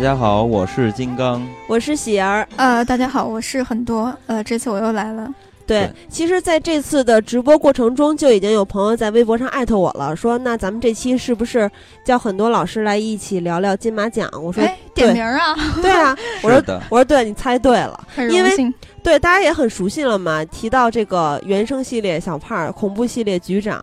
[0.00, 2.48] 大家好，我是金刚，我是喜儿。
[2.56, 4.10] 呃，大家好，我是很多。
[4.26, 5.30] 呃，这次我又来了。
[5.66, 11.70] 对，其实在这次的直播过程中，就已经有朋友在微博上艾特我了，说那咱们这期是不是
[12.02, 14.26] 叫很多老师来一起聊聊金马奖？
[14.42, 20.42] 我说点名啊，对啊， 我说我说对，你猜对了，因为对大家也很熟悉了嘛。
[20.46, 23.78] 提到这个原声系列小胖，恐怖系列局长，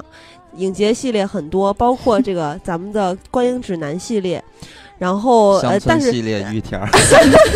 [0.55, 4.43] 影节系列很多，包括这个咱们的观影指南系列。
[4.97, 6.81] 然后呃，但是系列玉田，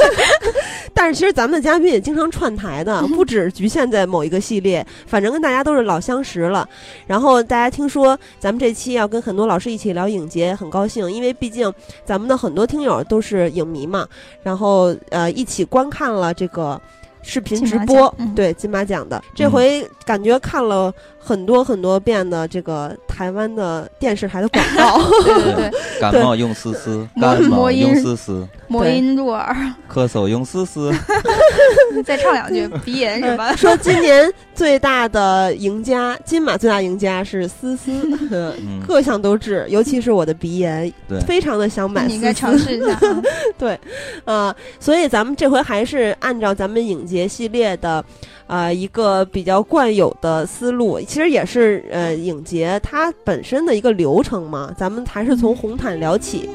[0.93, 6.67] 但是其实咱们的嘉宾也经常串台的，不止局限在某一个系列，反正跟大家都是老相识了。
[7.07, 11.73] 然后大家听说咱们这期要跟很多老师一起聊影节，很高兴，因为毕竟
[12.05, 14.07] 咱们的很多听友都是影迷嘛。
[14.43, 16.79] 然后呃，一起观看了这个
[17.23, 20.93] 视频直播，对金马奖的这回感觉看了。
[21.23, 29.55] 很多很多遍的这个台湾的电视台的广告， 对对 对，感冒用丝丝，感冒用丝丝，魔音入耳，
[29.91, 30.91] 咳嗽用丝丝，
[32.03, 33.55] 再唱两句鼻炎是吧？
[33.55, 37.91] 说今年最大的赢家，金马最大赢家是丝丝，
[38.87, 40.91] 各项都治，尤其是我的鼻炎，
[41.27, 42.99] 非常的想买，你应该尝试一下。
[43.59, 43.79] 对，
[44.25, 48.03] 呃，所以咱们这回还是按照咱们影节系列的。
[48.51, 54.75] 啊，一个比较惯有的思路，其实也是呃影节它本身的一个流程嘛。
[54.77, 56.49] 咱们还是从红毯聊起。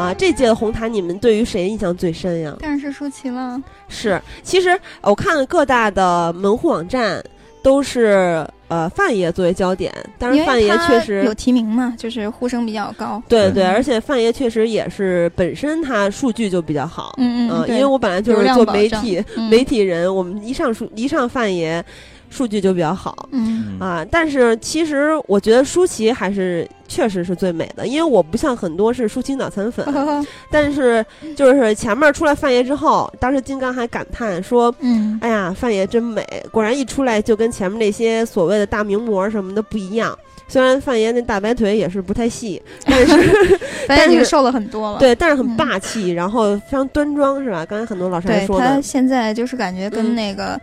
[0.00, 2.56] 啊，这届的红毯你们对于谁印象最深呀？
[2.60, 3.60] 当然是舒淇了。
[3.88, 7.22] 是，其实我看各大的门户网站
[7.62, 13.22] 都是呃范爷作为焦点，但是范爷确实有提名嘛，就是呼声比较高。
[13.28, 17.14] 对对，而且范爷确实也是本身他数据就比较好。
[17.18, 21.84] 嗯嗯，因为我本来就是做媒体媒体人，我们一上数一上范爷。
[22.30, 23.76] 数据就比较好，嗯。
[23.78, 29.84] 啊，但是其实我觉得舒淇还是确实是最美的，因为我不像很多是舒淇脑残粉，
[30.50, 31.04] 但是
[31.36, 40.16] 就是前面出来范爷之后，当时金刚还感叹说，嗯，哎呀，范爷真美，果然一出来就跟前面那些所谓的大名模什么的不一样。
[40.46, 47.64] 虽然范爷那大白腿也是不太细， 但是 但是瘦了很多了，对，但是很霸气，然后非常端庄，是吧？
[47.64, 50.60] 刚才很多老师还说他现在就是感觉跟那个。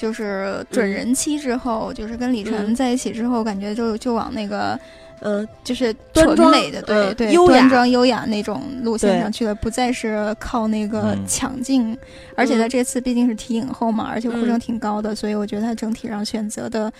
[0.00, 4.80] 就是准人妻之后，就是跟李晨在一起之后，感觉就就往那个，
[5.20, 11.94] 呃，就是纯美的，对对，端庄优雅那种路线上去了，不再是靠那个抢镜。
[12.34, 16.90] 而且他这次毕竟是提影后嘛，而且呼声挺高的，所以我觉得他整体上选择的，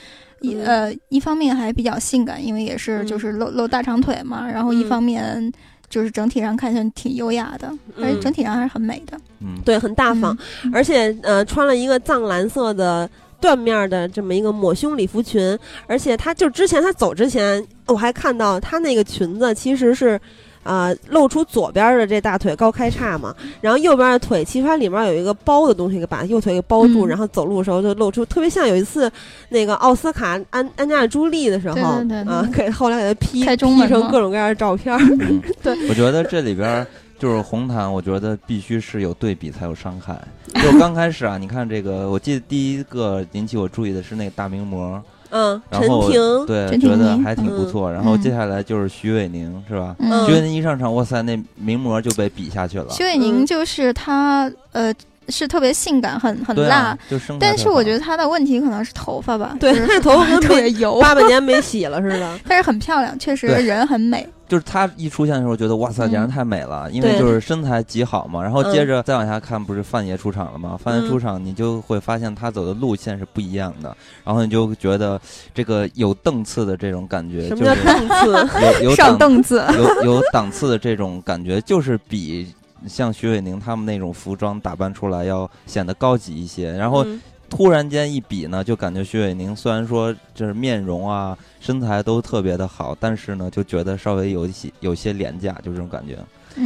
[0.42, 5.50] 一呃一方面还比较性感，因为也是就是露露大长腿嘛，然后一方面。
[5.90, 7.70] 就是整体上看起来挺优雅的，
[8.00, 9.20] 而且整体上还是很美的。
[9.40, 10.34] 嗯，对，很大方，
[10.72, 20.18] 而且呃，穿了一个藏蓝色的缎面的这么一个抹胸礼服裙，而且她就之前她走之前，我还看到她那个裙子其实是。
[20.62, 29.10] 啊，露出左边的这大腿高开叉嘛，然后右边的腿其实它里面有一个包的东西，给把右腿给包住，然后走路的时候就露出，特别像有一次
[29.48, 34.96] 那个奥斯卡安安加朱莉的时候啊，给后来给他 P P 成各种各样的照片。
[35.62, 36.86] 对，我觉得这里边
[37.18, 40.20] 就是红毯，我觉得必须是有对比才有伤害。
[40.62, 45.02] 就刚开始啊，你看这个，我记得第一个引起我注意的是那个大名模。
[45.30, 47.90] 嗯，陈婷对，觉得还挺不错。
[47.90, 49.94] 然后接下来就是徐伟宁，是吧？
[50.26, 52.86] 徐伟宁一上场，哇塞，那名模就被比下去了。
[52.90, 54.92] 徐伟宁就是他，呃，
[55.28, 56.96] 是特别性感，很很辣。
[57.08, 62.38] 就但是我觉得他的问题可能是头发吧， 对，他头发特别油，八百年没洗了似的。
[62.48, 64.26] 但是很漂亮，确实人很美。
[64.50, 68.42] 就是她一出现的时候，觉得哇塞，简直太美了，因为就是身材极好嘛。
[68.42, 70.76] 然后接着再往下看，不是范爷出场了吗？
[70.76, 73.96] 范爷出场，你就会发现他走的路线是不一样的。
[74.24, 75.20] 然后你就觉得
[75.54, 78.48] 这个有档次的这种感觉，什么叫档次？
[78.82, 82.52] 有有 上档次，有有档次的这种感觉，就是比
[82.88, 86.72] 像徐伟宁他们那种服装打扮出来要显得高级一些。
[86.72, 87.06] 然后。
[87.52, 96.18] 突然间一比呢，就感觉徐伟宁虽然说就是面容啊、身材都特别的好，但是呢，就觉得稍微有一些有些廉价，就这种感觉。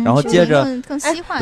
[0.02, 0.66] 然后接着，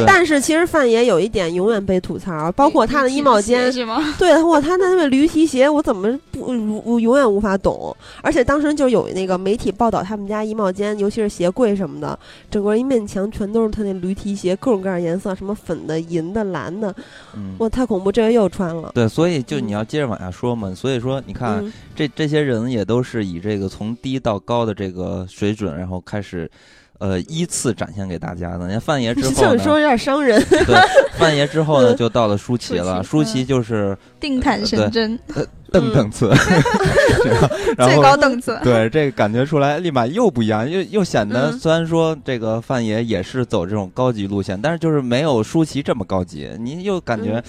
[0.06, 4.02] 但是其实范爷有一点永远被吐槽，包括他的衣帽间是吗？
[4.18, 6.46] 对，哇，他那个驴蹄鞋，我怎么不
[6.84, 7.96] 我永远无法懂。
[8.20, 12.18] 而且当时就有那个媒体报道他们家衣帽间，尤其是鞋柜什么的，
[12.50, 16.94] 整个一面墙全都是他那驴蹄鞋，各种各样颜色，什么粉的、银的、蓝的，
[17.58, 18.10] 哇，太恐怖！
[18.10, 18.90] 这回又穿了。
[18.94, 20.74] 对，所以就你要接着往下说嘛。
[20.74, 26.50] 所以说，你看这这些人也都是以这个从低到高的这个水准，然后开始。
[27.02, 28.60] 呃依次展现给大家的。
[28.60, 30.40] 人家范爷之后 这么说有点伤人。
[30.48, 30.76] 对，
[31.18, 33.02] 范爷之后呢，就到了舒淇了。
[33.02, 35.18] 舒淇就是定坦神针，
[35.72, 36.32] 蹬蹬次，
[37.76, 38.56] 最高等次。
[38.62, 46.48] 对，这个感觉出来，立马又不一样，又又显得虽然说这个范爷也是走这种高级路线，但是就是没有舒淇这么高级。
[46.60, 47.42] 您又感觉。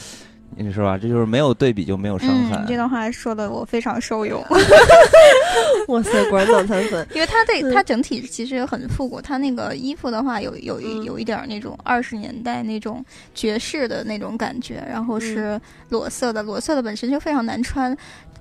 [0.57, 0.97] 你是吧？
[0.97, 2.63] 这就是没有对比就没有伤害。
[2.67, 4.44] 这段话说的我非常受用。
[5.88, 7.07] 哇塞，果然脑残粉。
[7.13, 13.03] 因为它这它整体其实很复古，它那个衣服的话有有有一点那种二十年代那种
[13.33, 15.59] 爵士的那种感觉，然后是
[15.89, 17.95] 裸色的，裸色的本身就非常难穿。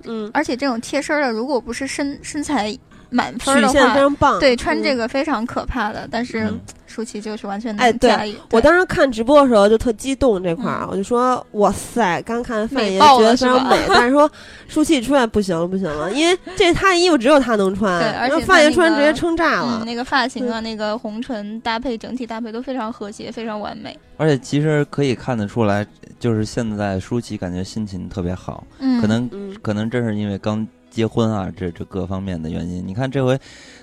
[0.04, 2.76] 嗯，而且这种贴身的，如果不是身身材。
[3.12, 6.52] 满分的话，对穿这个非常可怕的，但是
[6.86, 8.34] 舒淇就是完全能驾驭。
[8.50, 14.30] 我当时看直播的时候就特激动，这块儿我就说哇塞，刚看范爷觉得非常美，但是说
[14.66, 19.82] 舒淇出来不行了不行了， 因为这他的衣服只有他能穿，对，而且范爷穿直接撑炸了。
[19.84, 23.98] 那个发型啊，那个红唇搭配，整体搭配都非常和谐，非常完美。
[24.16, 25.86] 而且其实可以看得出来，
[26.18, 28.64] 就是现在舒淇感觉心情特别好，
[29.00, 29.28] 可能
[29.62, 30.66] 可能正是因为刚。
[30.92, 33.38] 结婚啊，这这各方面的原因，你看这回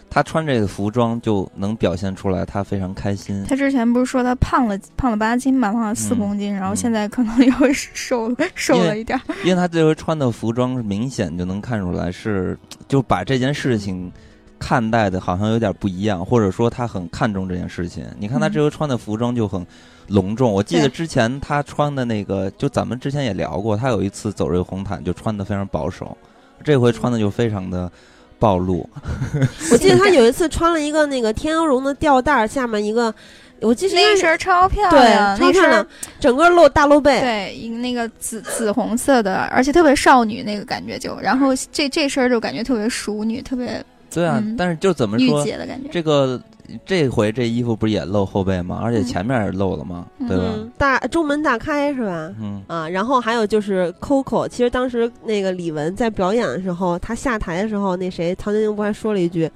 [0.09, 3.43] 他穿这个服装就能表现出来，他非常开心。
[3.47, 9.19] 他之前不是说他胖了胖了八斤嘛，胖了四公斤，然后现在可能又瘦了瘦了一点。
[9.43, 12.57] 因为他这回穿的服装明显就能看出来是
[12.87, 14.11] 就把这件事情
[14.57, 18.05] 看待的好像有点不一样，或者说他很看重这件事情。
[18.19, 19.65] 你看他这回穿的服装就很
[20.07, 26.17] 隆重，我记得之前他穿的那个，就咱们之前也聊过，他有一次走这个红毯就穿的非常保守。
[26.63, 27.91] 这回穿的就非常的
[28.37, 28.89] 暴露。
[29.71, 33.13] 我记得他有一次穿了一个那个天鹅绒的吊带，下面一个，
[33.61, 35.85] 我记得那身超漂亮，超漂亮，
[36.19, 45.45] 整个露大露背，对，一个那个紫紫红色的，而且特别少女那个感觉就，然后这这身就感觉特别淑女，特别对啊，但是就怎么说
[45.91, 46.41] 这个。
[46.85, 48.79] 这回这衣服不是也露后背吗？
[48.83, 50.05] 而且前面也露了吗？
[50.27, 50.53] 对吧？
[50.77, 52.31] 大中门大开是吧？
[52.39, 59.49] 嗯啊，然后还有就是 Coco，其实当时那个李玟在表演的时候，她下台的时候，那谁唐晶晶不还说了一句，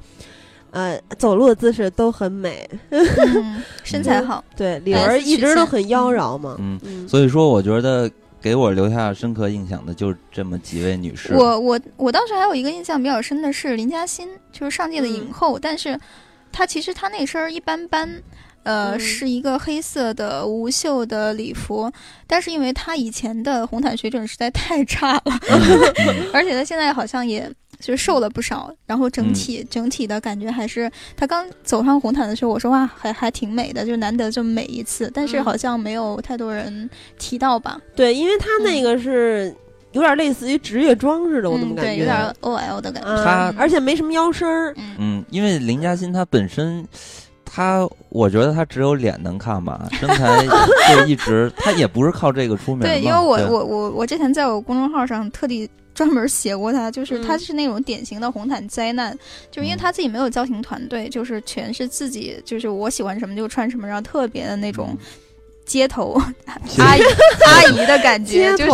[0.72, 2.68] 呃，走路的姿势都很美，
[3.86, 4.44] 身材好。
[4.58, 6.56] 对，李玟一直都很妖娆嘛。
[6.58, 8.10] 嗯，所以说我觉得
[8.44, 11.34] 给我留下深刻印象的就这么几位女士。
[11.34, 15.98] 我我我当时还有一个印象比较深的是林嘉欣，就是上届的影后，但是。
[16.56, 18.07] 她其实她那身儿一般般，
[18.62, 21.92] 呃，是一个黑色的无袖的礼服，
[22.28, 25.39] 但是因为她以前的红毯水准实在太差了，
[26.31, 27.51] 而且她现在好像也
[27.84, 36.90] 就瘦了不少，然后整体整体的感觉还是她刚走上红毯的时候，我说哇，还还挺美的，就难得这么美一次，但是好像没有太多人
[37.20, 37.80] 提到吧？
[37.96, 39.54] 对，因为她那个是。
[39.92, 41.98] 有点类似于职业装似的，我怎么感觉？
[41.98, 43.24] 有点 OL 的感觉。
[43.24, 44.74] 他而且没什么腰身儿。
[44.98, 46.84] 嗯，因为林嘉欣她本身，
[47.46, 50.44] 她我觉得她只有脸能看吧，身材
[50.96, 52.80] 就一直，她也不是靠这个出名。
[52.80, 59.18] 对，因为我我我我之前在我公众号上特地专门写过他，就是他是那种典型的红毯灾难，
[59.52, 64.98] 就是因为他自己没有造型团队，就是全是自己，就是我喜欢什么就穿什么，然后特别的那种。
[65.65, 66.20] 街头
[66.77, 67.01] 阿姨
[67.46, 68.72] 阿姨的感觉，就是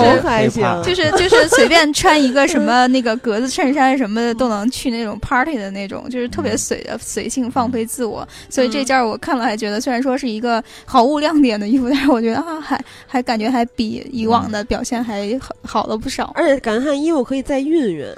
[0.84, 8.28] 就是就是随便穿一个什么那个格子衬衫什么的都能去那种 party 的那种，就是特别随的随性放飞自我。
[8.50, 16.32] 所以这件我看了还觉得，虽然说是一个毫无亮点的衣服，但是我觉得啊，还还感觉还比以往的表现还好好了不少。
[16.36, 18.14] 而且感觉看衣服可以再熨熨。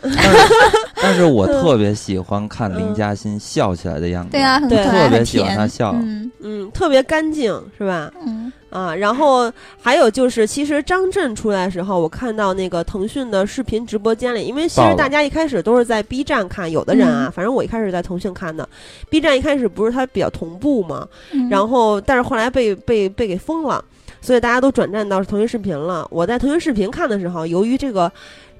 [0.96, 8.12] 但是我特别喜欢看林嘉欣笑起来的样子，对啊，很，特别喜欢她笑，嗯嗯，特别干净，是吧？
[8.26, 8.52] 嗯。
[8.72, 9.52] 啊，然后
[9.82, 18.68] 还有就是，其实张震出来的时候，我看到那个腾讯的视频直播间里，因为其实大家一开始都是在 B 站看，有的人啊，反正我一开始在腾讯看的
[19.10, 21.06] ，B 站一开始不是它比较同步嘛，
[21.50, 23.84] 然后但是后来被被被给封了，
[24.22, 26.08] 所以大家都转战到腾讯视频了。
[26.10, 28.10] 我在腾讯视频看的时候，由于这个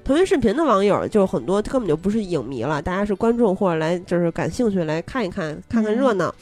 [0.04, 6.34] 腾讯视频的网友就很多根本就不是影迷了，大家是观众或者来就是感兴趣来看一看，看看热闹。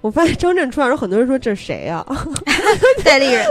[0.00, 2.04] 我发现张震出来时候，很多人说这是谁呀？
[3.04, 3.44] 戴立人，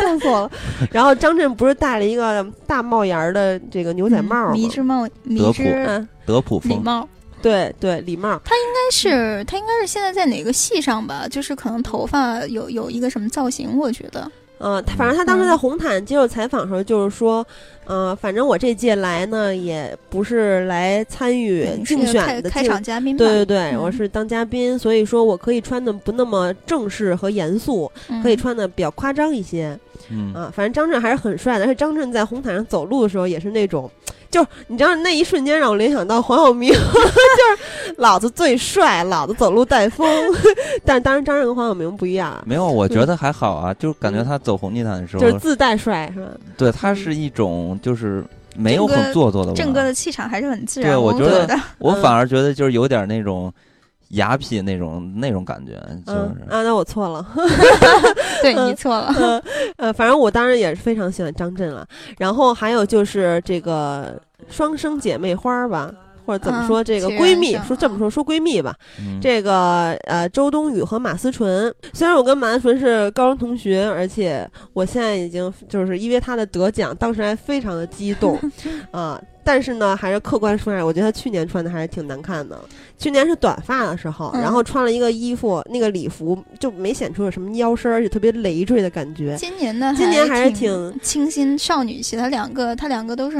[0.00, 0.50] 笑死我了。
[0.90, 4.52] 然后张震不是戴了一个大帽檐的这个牛仔帽吗？
[4.52, 7.08] 迷之帽，迷之德普风礼帽。
[7.42, 8.40] 对对，礼帽。
[8.44, 11.26] 他应该是他应该是现在在哪个戏上吧？
[11.28, 14.30] 就是可能头发有有一个什么造型，我觉得。
[14.58, 17.46] 嗯，他反正他当时在红毯接受采访的时候，就是说，
[17.86, 27.90] 嗯，反正我这届来呢，也不是来参与竞选的开场嘉宾，对对对，我是当嘉宾，所以说我可以穿的不那么正式和严肃，
[28.22, 29.78] 可以穿的比较夸张一些。
[30.10, 31.64] 嗯啊，反正张震还是很帅的。
[31.64, 33.90] 而且张震在红毯上走路的时候也是那种，
[34.30, 40.06] 就你知道那一瞬间让我联想到黄晓明， 就是老子最帅，老子走路带风。
[40.84, 46.28] 但当然张震跟黄晓明不一样，没有，我觉得还好啊，就感觉他走红地毯的时候就是自带帅，是吧？
[46.56, 48.24] 对，他是一种就是
[48.56, 50.90] 没有很做作的，郑哥的气场还是很自然。
[50.90, 53.52] 对，我觉得我反而觉得就是有点那种。
[54.14, 55.72] 雅痞那种那种感觉，
[56.04, 56.18] 就是。
[56.48, 57.24] 啊，那我错了，
[58.42, 59.42] 对你错了，
[59.76, 61.86] 呃，反正我当然也是非常喜欢张震了。
[62.18, 65.92] 然后还有就是这个双生姐妹花吧，
[66.24, 68.74] 或者怎么说这个闺蜜，说这么说说闺蜜吧。
[69.20, 78.38] 这个呃，周冬雨和马思纯，虽然我跟马思纯是高中同学，而且我现在已经就是因为她的得奖，当时还非常的激动
[78.90, 79.20] 啊。
[79.46, 82.58] 但是呢，还是客观说下，我觉得她去年穿的还是挺难看的。
[82.96, 89.36] 去年是短发的时候，然后穿了一个衣服，那个礼服就没显出有什么腰身，而且特别累赘的感觉。
[89.38, 92.16] 今年呢，今年还是挺清新少女系。
[92.16, 93.36] 她两个，她两个都是，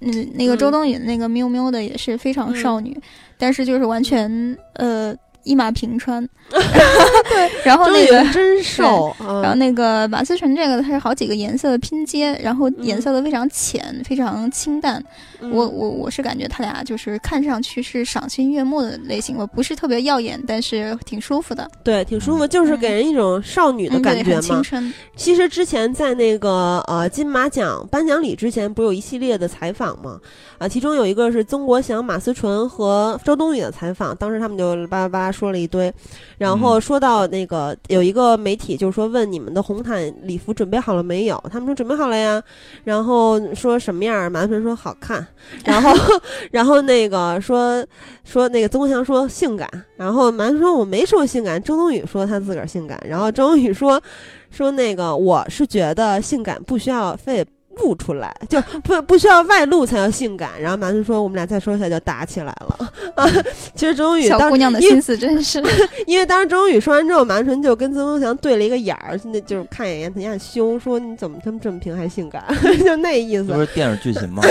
[0.00, 2.96] 嗯，那个周冬雨那个喵喵的也是非常少女，
[3.36, 5.16] 但是就是完全呃。
[5.48, 15.02] 一马平川， 对，然后那个真瘦，然后那个马思纯这个它是好几个颜色的拼接，然后颜色都非常浅，非常清淡。
[15.40, 21.66] 我我我是感觉他俩就是看上去是赏心悦目的类型，我不是特别耀眼，但是挺舒服的。
[21.82, 24.40] 对，挺舒服，就是给人一种少女的感觉嘛。
[24.42, 24.92] 青春。
[25.16, 30.18] 其实之前在那个呃金马奖颁奖礼之前，不是有一系列的采访吗？
[30.58, 35.32] 啊，其中有一个是曾国祥、马思纯和周冬雨的采访，当时他们就叭叭叭。
[35.38, 35.92] 说了一堆，
[36.36, 41.40] 然后说到那个有一个媒体就是说问你们的红毯礼服准备好了没有？
[41.50, 42.42] 他们说准备好了呀。
[42.82, 44.30] 然后说什么样？
[44.32, 45.24] 马思纯说好看。
[45.64, 45.92] 然后
[46.50, 47.86] 然后那个说
[48.24, 49.68] 说那个曾国祥说性感。
[49.96, 51.62] 然后马思纯说我没说性感。
[51.62, 53.00] 周冬雨说她自个儿性感。
[53.06, 54.02] 然后周冬雨说
[54.50, 57.46] 说那个我是觉得性感不需要非。
[57.78, 63.26] 露出来就不不需要外露才叫性感，然后马思说我们俩再说一下就打起来了啊！
[63.74, 65.62] 其实周冬雨小姑娘的心思真是，
[66.06, 72.44] 因为当时周冬雨说完之后，马思纯就跟曾国祥对了一个眼儿，那就是看一眼他家凶，说你怎么这么这么平还性感，
[72.84, 73.44] 就那意思。
[73.44, 74.42] 不是电视剧情吗？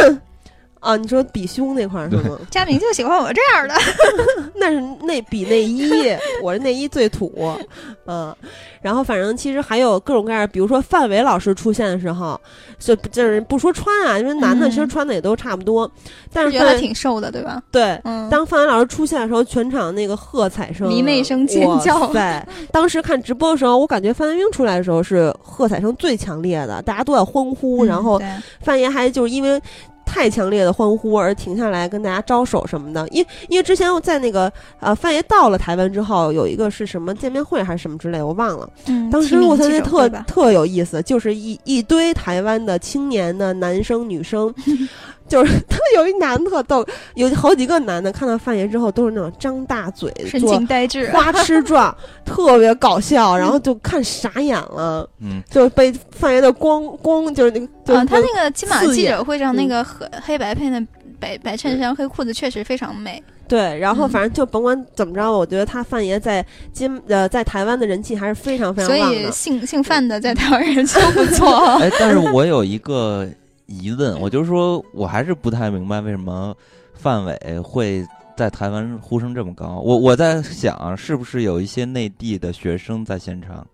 [0.88, 2.40] 啊，你说比胸那块是吗？
[2.50, 3.76] 佳明就喜欢我这样的，
[4.56, 5.92] 那是那比内衣，
[6.42, 7.34] 我这内衣最土，
[8.06, 8.34] 嗯。
[8.80, 12.40] 然后反正其实还有各种各样，比如说范伟老师出现的时候，
[12.80, 15.92] 就就是不说穿啊，因为男的其实穿的也都差不多，
[16.32, 17.62] 但是觉得挺瘦的，对吧？
[17.70, 18.00] 对，
[18.32, 22.08] 当范伟老师出现的时候，全场那个喝彩声、迷妹声尖叫。
[22.14, 22.42] 对，
[22.72, 28.22] 当时看直播的时候，我感觉范冰冰出来的时候是喝彩声最强烈的，大家都在欢呼，然后
[28.62, 29.62] 范爷还就是因为。
[30.08, 38.68] 太强烈的欢呼而停下来跟大家招手什么的，因因为之前在那个呃范爷到了台湾之后，有一个是什么见面会还是什么之类，我忘了。
[38.88, 44.52] 嗯，当时我觉得特特有意思，就是一一堆台湾的青年的男生女生。
[45.28, 55.08] 就是 他有一男的特逗，有好几个男的看到范爷之后都是那种张大嘴、神情呆滞、花痴状，特别搞笑，然后就看傻眼了。
[55.20, 60.82] 嗯，就被范爷的光光就是那个啊，他那个金马记者会上那个黑黑白配的
[61.20, 63.22] 白白衬衫、黑裤子确实非常美。
[63.48, 69.20] 对，然后反正就甭管怎么着，我觉得他范爷在金呃在台湾的人气还是非常非常旺的。
[69.20, 71.78] 所以姓姓范的在台湾人 气不错。
[71.80, 73.28] 哎，但是我有一个。
[73.68, 76.56] 疑问，我就是说，我还是不太明白为什么
[76.94, 78.06] 范伟会
[78.36, 79.82] 在台湾呼声这么高。
[79.84, 83.66] 我我在想，是不是有一些内地的学生在现场？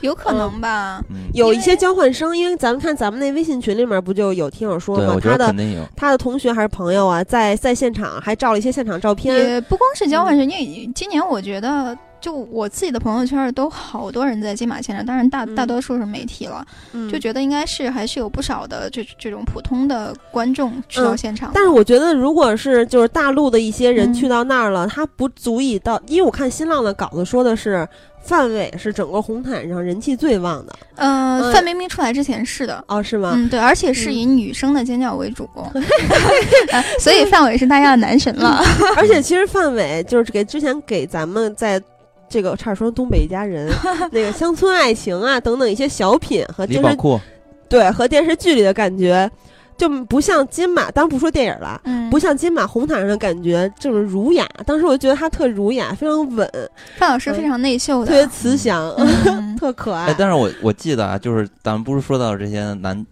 [0.00, 1.02] 有可能吧，
[1.34, 5.18] 有一些交换生，因为咱们看咱们那微信群里面不就有听友说吗？
[5.22, 5.54] 他的
[5.94, 9.34] 他的同学还是朋友啊，在在现场还照了一些现场照片。
[9.34, 11.96] 也不光是交换生，因为今年我觉得。
[12.24, 16.66] 就我自己的朋友圈都好多人在金马现场，当然大大多数是媒体了，
[17.12, 21.50] 就觉得应该是还是有不少的这这种普通的观众去到现场。
[21.52, 27.86] 但是我觉得，如果是就是大陆的一些人去到那儿了，他不足以到，因为我看新浪的稿子说的是
[28.22, 30.74] 范伟是整个红毯上人气最旺的。
[30.94, 33.32] 嗯，范冰冰出来之前是的，哦，是吗？
[33.36, 35.46] 嗯，对，而且是以女生的尖叫为主，
[36.98, 38.64] 所以范伟是大家的男神了。
[38.96, 41.78] 而且其实范伟就是给之前给咱们在。
[42.34, 43.72] 这个差点说东北一家人，
[44.10, 46.98] 那个乡村爱情啊等等一些小品和电视，
[47.68, 49.30] 对和电视剧里的感觉，
[49.76, 54.44] 就不像金马，当然不说电影了，嗯不像金马红毯上的感觉这么儒雅。
[54.66, 56.50] 当时我就觉得他特儒雅，非常稳。
[56.96, 58.92] 范老师非常内秀的，特别慈祥，
[59.56, 60.06] 特可爱。
[60.06, 63.06] 哎，但是我我记得啊，就是咱们不是说到这些男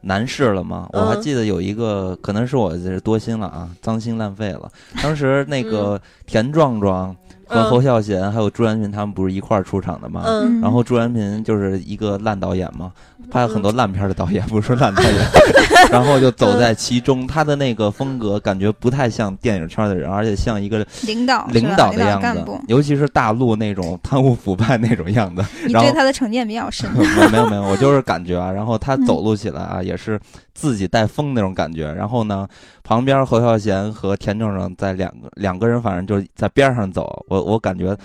[0.00, 0.88] 男士了吗？
[0.92, 4.68] 我还记得有一个，可能是我这多心了啊，脏心烂肺了。
[5.00, 7.14] 当时那个田壮壮。
[7.54, 10.22] 和侯孝贤还有朱元平他们不是一块儿出场的吗？
[10.26, 12.92] 嗯，然后朱元平就是一个烂导演嘛，
[13.30, 15.12] 拍了很多烂片的导演，不是说烂导演
[15.90, 25.44] 然后就走在其中，他的那个风格感觉不太像电影圈的人，而且像一个领导领导的样子，尤其是大陆那种贪污腐败那种样子。
[25.66, 26.90] 你对他的成见比较深？
[27.30, 30.18] 没有没有，我就是感觉啊，然后他走路起来啊，也是
[30.54, 31.92] 自己带风那种感觉。
[31.92, 32.46] 然后呢，
[32.82, 37.96] 旁边侯孝贤和田正正在两个两个人，反正就在边上走，我我感觉。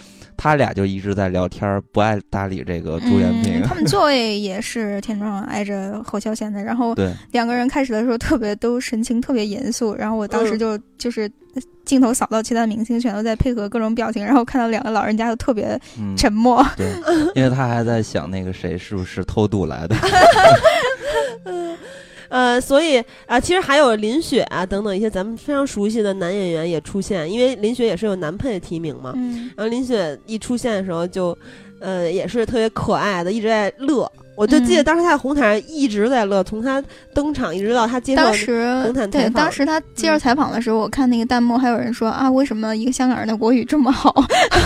[0.41, 3.62] 他俩就一直在聊天，不爱搭理这个朱延平。
[3.62, 6.96] 他们座位也是田壮挨着侯孝贤的，然后
[7.31, 11.29] 两个人开始的时候特别都神情特别严肃，然后我当时就就是
[11.84, 15.77] 镜头扫到其他明星全都在配合各种表情，然后看到两个老人家都特别
[16.15, 16.65] 沉默。
[16.77, 16.89] 对，
[17.36, 19.96] 因为他还在想那个谁是不是偷渡来的。
[22.29, 29.13] 呃，所以啊，其实还有林雪啊等等一些咱们非常熟悉的男演员也出现，因为林雪也是有男配提名嘛。
[29.15, 29.51] 嗯。
[29.57, 31.38] 然后林雪一出现的时候，就，
[31.79, 34.09] 呃，也是特别可爱的，一直在乐。
[34.39, 36.81] 我就记得当时他在红毯上一直在乐，从他
[37.13, 38.24] 登场一直到他接受
[38.84, 44.15] 红毯对，当时他接受采访的时候，我看那个弹幕还有人说啊，为什么一个香港人的国语这么好？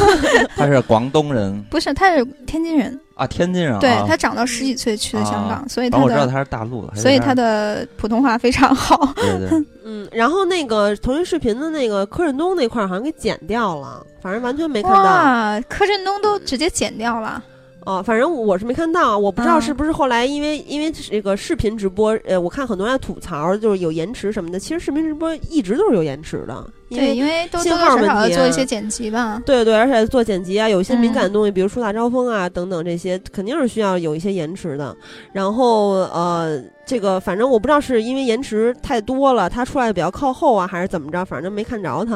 [0.56, 3.00] 他是广东人，不是，他是天津人。
[3.16, 9.12] 啊，天津人，对他长到十几岁去的香港，所以他我知道他是大陆的，所以他的普通话非常好。
[9.16, 15.62] 对对， 嗯，然后那个腾讯视频的那个柯震东那块儿好像给剪掉了，反正完全没看到。
[15.68, 17.44] 柯震东都直接剪掉了。
[17.86, 24.60] 哦，反正我是没看到，我不知道是不是后来因为因为这个视频直播，呃，我看很多人吐槽，就是有延迟什么的。
[24.60, 29.42] 其实视频直播一直都是有延迟的，对，因为信号问题，做一些剪辑吧。
[29.46, 34.96] 对对，而且做剪辑啊，有一些敏感的东西，比如树大招风啊等等这些，肯定是需要有一些延迟的。
[35.32, 36.64] 然后呃。
[36.86, 42.16] 这个反正我不知道是因为延迟太多了，它出来的比较靠后啊，还是怎么着，反正没看着它。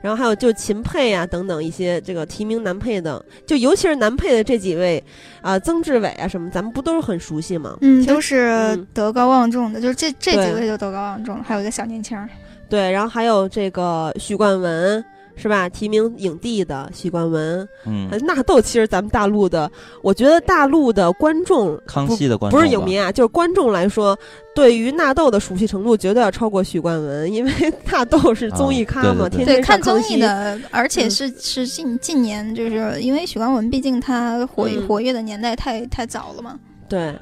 [0.00, 5.04] 然后还有就秦沛啊等等一些这个提名男配的，就尤其是男配的这几位
[5.42, 7.76] 啊，曾志伟啊什么，咱们不都是很熟悉吗？
[7.82, 12.26] 嗯，都是德高望重的，就是这这几位就德高望重，还有一个小年轻儿。
[12.68, 15.04] 对，然后还有这个许冠文。
[15.40, 15.68] 是吧？
[15.68, 19.70] 提名影帝的许冠文，嗯，纳豆其实咱们大陆的，
[20.02, 24.18] 我觉得大陆的观众，康熙的观众不是影迷啊，就是观众来说，
[24.52, 27.52] 对于纳豆的熟悉程度绝对要超过许冠文，因为
[27.86, 37.14] 纳豆是综艺咖嘛，天天看综艺的，而且是是近近年，就是因为许冠文毕竟他活活跃的年代太太早了嘛，对，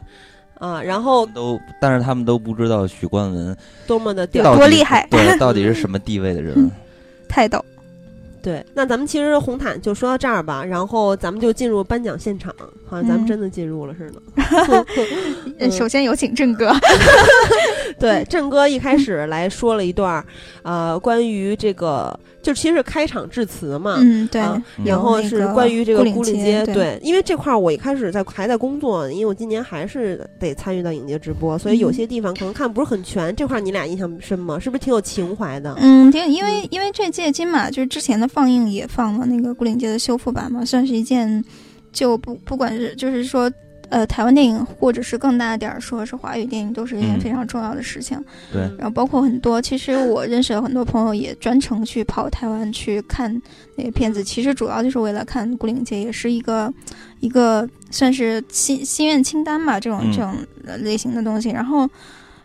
[0.59, 6.71] 啊，然后都，但是他们都不知道许冠文多么的多厉害，对， 到底是什么地位的人，
[7.29, 7.65] 太逗。
[8.43, 12.55] 对，那咱们其实红毯就说到这儿吧，然后咱们就进入颁奖现场，
[12.87, 15.71] 好像咱们真的进入了似的。
[15.71, 16.73] 首先有请郑哥。
[17.99, 20.25] 对，郑哥一开始来说了一段，
[20.63, 22.19] 呃，关于这个。
[22.47, 24.41] 就其实开场致辞嘛，嗯对，
[24.85, 33.35] 然后是关于这个孤岭街，对，因为这块儿我一开始在还在工作，因为我今年还是得参与到影节直播，所以有些地方可能看不是很全。
[33.35, 34.61] 这块儿你俩印象深吗？
[34.61, 35.75] 是不是挺有情怀的？
[35.81, 41.45] 嗯，挺，因为因为这届金马就是之前的放映也放了那个孤岭街的修复版嘛，算是一件
[41.93, 43.51] 就不不管是就是说。
[43.89, 48.23] 呃，台湾电影或者是更大点儿说是华语电影，都是一件非常重要的事情。
[48.53, 53.41] 对，然后包括很多，其实我认识的很多朋友也专程去跑台湾去看
[53.77, 56.73] 那个片子，其实主要就是为了看《孤岭街》，也是一个
[57.21, 60.35] 一个算是心心愿清单吧，这种这种
[60.83, 61.51] 类型的东西。
[61.51, 61.89] 然后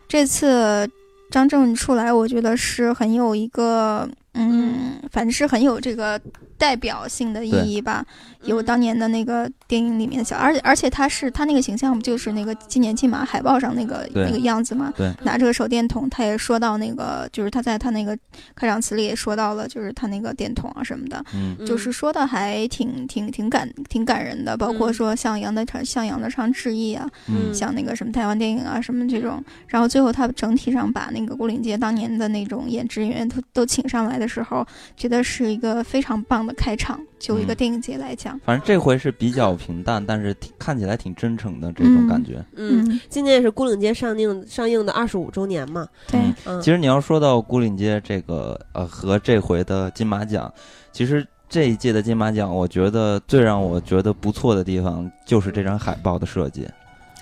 [0.07, 0.87] 这次
[1.31, 6.21] 张震出来，我觉得是很有一个，嗯，反正是很有这个。
[6.61, 8.05] 代表性的意义吧，
[8.43, 14.93] 有当年的那个电影里面的小，而且而且他是他那个形象不就是那个今年金马海报上那个那个样子嘛？
[14.95, 18.15] 对，拿着个手电筒，他也说到那个，就是他在他那个
[18.53, 34.63] 开场词里也说到了，就是他那个电筒啊什么的，嗯，就是说的还挺挺挺感挺感人的，包括说向杨德昌向杨德昌致意啊，嗯，像那个什么台湾电影啊什么这种，然后最后他整体上把那个郭岭杰当年的那种演职人员都都请上来的时候，
[34.95, 36.50] 觉得是一个非常棒的。
[36.53, 42.43] 开场就一个电影节来讲，反正这回是比较平淡，但是挺看起来挺真诚的这种感觉。
[42.55, 45.87] 嗯，今年也是《孤岭街》上映上映的二十五周年嘛。
[46.07, 46.19] 对，
[46.61, 50.51] 其实你要说到《孤岭街》这个呃和这回的金马奖，
[50.91, 56.67] 其实这一届的金马奖，我觉得最让我觉得不错的地方就是这张海报的设计。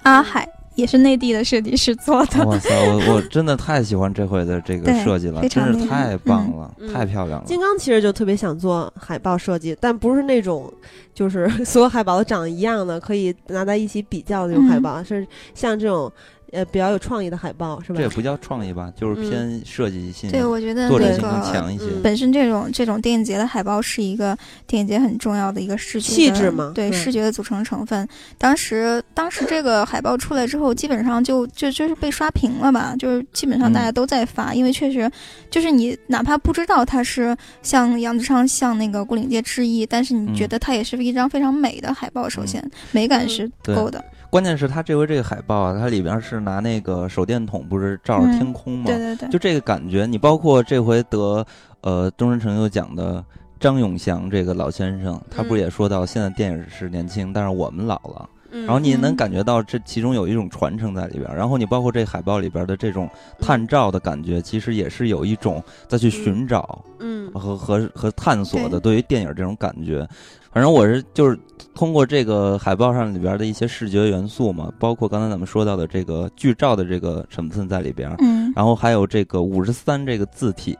[0.03, 0.47] 阿海。
[0.79, 2.45] 也是内地的设计师做的。
[2.45, 7.45] 哇塞，我我 真的太喜欢这回的这个设计了，真是太棒了，太漂亮了。
[7.45, 10.71] 金刚其实就特别想做海报设计，但不是那种
[11.13, 16.11] 就是 所有海报都长一样的，可以拿在一起比较的那种海报，是像这种
[16.51, 17.97] 呃比较有创意的海报，是吧？
[17.97, 20.29] 这也不叫创意吧，就是偏设计性。
[20.31, 21.85] 对，我觉得作者性更强一些。
[22.03, 28.07] 本身这种这种电影节的海报是一个电影节很重要的一个视觉气质嘛，对视觉的组成成分。
[28.37, 35.09] 当时当时这个海报出来之后，基本上就就就是被刷屏了吧，就是基本上大家都在发，因为确实
[35.49, 42.27] 就是你哪怕不知道它是向杨子昌向那个古岭街致意，但是你觉得它也是一张非常美的海报。
[42.29, 44.03] 首先美感是够的。
[44.29, 48.85] 关键是他这回这个海报啊，它里边是拿那个手电筒，不是照着天空吗？
[48.85, 50.05] 对对对，就这个感觉。
[50.05, 51.45] 你包括这回得
[51.81, 53.23] 呃终身成就奖的
[53.59, 58.29] 张永祥这个老先生，他不是也说到现在电影是年轻，但是我们老了。
[58.51, 61.35] 然后你能感觉到这其中有一种传承在里边。
[61.35, 63.07] 然后你包括这海报里边的这种
[63.39, 70.07] 探照的感觉，其实也是有一种再去寻找，嗯，和和和探索的对于电影这种感觉。
[70.51, 71.37] 反正我是就是
[71.75, 80.77] 通过这个海报上里边的一些视觉元素嘛，包括刚才咱们说到的这个剧照的这个成分在里边，嗯，然后还有这个五十三这个字体，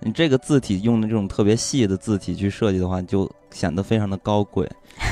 [0.00, 4.68] 你这个字体用的这种特别细的字体去设计的话，就显得非常的高贵。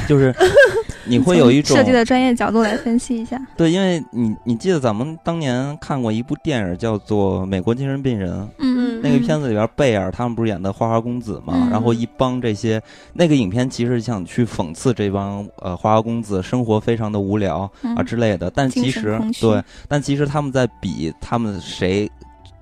[0.08, 0.34] 就是
[1.06, 3.38] 你会有一种设计的专业角度来分析一下。
[3.56, 11.68] 对，因为你你记得咱们当年看过一部电影叫做《美国精神病人》，嗯嗯，那个片子里边贝尔他们不是演的花花公子嘛？
[11.70, 12.80] 然后一帮这些
[13.12, 22.10] 那个影片其实想去讽刺这帮呃花花公子生活非常的无聊啊之类的，但其实对，但其实他们在比他们谁。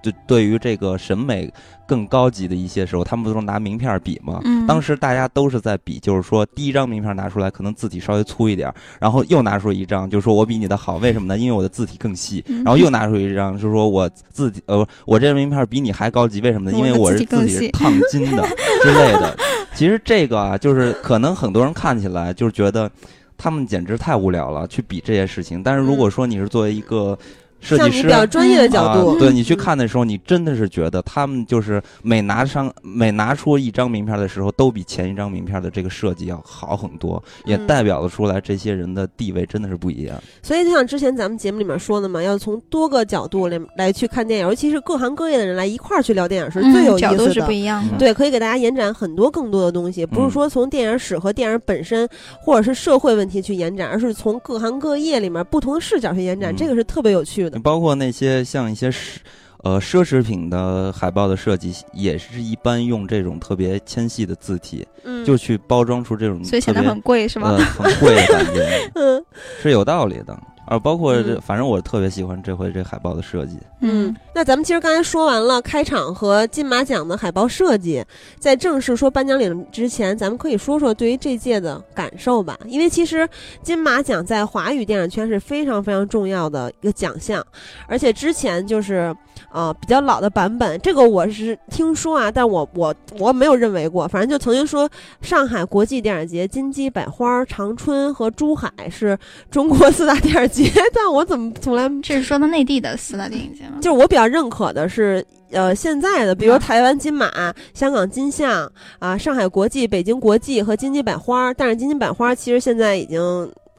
[0.03, 1.53] 就对于这个审美
[1.87, 4.41] 更高级的一些时候，他们不都拿名片比吗？
[4.45, 11.39] 嗯，当时大家都是在比，就是说第一张名片拿出来，可能字体稍微粗一点，然后又拿出一张，就是说我比你的好，为什么呢？
[11.39, 12.45] 因为我的字体更细。
[12.49, 16.77] 然后又拿出一张，就是说我字体呃，我这张名片比你还高级，为什么呢？
[16.77, 18.43] 因为我是字体是烫金的
[18.83, 19.37] 之类的。
[19.75, 22.91] 其实这个啊，就是可能很多人看起来就是觉得
[23.39, 25.63] 他们简直太无聊了，去比这些事情。
[25.63, 27.19] 但是如果说你是作为一个
[27.63, 40.21] 设计师比较专业的角度，对你去看的时候，你真的是觉得他们就是每拿上每拿出一张名片的时候，都比前一张名片的这个设计要好很多，也代表了出来这些人的地位真的是不一样。
[40.43, 47.17] 所以就像之前咱们节目里面说的嘛，要从多个角度来来去看电影，尤其是各行各业的人来一块儿去聊电影是最有意思的。
[47.17, 52.09] 角度是不一样的，对，可以给大家延展很多更多的东西，不是说从电影史和电影本身
[52.41, 57.52] 或者是社会问题去延展，而是从各行各业里面不同的视角去延展，这个是特别有趣的。
[57.61, 58.43] 包括那些。
[58.45, 59.17] 像一些奢，
[59.63, 67.51] 呃，奢侈品的海报的设计，也是一般用这种特别纤细的字体，嗯，就去包装出这种，所以显得很贵，是吗？
[67.51, 69.25] 呃，很贵的感觉， 嗯，
[69.63, 70.39] 是有道理的。
[70.65, 73.59] 啊，包括这，反正我特别喜欢这回这海报的设计。
[73.81, 78.05] 嗯，那咱们其实刚才说完了开场和金马奖的海报设计，
[78.39, 82.57] 在正式说颁奖礼之前，咱们可以说说对于这届的感受吧。
[82.67, 83.29] 因为其实
[83.61, 87.45] 金马奖在华语电影圈是非常非常重要的一个奖项，
[87.89, 89.13] 而且之前就是
[89.51, 94.07] 呃比较老的版本，这个我是听说啊，但我我我没有认为过。
[94.07, 94.89] 反正就曾经说
[95.23, 99.19] 上海国际电影节、金鸡百花、长春和珠海是
[99.51, 100.52] 中国四大电影。
[100.53, 103.79] 节， 但我怎么从来这是说的内地的四大电影节吗？
[103.81, 111.53] 就是我比较认可的是，呃，现在的，比如台湾金马、香港金像啊、上海国际、北京国际和金鸡百花。
[111.55, 113.21] 但是金鸡百花其实现在已经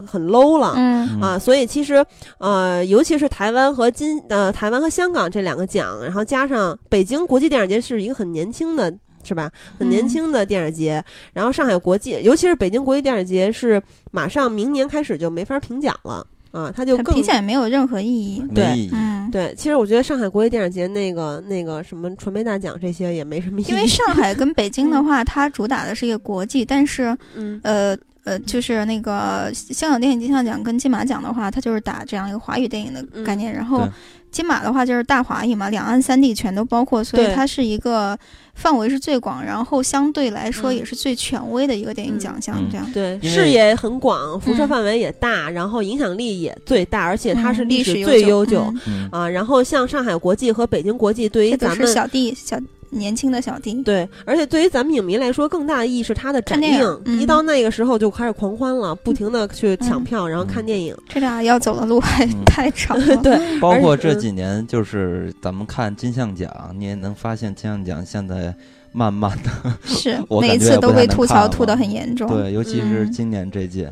[0.06, 2.04] 很 low 了，嗯啊，所以其实
[2.40, 8.94] 呃，尤其是台湾和金呃台湾和香港这两个奖，然后加上北京国际电影节是一个很年轻的。
[9.26, 9.50] 是吧？
[9.80, 13.82] 很年轻的电影节，然后上海国际，尤其是北京国际电影节，是
[14.12, 16.28] 马上明年开始就没法评奖了。
[16.54, 18.42] 啊，他就更明显没有任何意义。
[18.54, 23.68] 对，嗯，对，其实我觉得上海国际电影节那个那个什么传媒大奖这些也没什么意义。
[23.70, 33.90] 因为上海跟北京的 话，它主打的是一个国际，但是，嗯，呃呃，就是那个香港电影金像奖跟金马奖的话，它就是打这样一个华语电影的概念，然后。
[34.32, 38.18] 金马的话就是大华语嘛，两岸三地全都包括，所以它是一个
[38.56, 42.56] 范围是最广，然后相对来说也是最权威的一个电影奖项。
[42.72, 48.72] 这样对，视野很广，辐射范围也大，然后影响力也最大，而且它是历史最悠久
[49.12, 49.28] 啊。
[49.28, 52.58] 然后像上海国际和北京国际，对于咱们小弟小。
[52.94, 57.02] 年轻的小弟，对，而且对于咱们影迷来说，更大的意义是他的展映。
[57.20, 60.96] 一到那个时候就开始狂欢了，不停的去抢票，然后看电影。
[61.10, 63.18] 这俩要走的路还 太长了。
[63.24, 68.54] 对，包括这几年，就是咱们看金像奖，你也能发现金像奖现在
[68.92, 72.28] 慢慢的 是我每次都被吐槽吐得很严重。
[72.30, 73.92] 对，尤其是今年这届，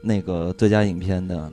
[0.00, 1.50] 那个最佳影片的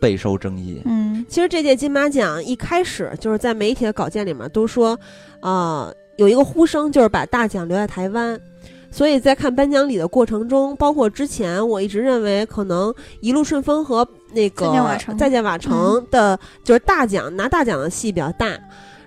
[0.00, 0.80] 备受争议。
[0.84, 4.98] 嗯，其实这届金马奖一开始就是在媒体的稿件里面都说，
[5.40, 5.92] 啊。
[6.18, 8.38] 有一个呼声，就是把大奖留在台湾，
[8.90, 14.64] 所以在看颁奖礼的过程中，包括之前，我一直认为可能一路顺风和那个
[15.16, 18.58] 再见瓦城的，就是大奖拿大奖的戏比较大。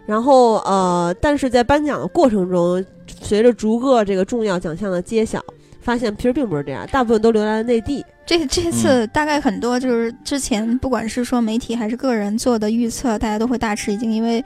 [0.05, 2.83] 然后呃，但是在颁奖的过程中，
[3.21, 5.43] 随着逐个这个重要奖项的揭晓，
[5.81, 8.05] 发现其实并不是这样，大部分都留在了内地。
[8.25, 14.41] 这这次大概很多就是之前不管是说媒体还是个人做的预测，大家都会大吃一惊，因为。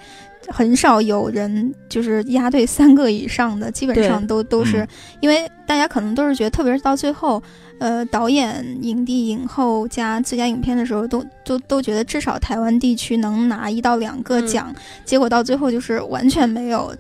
[0.49, 4.87] 很少有人就是压对三个以上的，基本上都都是，
[5.19, 7.41] 因为大家可能都是觉得，特别是到最后，
[7.79, 16.93] 呃，导演、影帝、影后加最佳影片的时候，都都都觉得至少台湾地区能拿一到两个奖，结果到最后就是完全没有。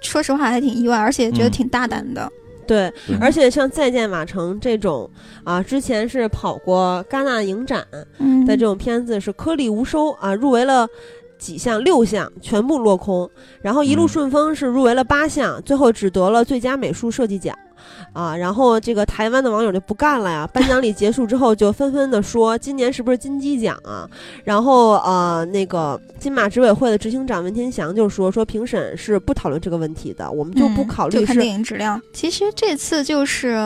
[0.00, 2.30] 说实话还挺意外，而且觉得挺大胆的。
[2.64, 5.10] 对，而且像《再见马城》这种
[5.42, 7.84] 啊，之前是跑过戛纳影展
[8.46, 10.86] 的这种片子是颗粒无收啊，入围了。
[11.38, 13.28] 几项六项全部落空，
[13.60, 17.54] 然后一路顺风是入围了八项，最后只得了最佳美术设计奖，
[18.12, 20.48] 啊，然后这个台湾的网友就不干了呀！
[20.52, 24.08] 颁奖礼结束之后就纷纷的说今年是不是金鸡奖啊？
[24.44, 32.00] 然后呃，那个金马执委会的执行长文天祥就说说评审是不讨论这个问题的，我们就不考虑是电影质量。
[32.12, 33.56] 其实这次就是，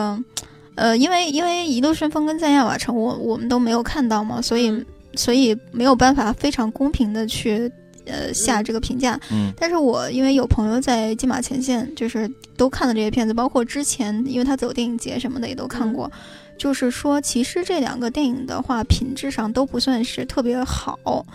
[0.75, 4.85] 呃，因为因为一路顺风跟再见瓦城我我们都没有看到嘛，所以。
[5.15, 7.71] 所以没有办法非常公平的去，
[8.05, 9.19] 呃下这个评价。
[9.31, 16.11] 嗯，但是我因为有朋友在金马前线，就是都看了这些片子，包括之前因为他走电影节什么的也都看过，
[16.57, 21.25] 就是说其实这两个电影的话品质上都不算是特别好，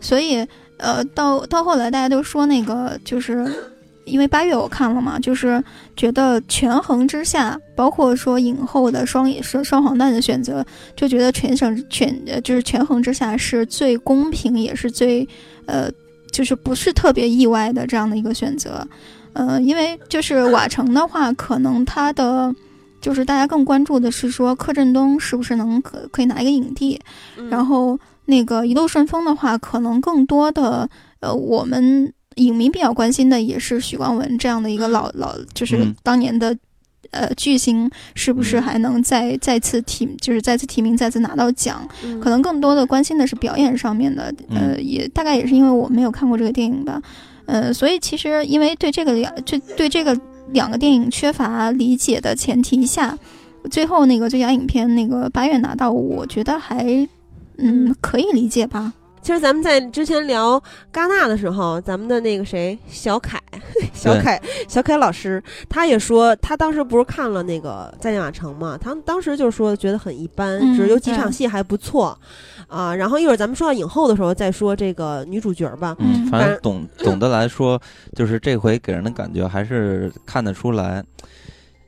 [0.00, 0.46] 所以
[0.78, 3.46] 呃到到后来大家都说那个就是。
[4.04, 5.62] 因为八月我看了嘛，就是
[5.96, 10.64] 觉得权衡之下，包括说影后的双双双黄蛋的选择，
[10.94, 15.26] 就觉得全省全就是权衡之下是最公平，也是最
[15.66, 15.90] 呃，
[16.30, 18.86] 就是不是特别意外的这样的一个选择。
[19.32, 22.54] 呃，因为就是瓦城的话，可能他的
[23.00, 27.00] 就是大家更关注的是说柯震东是不是能可可以拿一个影帝，
[27.50, 30.88] 然后那个一路顺风的话，可能更多的
[31.20, 32.12] 呃我们。
[32.36, 36.56] 影迷比较关心的也是许光文这样的一个老老，就是当年的，
[37.10, 41.86] 呃，巨星是不是还能再再次提，就是再次提名，再次拿到奖？
[42.20, 47.00] 可能更多的关心的是表演上面的，呃，也大概也是因为我没有看过这个电影吧，
[47.46, 50.18] 呃，所以其实因为对这个两，这对这个
[50.52, 53.18] 两个电影缺乏理解的前提下，
[53.70, 56.84] 最后那个最佳影片那个八月拿到，我觉得还
[57.58, 57.94] 嗯。
[58.00, 58.92] 可以理解吧。
[59.24, 63.40] 其实咱们在之前聊戛纳的时候，咱们的那个谁小凯，
[63.94, 72.16] 小凯，小凯老师，他也说，他当时不是看了那个《再见瓦城》嘛，他当时就说觉得很一般，只有几场戏还不错，
[72.68, 75.96] 啊，然后一会儿咱们说到影后的时候再说这个女主角吧。
[76.00, 77.80] 嗯，反正总总的来说，
[78.14, 81.02] 就是这回给人的感觉还是看得出来。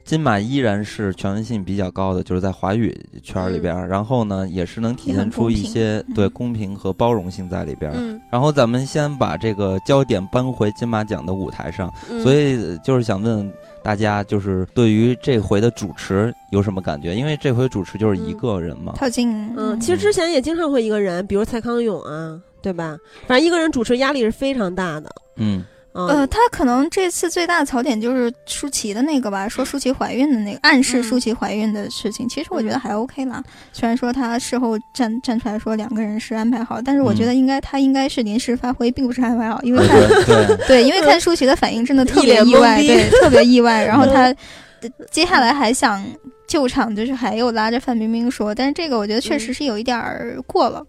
[0.07, 7.93] 金马依然是权威性比较高的，就是在华语圈里边，然后呢，也是能体现出一些对公平和包容性在里边。
[8.31, 11.93] 然后咱们先把这个焦点搬回金马奖的舞台上，
[12.23, 17.13] 所以就是想问大家，就是对于这回的主持有什么感觉？
[17.13, 18.93] 因为这回主持就是一个人嘛。
[18.97, 22.97] 套近，嗯，其实之前也经常会一个人，比如蔡康永啊，对吧？
[23.27, 25.11] 反正一个人主持压力是非常大的。
[25.35, 25.65] 嗯。
[25.97, 32.29] 呃，他可能这次最大的槽点就是舒淇的那个吧，说舒淇怀孕的那个，暗示舒淇怀孕的事情。
[32.29, 39.97] 其实我觉得还 OK 啦，虽然说他事后站站出来说两个人是安排好，但是我觉得应该他应该是临时发挥，并不是安排好，因为看
[40.69, 43.85] 对，因为看舒淇的反应真的特别意外，对，特别意外。
[43.85, 44.35] 然后他
[45.11, 46.05] 接下来还想
[46.47, 50.85] 救场，就是还有拉着范冰冰说，但是这个我觉得确实是有一点儿过了。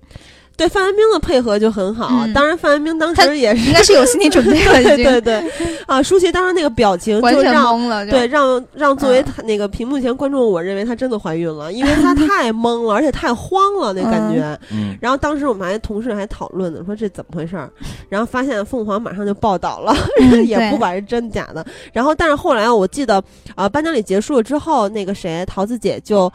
[0.57, 5.43] 对范冰冰的配合就很好，当然范冰冰当时也是应该是有心理准备了， 对对对，
[5.85, 14.59] 啊，舒淇当时那个表情就让对让让作为那个屏幕前观众，我认为她真的怀孕了，因为她 太懵了，而且太慌了那感觉。
[14.99, 17.69] 然后当时我们还同事还讨论呢，说这怎么回事儿，
[18.09, 19.95] 然后发现凤凰马上就报道了，
[20.43, 21.63] 也不管是真假的。
[21.93, 26.31] 然后但是后来我记得啊，颁奖礼结束了之后，那个谁桃子姐就。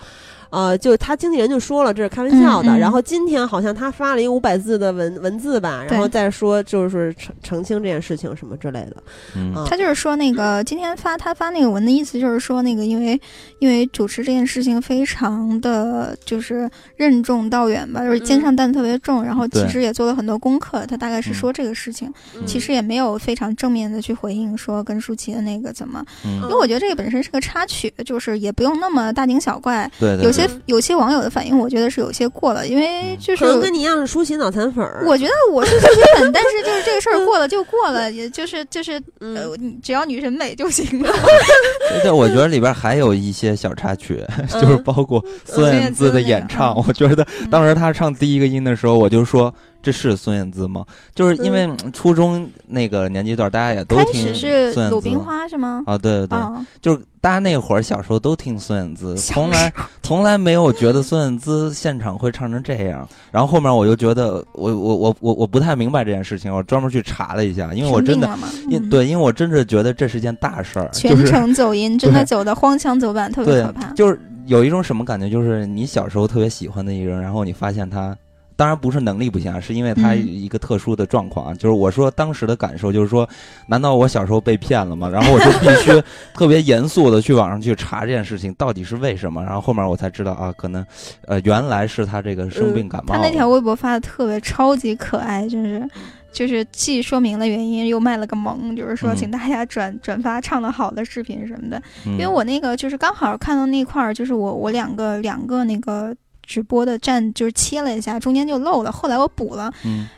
[0.52, 2.76] 呃，就他经纪人就说了，这是开玩笑的。
[2.76, 8.96] 然后今天好像他发了一个五百字的文文字吧，然后再说就是澄澄清这件事情什么之类的。
[9.34, 13.18] 嗯，他就是说那个今天发他发那个文的意思就是说那个因为
[13.60, 20.84] 因为主持这件事情非常的就是任重道远吧，就是肩上担特别重，然后其实也做了很多功课。
[20.84, 22.12] 他大概是说这个事情，
[22.44, 29.90] 其实也没有非常正面的去回应说跟舒淇的那个怎么，因为我觉得这个本身是个插曲，就是也不用那么大惊小怪。
[29.98, 30.41] 对，有些。
[30.42, 35.04] 些有些网友的反应，我觉得是有些过了，因为就是可能跟你一样是舒淇脑残粉儿。
[35.06, 39.46] 我觉得我是舒淇粉，但是就是这个事儿过了就过了，也就是就是呃，
[39.82, 41.12] 只要女神美就行了。
[42.02, 46.76] 对，我觉得里边还有一些小插曲，就是包括孙燕姿的演唱。
[46.86, 49.52] 我觉得当时她唱第一个音的时候，我就说。
[49.82, 50.84] 这是孙燕姿吗？
[51.14, 54.88] 就是因为初中那个年纪段，大家也都听孙燕姿。
[54.88, 55.82] 鲁冰花是吗？
[55.86, 56.38] 啊，对对对，
[56.80, 63.06] 就是大家那会儿小时候都听孙燕姿，从来从来没有觉得孙燕姿现场会唱成这样。
[63.30, 68.28] 然后后面我就觉得，我我我我我不太明白这件事情，我专门去查了一下，因为我真的，
[68.68, 73.92] 因对，因为我真是觉得这是件大事儿，全程走音，真的走的荒腔走板，特别可怕。
[73.92, 78.16] 就是有一种什么感觉，就是你小时候特别喜欢的一个人，然后你发现他。
[78.56, 81.54] 当然不是能力不行啊，是因为他一个特殊的状况啊。
[81.54, 83.28] 就是我说当时的感受，就是说，
[83.66, 85.08] 难道我小时候被骗了吗？
[85.08, 86.02] 然后我就必须
[86.34, 89.42] 特别严肃的去网上去查这件事情到底是为什么。
[89.42, 90.84] 然后后面我才知道啊，可能，
[91.26, 93.14] 呃，原来是他这个生病感冒。
[93.14, 95.88] 他那条微博发的特别超级可爱，就是，
[96.32, 101.82] 就是既说明了原因，又卖了个萌，就是说请大家转 转发唱的好的视频什么的。
[102.04, 106.14] 因为我那个就是刚好看到那块儿，就是我我两个两个那个。
[106.42, 108.90] 直播的站就是切了一下，中间就漏了。
[108.92, 109.72] 后来我补了，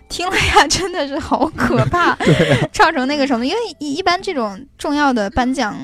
[0.09, 2.17] 听了呀， 真的是好可怕，
[2.73, 3.47] 唱成那个什么。
[3.47, 5.77] 因为一般这种重要的颁奖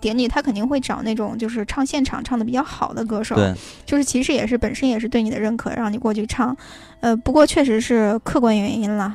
[0.00, 3.36] 典礼，他肯定会找那种就是唱现场唱的比较好的歌手，
[3.84, 6.56] 就是其实也是本身也是对你的认可，让你过去唱。
[7.00, 9.14] 呃，不过确实是客观原因啦，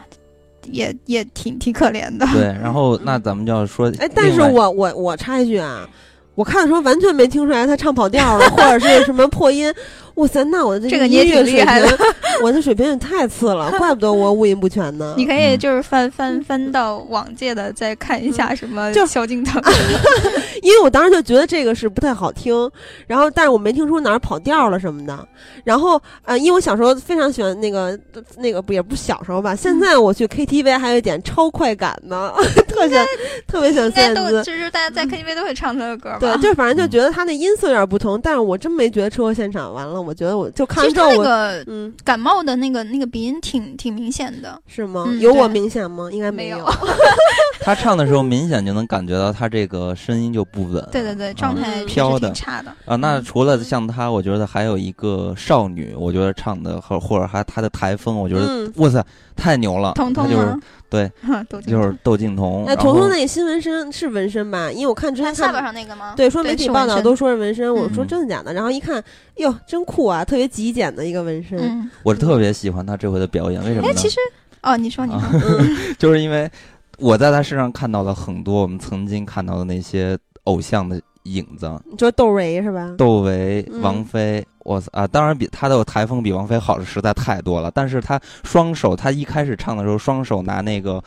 [0.63, 2.27] 也也挺挺可怜的。
[2.33, 5.87] 对， 然后那咱们就要说，哎，但是我我我插一句啊，
[6.35, 9.73] 我看的时候完全没听出来他唱跑调了，或者是什么破音。
[10.17, 11.97] 哇塞，那我的这个音乐水平，
[12.41, 15.13] 我的水平也太次了，怪不得我五音不全呢。
[15.15, 19.61] 你可以就是翻翻翻到往届的，再看一下什么萧敬腾，
[20.63, 22.69] 因为我当时就觉得这个是不太好听，
[23.05, 25.27] 然后但是我没听出哪儿跑调了什么的。
[25.63, 27.97] 然后呃，因为我小时候非常喜欢那个
[28.37, 32.33] 那个不也不小时候吧，现在我去 KTV 还有一点超快感呢，
[32.67, 33.05] 特别
[33.45, 36.17] 特别想现在就是大家在 KTV 都会唱他的歌吧？
[36.19, 40.06] 对，就反正就觉得他那音色有点不同，但是我真没觉得车祸现场完了。
[40.07, 45.05] 我觉得我就看到那个嗯感冒的那个那个鼻音挺挺明显的，是吗？
[45.19, 46.09] 有我明显吗？
[46.09, 46.65] 应该没有。
[47.59, 50.87] 他唱的时候明显就能感觉到他这个声音就不稳。
[50.89, 52.95] 对对对，状态飘的差的啊。
[52.95, 59.91] 那除了像他，我觉得还有一个少女，我觉得唱的和或者还他的台风，我觉得哇塞太牛了。
[59.95, 60.57] 彤彤就是
[60.89, 61.11] 对，
[61.67, 62.65] 就是窦靖童。
[62.65, 64.71] 哎，彤彤那个新纹身是纹身吧？
[64.71, 66.13] 因为我看之前下巴上那个吗？
[66.15, 68.53] 对，说媒体报道都说是纹身，我说真的假的？
[68.53, 69.03] 然后一看，
[69.35, 70.23] 哟，真酷啊！
[70.23, 71.89] 特别极简的一个纹身。
[72.03, 73.87] 我特别喜欢他这回的表演，为什么？
[73.87, 74.17] 哎，其实
[74.61, 75.29] 哦，你说你说
[75.99, 76.49] 就是因为
[76.97, 81.01] 我在他身上看到了很多我们曾经看到的那些偶像的
[81.33, 81.71] 影子。
[81.89, 82.95] 你说窦唯是吧？
[82.97, 84.45] 窦唯、王菲。
[84.63, 85.07] 我操啊！
[85.07, 87.71] 当然比他的台风比王菲好的实在太多了。
[87.73, 91.01] 但是他双手，他一开始唱的时候，双手拿那个，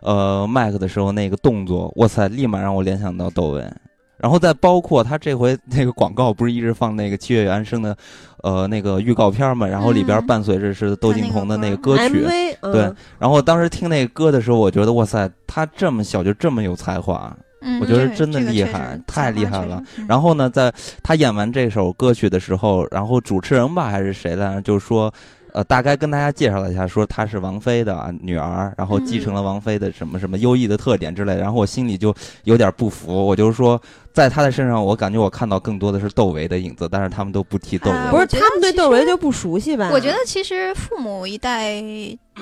[0.00, 3.68] 呃，麦克的时候那个动作，哇塞，立马让我联想到窦唯。
[4.16, 7.96] 然后再包括他这回那个广告，不是一直放那个七月原声的，
[8.44, 9.66] 呃，那个预告片嘛？
[9.66, 12.24] 然后里边伴随着是窦靖童的那个歌曲，
[12.60, 12.92] 对。
[13.18, 17.36] 然后当时听那个歌的时候，我觉得哇塞，他这么小就这么有才华。
[17.80, 19.82] 我觉得真的厉害，太厉害了。
[20.08, 25.12] 然后呢，在他演完这首歌曲的时候，然后主持人吧还是谁来着，就说，
[25.52, 31.36] 呃，大概跟大家介绍了一下，说她是王菲的女儿，然后继承了王菲的什么什么优异的特点之类。
[31.36, 33.80] 然后我心里就有点不服，我就说。
[34.12, 38.10] 在他的身上，我感觉我看到更多的是窦唯的影子，但是他们都不提窦唯。
[38.10, 39.90] 不是他们对窦唯就不熟悉吧？
[39.92, 41.82] 我觉得其实父母一代，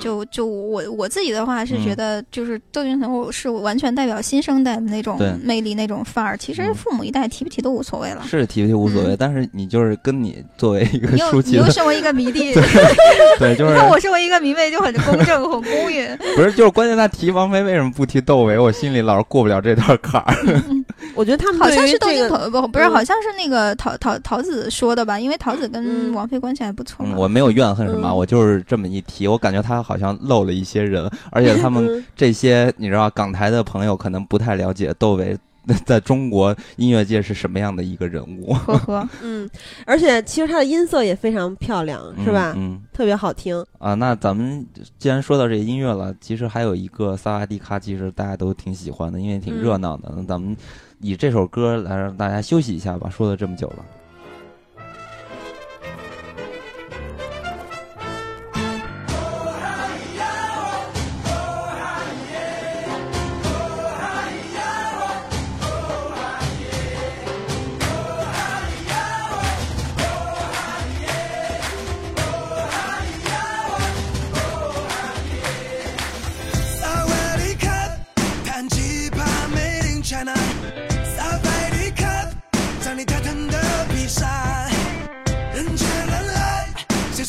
[0.01, 6.35] 就就我我自己的话是觉得，就是窦靖童是完全代表新生代的那种魅力、那种范儿。
[6.37, 8.23] 其实父母一代提不提都无所谓了。
[8.25, 12.53] 是提不提无所谓，但是你就是跟你作为一个书记，你又身为一个迷弟，
[13.37, 16.07] 对，就是 我身为一个迷妹就很公正、很公允。
[16.35, 18.57] 不是，就是关键他提王菲为什么不提窦唯？
[18.57, 20.33] 我心里老是过不了这段坎儿。
[21.15, 25.19] 我觉得他们好像是窦靖童不不是，好像是那个陶陶陶子说的吧？
[25.19, 27.05] 因为陶子跟王菲关系还不错。
[27.15, 35.37] 我没有怨恨什么，我就是这么一提，我感觉他好像漏了一些人，而且他们这些你知道，港台的朋友可能不太了解窦唯
[35.85, 38.53] 在中国音乐界是什么样的一个人物。
[38.53, 39.47] 呵呵， 嗯，
[39.85, 42.53] 而且其实他的音色也非常漂亮，是吧？
[42.57, 43.93] 嗯，特别好听啊。
[43.93, 44.65] 那咱们
[44.97, 50.11] 既然说到这音乐了，其实还有一个萨瓦迪卡，其实大家都挺喜欢的，因为挺热闹的。
[50.15, 50.55] 那咱们。
[51.01, 53.85] 以这首歌来让大家休息一下吧，说了这么久了。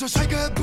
[0.01, 0.60] so shake it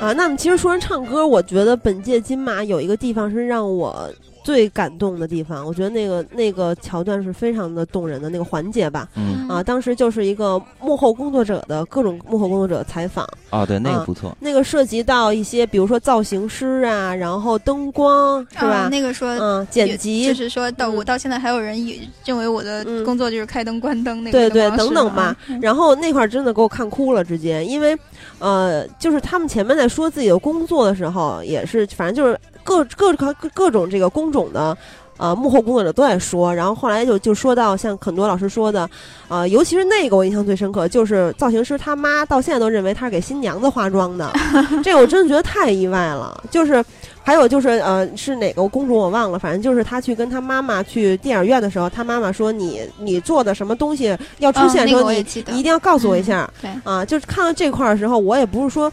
[0.00, 4.10] 啊，那么其实说人唱歌，我觉得本届金马有一个地方是让我
[4.42, 9.08] 最感动的地方，我觉得那个那个桥段是非常的动人的那个环节吧。
[9.16, 9.48] 嗯。
[9.48, 14.36] 啊，当时就是一个幕后工作者的各种幕后工作者采访，啊，对，那啊个不错。
[14.38, 18.86] 那个涉及到一些，比如说造型师啊，然后灯光是吧？
[18.86, 20.24] 啊那个说嗯，剪辑。
[20.24, 20.94] 就是说到嗯。
[20.94, 25.36] 我到现在还有人以认为我的嗯工作就是开灯关灯那个对对等等吧。
[25.48, 27.96] 嗯然后那块儿真的给我看哭了，直接，因为，
[28.38, 32.38] 呃，就是他们前面在说自己的工作的时候，也是反正就是
[32.70, 34.76] 各各各各各种这个工种的。
[35.22, 38.88] 呃，幕后工作者都在说，然后后来就就说到像很多老师说的，
[39.28, 44.32] 呃，尤其是那个我印象最深刻，就是造型师他妈到现在都认为他是给新娘子化妆的，
[44.82, 46.42] 这个我真的觉得太意外了。
[46.50, 46.82] 就是
[47.22, 57.04] 还有就是呃，是哪个公主我忘了，反正就是他去跟他妈妈去电影院的时候，他妈妈说你你做的什么东西要出现的时候，嗯那个你你一定要告诉我一下、对啊。
[57.04, 58.90] 就是看到这块儿的时候，我也不是说。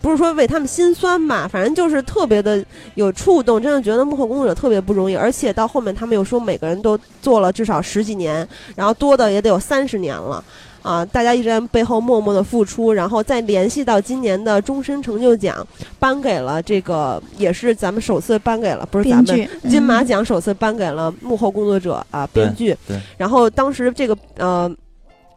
[0.00, 8.46] 不是说为他们心酸吧，反正就是特别的有触动，真的觉得幕后工作者特别不容易，而且到后面他们又说每个人都做了至少十几年，
[8.76, 10.42] 然后多的也得有三十年了，
[10.82, 15.66] 啊，大家一直在背后默默的付出，然后再联系到今年的终身成就奖，
[15.98, 22.76] 颁给了这个也是咱们首次颁给了，不是咱们金马嗯奖首次颁给了幕后工作者啊，编剧。
[22.86, 24.70] 对然后当时这个呃。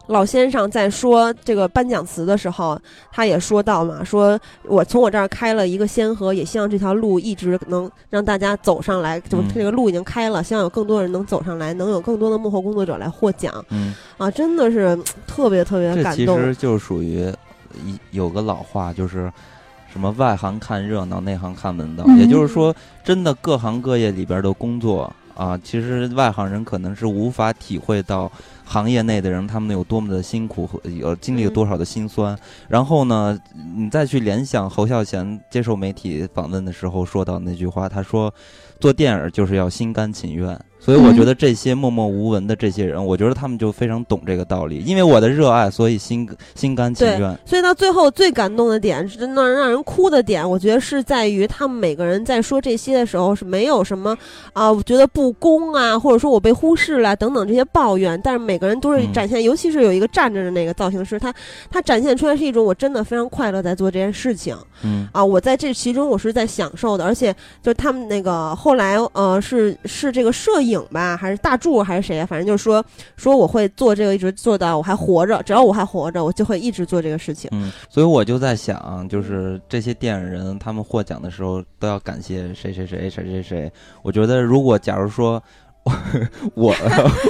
[0.08, 2.78] 老先生在说这个颁奖词的时候，
[3.12, 16.40] 他也说到嘛，说我从我这儿开了一个先河，也希望这条路一直能让大家走上来，就嗯这个路已经开了，希望有更多人能走上来，能有更多的幕后工作者来获奖嗯，啊，真的是嗯特别特别这其感动。
[16.40, 17.32] 实就是属于
[17.86, 19.32] 一有个老话，就是
[19.94, 22.04] 什么外行看热闹，内行看门道。
[22.08, 28.30] 嗯也就是说，真的各行各业里边的工作啊，其实外行人可能是无法体会到
[28.72, 32.38] 行业内的人他们有多么的辛苦和有经历了多少的辛酸。
[32.70, 33.38] 然后呢，
[33.76, 38.34] 你再去联想侯孝贤接受媒体访问的时候说到那句话，他说
[38.80, 44.84] ：“做电影就是要心甘情愿。”所以我觉得这些默默无闻的这些人，我觉得他们就非常懂这个道理。
[44.84, 47.38] 因为我的热爱，所以心心甘情愿。
[47.46, 54.18] 所以到最后最感动的点，是真的让人哭的点，我觉得是在于他们每个人在说这些的时候是没有什么
[54.54, 61.32] 啊，我觉得不公啊，或者说我被忽视了等等这些抱怨，但是每个人都是嗯展现，尤其是有一个站着的那个造型师，他
[61.70, 72.84] 他展现出来是一种我真的非常快乐在做这件事情嗯啊，我在这其中我是在享受的，而且就他们那个后来呃是是这个摄影影吧，还是大柱还是谁啊，反正就是说
[73.16, 77.50] 说我会做这个一直做到我还活着，只要我还活着，我就会一直做这个事情。
[77.54, 83.72] 嗯，所以我就在想，就是这些电影人他们获奖的时候都要感谢谁谁谁谁谁谁。
[84.02, 85.42] 我觉得如果假如说
[86.54, 86.72] 我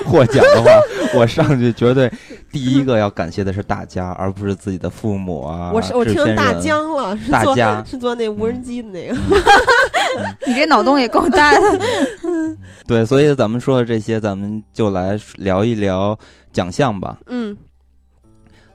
[0.06, 0.70] 获奖的话，
[1.16, 2.12] 我上去绝对
[2.52, 5.72] 第一个要感谢的是大家，而不是自己的父母啊。
[5.74, 9.16] 我是我听大人疆了，是做大家是做那无人机的那个。
[10.46, 11.80] 你这脑洞也够大的。
[12.86, 16.18] 对，所以咱们说的这些，咱们就来聊一聊
[16.52, 17.18] 奖项吧。
[17.28, 17.56] 嗯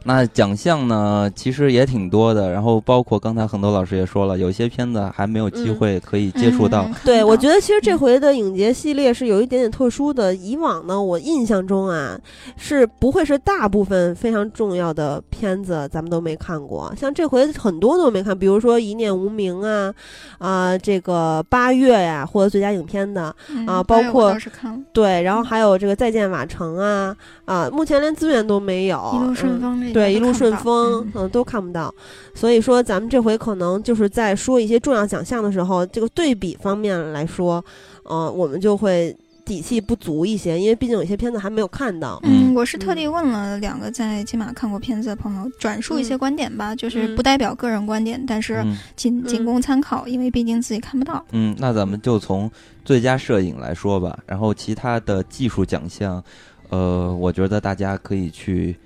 [0.07, 6.85] 那奖项呢，其实也挺多的，然后包括刚才很多老师也说了，有些片子还没有机会可以接触到。
[6.85, 10.35] 嗯对，我觉得得其实这回的影节系列是有一点点特殊的。
[10.35, 12.19] 以往呢，我印象中啊，
[12.57, 19.95] 是不会是大部分非常重要的片子咱们都没看过，像这回很多都没看，比如说《一念无名》啊，
[20.39, 23.35] 啊、这个八月呀、获得最佳影片的，
[23.67, 24.37] 啊包括
[24.93, 31.94] 对，然后还有这个《再见瓦城》啊，啊，目前连资源都没有，一路顺嗯风这个对，一路顺风，嗯嗯，都看不到。
[32.34, 37.64] 所以说，咱们这回可能就是在说一些重要奖项的时候，这个对比方面来说，
[38.03, 39.16] 呃，我们就会
[39.47, 42.20] 底气不足一些，因为毕竟有些片子还没有看到。
[42.24, 48.62] 嗯，我是特地问了两个在金马看过片子的朋友，转述一些观点吧，就是不代表个人观点，但是
[48.97, 51.24] 仅仅供参考，因为毕竟自己看不到。
[51.32, 52.51] 嗯，那咱们就从
[52.84, 56.22] 最佳摄影来说吧，然后其他的技术奖项，
[56.68, 58.76] 呃，我觉得大家可以去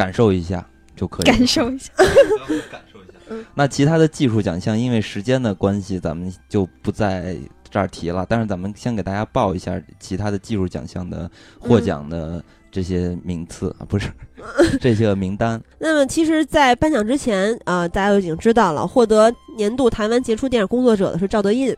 [0.00, 1.26] 感受一下就可以。
[1.26, 1.92] 感受一下。
[1.96, 3.46] 感受一下。
[3.54, 7.36] 那其他的技术奖项，因为时间的关系，咱们就不在。
[7.72, 11.30] 这儿提了，但是咱们先给大家报一下其他的技术奖项的
[11.60, 14.10] 获奖的这些名次啊，不是
[14.82, 15.62] 这些名单。
[15.78, 21.72] 那么，其实，在颁奖之前啊，大家都已经知道了，获得年度台湾杰出电影工作者的是赵德胤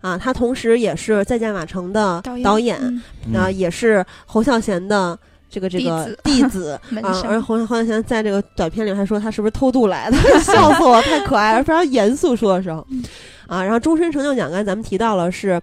[0.00, 2.80] 啊，他同时也是《再见瓦城》的导演
[3.34, 5.18] 啊，也是侯孝贤的
[5.54, 7.22] 这个这个弟子 啊。
[7.24, 12.84] 而侯侯孝贤在这个短片里还说他是不是偷渡来的， 笑死我，太可爱了，非常严肃说的时候。
[13.46, 15.60] 啊，然后终身成就奖，刚才咱们提到了是，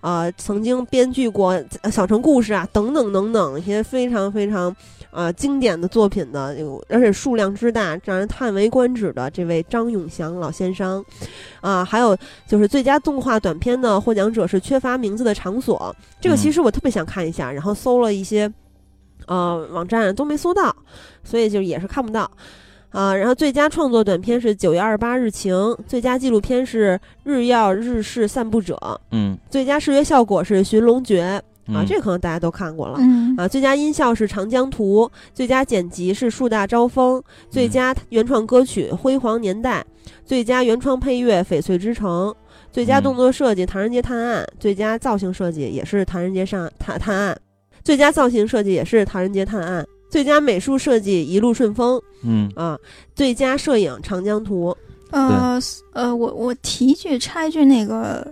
[0.00, 1.52] 啊，曾经编剧过
[1.90, 4.74] 《小城故事》啊，等等等等一些非常非常
[5.10, 11.04] 啊经典的作品的，有而且数量之大，让人叹为观止的这位张永祥老先生，
[11.60, 12.16] 啊，还有
[12.46, 18.48] 就是最佳动画短片的获奖者是《缺乏名字的场所》，这个其实我特别想看一下，然后搜了一些，
[19.26, 20.74] 呃，网站都没搜到，
[21.22, 22.30] 所以就也是看不到。
[22.90, 28.78] 啊，然后最佳创作短片是九月二十八日晴，最佳纪录片是日曜日式散步者，
[29.10, 37.20] 嗯，最佳视觉效果是寻龙诀，啊，这可能大家都看过了，嗯，啊，最佳音效是长江图，最佳剪辑是树大招风，
[37.50, 39.84] 最佳原创歌曲辉煌年代，
[40.24, 42.32] 最佳原创配乐翡翠之城，
[42.70, 47.36] 最佳动作设计唐人街探案，最佳造型设计也是唐人街上探探案，
[47.84, 49.86] 最佳造型设计也是唐人街探案。
[50.08, 52.78] 最佳美术设计一路顺风，嗯啊，
[53.14, 54.76] 最佳摄影长江图，
[55.10, 55.60] 呃
[55.92, 58.26] 呃，我我提一句插一句那个。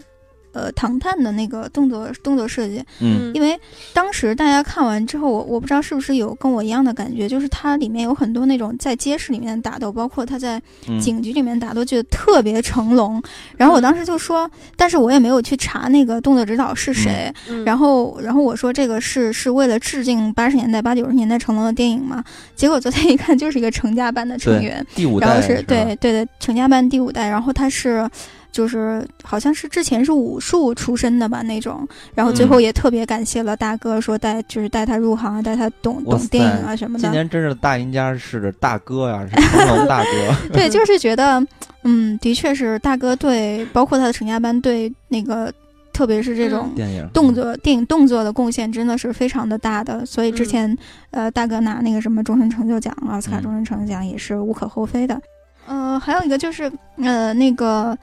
[0.53, 3.59] 呃，唐探的那个动作动作设计，嗯，因为
[3.92, 10.61] 当时大家看完之后，我我不知道是不是有跟我一样的感觉，就是它里面有很多那种在街市里面打斗，包括他在
[11.00, 13.22] 警局里面打斗，觉得特别成龙。
[13.57, 17.32] 然后我当时就说，但是我也没有去查那个动作指导是谁。
[17.64, 22.22] 然后，然后我说这个是是为了致敬八十年代、八九十年代成龙的电影嘛？
[22.55, 28.09] 结果昨天一看，就是一个成家班的成员，第五代，然后是对对对成家班第五代，然后他是。
[28.53, 37.03] 就是好像是之前是武术出身的吧那种，然后最后也特别感谢了大哥，说带就是带他入行，带他懂懂电影啊什么的。
[37.03, 40.11] 今年真是大赢家是大哥呀，是成龙大哥。
[40.53, 41.42] 对，就是觉得，
[41.84, 45.50] 嗯，的确是大哥对，包括他的成家班对那个，
[45.94, 50.76] 特别是这种电影动作电影动作的贡献真的是非常的大的，所以之前
[51.11, 55.18] 呃大哥拿那个什么终身成就奖，奥斯卡终身成就奖也是无可厚非的。
[55.66, 57.96] 呃，还有一个就是呃那个。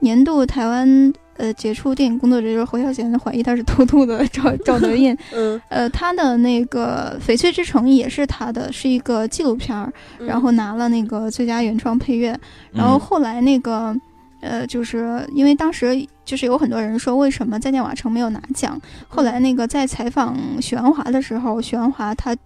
[0.00, 12.38] 年度台湾呃杰出电影工作者就是侯孝贤，怀疑他是偷渡的赵赵德胤， 嗯，呃，他的那个《翡翠之城》也是他的，是一个纪录片儿，然后拿了那个最佳原创配乐，
[12.72, 13.94] 然后后来那个
[14.40, 22.36] 呃，就是因为当时就是有很多人说为什么《再见瓦城》没有拿奖，后来那个在采访许鞍华的时候，许鞍华他。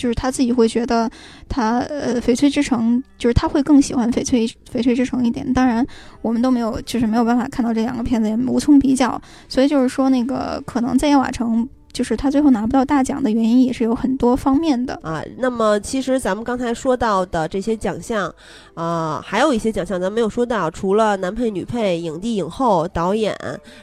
[0.00, 1.10] 就是他自己会觉得，
[1.46, 5.52] 他呃，翡翠之城就是他会更喜欢翡翠翡翠之城一点。
[5.52, 5.86] 当然，
[6.22, 9.20] 我们都没有，就是没有办法看到这两个片子，也无从比较。
[9.48, 11.68] 所以就是说，那个可能在夜瓦城。
[11.92, 15.22] 就是他最后拿不到大奖的原因也是有很多方面的啊。
[15.38, 18.32] 那么其实咱们刚才说到的这些奖项，
[18.74, 23.36] 啊，还有一些奖项咱没有说到，除了男配、女配、影帝、影后、导演，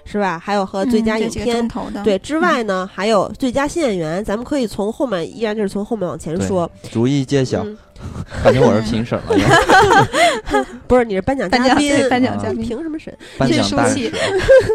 [0.05, 0.39] 是吧？
[0.39, 1.68] 还有和最佳影片
[2.03, 4.24] 对之外呢，还有最佳新演员。
[4.24, 6.70] 咱们可以从后面，依然就是从后面往前说。
[6.89, 7.66] 逐一揭晓，
[8.43, 9.26] 感觉我是评审了。
[10.88, 13.16] 不是，你是颁奖嘉宾，颁奖嘉宾凭什么审？
[13.38, 14.12] 颁奖大使。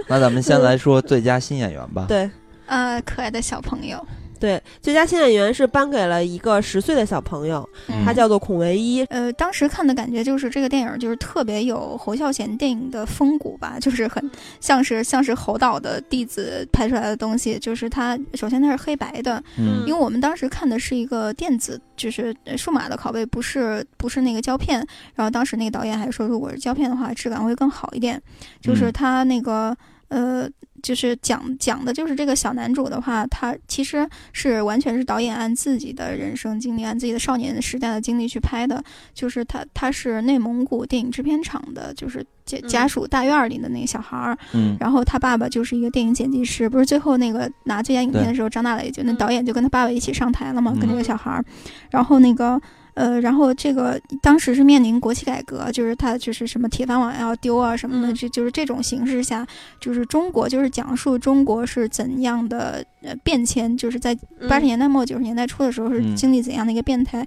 [0.08, 2.04] 那咱们先来说最佳新演员吧。
[2.08, 2.30] 对。
[2.72, 4.02] 呃，可爱的小朋友，
[4.40, 7.68] 对，最佳新演员是颁给了一个十岁的小朋友，
[8.02, 9.04] 他叫做孔维一。
[9.04, 17.58] 呃，当时看的感觉就是这个电影就是特别有侯孝贤电影的风骨吧， 就是很像是像是侯导的弟子拍出来的东西。
[17.58, 24.78] 就是他首先他是黑白的，嗯，因为我们当时看的是一个电子，就是数码的拷贝，不是不是那个胶片。
[25.14, 28.20] 然后当时那个导演还说，如果是胶片的话，质感会更好一点。
[28.62, 29.76] 就是他那个
[30.08, 30.48] 呃。
[30.82, 38.82] 就是讲讲的，就是这个小男主的话，他其实是完全是导演按自己的人生经历，按自己的少年时代的经历去拍的。
[39.14, 44.36] 就是他他是内蒙古电影制片厂的，就是家家属大院里的那个小孩儿。
[44.52, 44.76] 嗯。
[44.80, 51.44] 然后他爸爸就是一个电影剪辑师，不是最后那个拿最佳影片的时候，张大磊就那导演就跟他爸爸一起上台了嘛，跟那个小孩儿。
[51.90, 52.60] 然后那个
[52.94, 59.46] 呃，然后这个当时是面临国企改革，就是他就是什么铁饭碗要丢啊什么的，这就是这种形势下，
[59.80, 64.16] 就是中国就是讲述中国是怎样的呃变迁，就是在
[64.48, 67.26] 八十年代末九十年代初的时候是经历怎样的一个变态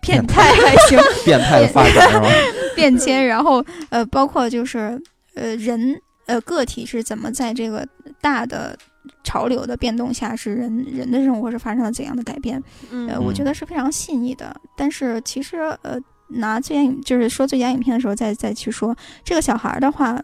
[0.00, 2.22] 变态还行 变态的发展？
[2.76, 5.00] 变迁，然后呃，包括就是
[5.34, 7.86] 呃人呃个体是怎么在这个
[8.20, 8.76] 大的。
[9.24, 12.62] 潮流的变动下，是人人的生活是发生了怎样的改变？
[13.08, 14.54] 呃，我觉得是非常细腻的。
[14.76, 15.98] 但是其实，呃，
[16.28, 20.20] 拿最佳影就是说最佳影片的时候，再再去说这个小孩的话。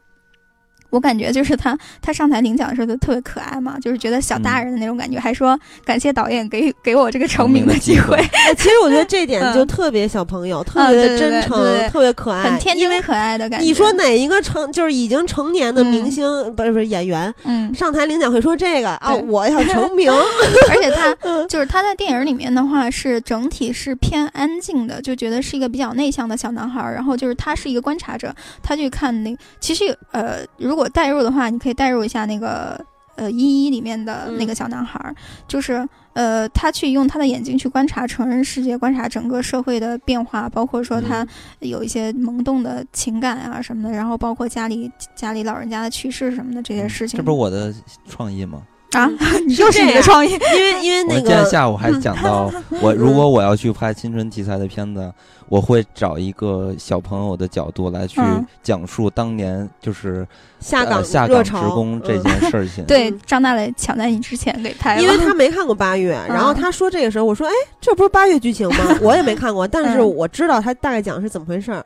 [0.93, 8.15] 我感觉就是他，他上台领奖的时候就特别可爱嘛，就是觉得小大人的那种感觉，还说感谢导演给给我这个成名的机会。
[8.19, 13.65] 哎， 其实我觉得这点就特别小朋友，特别的真诚，特别可爱，很天真可爱的感觉。
[13.65, 20.13] 你说哪一个成就是已经成年的明星，不是不是演员，嗯，上台领奖会说这个啊，我要成名。
[20.69, 21.17] 而且他
[21.47, 26.83] 就是他在电影里面的话是整体是偏安静的，就觉得是一个比较内向的小男孩。
[26.93, 30.82] 然后就是他是一个观察者，他去看那其实呃如果。
[30.89, 32.85] 代入的话，你可以代入一下那个
[33.17, 35.15] 呃《一一》里面的那个小男孩，
[35.47, 41.27] 就是呃他去用他的眼睛去观察成人世界，观察整个社会的变化，包括说他
[41.61, 47.17] 有一些萌动的情感啊什么的，然后包括家里家里老人家的去世什么的这些事情。
[47.17, 47.75] 这不是我的
[48.09, 48.63] 创意吗？
[48.93, 49.09] 啊，
[49.47, 52.53] 你又是你的创意，因为因为那个今天下午还讲到，
[52.83, 55.13] 我如果我要去拍青春题材的片子。
[55.53, 58.19] 我会找一个小朋友的角度来去
[58.63, 60.27] 讲述当年就是
[60.61, 62.83] 下岗下岗职工这件事情。
[62.89, 68.97] 对，张大雷抢在你之前给拍 了，因为他没看过八月，然后他说这个时候，我说哎，这不是八月剧情吗？
[69.03, 71.85] 我也没看过，但是我知道他大概讲是怎么回事儿。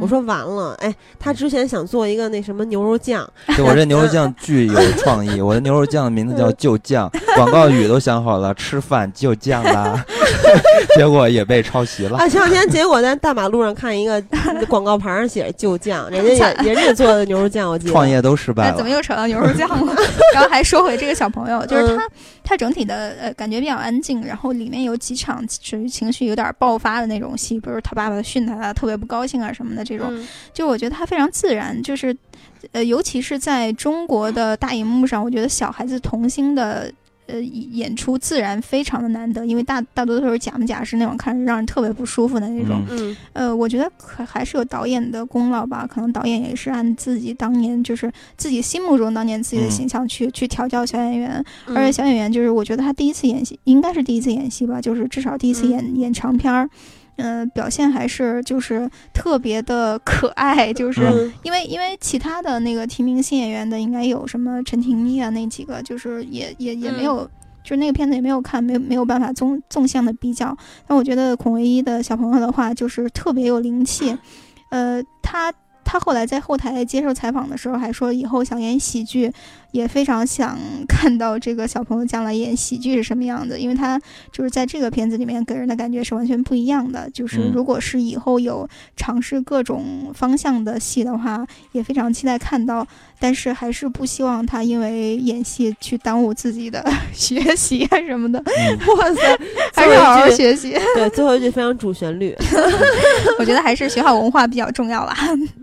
[0.00, 10.04] 我说完了，哎，他之前想做一个那什么牛肉酱，对我这牛肉酱巨有创意，我的牛肉酱的名字叫就酱，广告语都想好了，吃饭就酱啦，
[10.94, 12.16] 结果也被抄袭了。
[12.16, 12.99] 啊，前两天结果。
[13.00, 14.22] 我在大马路上看一个
[14.68, 18.76] 广告牌上写着“就酱”，人家也 人家做的牛肉酱，我记得创业都失败了。
[18.76, 19.94] 怎么又扯到牛肉酱了？
[20.34, 22.06] 然后还说回这个小朋友，就是他，
[22.44, 30.12] 他整体的呃感觉比较安静，然后里面有几场属于情绪有点爆发的那种戏，比如他爸爸训他，他特别不高兴啊什么的这种，
[30.52, 32.14] 就我觉得他非常自然，就是
[32.72, 36.92] 呃，尤其是在中国的大荧幕上，我觉得小孩子童星的。
[37.30, 42.82] 呃，演出自然非常的难得，因为大大多都是假模假式那种，看着让人特别不舒服的那种。
[42.90, 56.68] 嗯，呃，我觉得可还是有导演的功劳吧，可能导演也是按自己当年就是自己心目中当年自己的形象去去调教小演员，而且小演员就是我觉得他第一次演戏，应该是第一次演戏吧，就是至少第一次演演长片儿。
[57.22, 67.24] 嗯，表现还是就是特别的可爱，就是因为因为其他的那个提名新演员的应该有什么陈婷妮啊那几个，就是也也也没有，
[67.62, 70.56] 就是那个片子也没有看，没没有办法纵纵向的比较。
[70.86, 74.16] 但我觉得孔唯一的小朋友的话，就是特别有灵气，
[74.70, 75.52] 呃，他。
[75.82, 79.32] 他后来在后台接受采访的时候还说，以后想演喜剧，
[79.72, 80.58] 也非常想
[80.88, 84.00] 看到这个小朋友将来演喜剧是什么样子，因为他
[84.32, 87.08] 就是在这个片子里面给人的感觉是完全不一样的。
[87.10, 92.86] 就是如果是以后有尝试各种方向的戏的话，也非常期待看到。
[93.22, 98.42] 但是还是不希望他因为演戏去耽误自己的 学习啊什么的。
[98.96, 99.38] 哇塞，
[99.74, 100.74] 还是好好学习。
[100.94, 102.34] 对，最后一句非常主旋律。
[103.38, 105.14] 我觉得还是学好文化比较重要吧。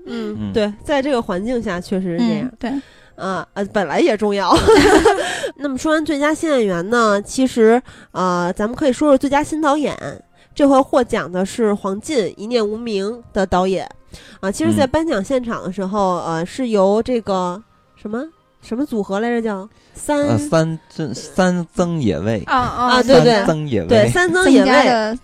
[0.05, 2.51] 嗯，对，在这个环境下确实是这样。
[2.59, 2.71] 对，
[3.17, 4.55] 啊呃，本来也重要。
[5.57, 9.95] 那么说完最佳新演员呢，其实呃，咱们可以说说最佳新导演。
[10.55, 13.87] 这回获奖的是黄晋，《一念无名》的导演。
[14.39, 17.61] 啊，其实，在颁奖现场的时候，呃，是由这个
[17.95, 18.23] 什么
[18.61, 19.41] 什么组合来着？
[19.41, 25.19] 叫三三曾三曾野味啊啊，对对，曾野味，对三曾野味。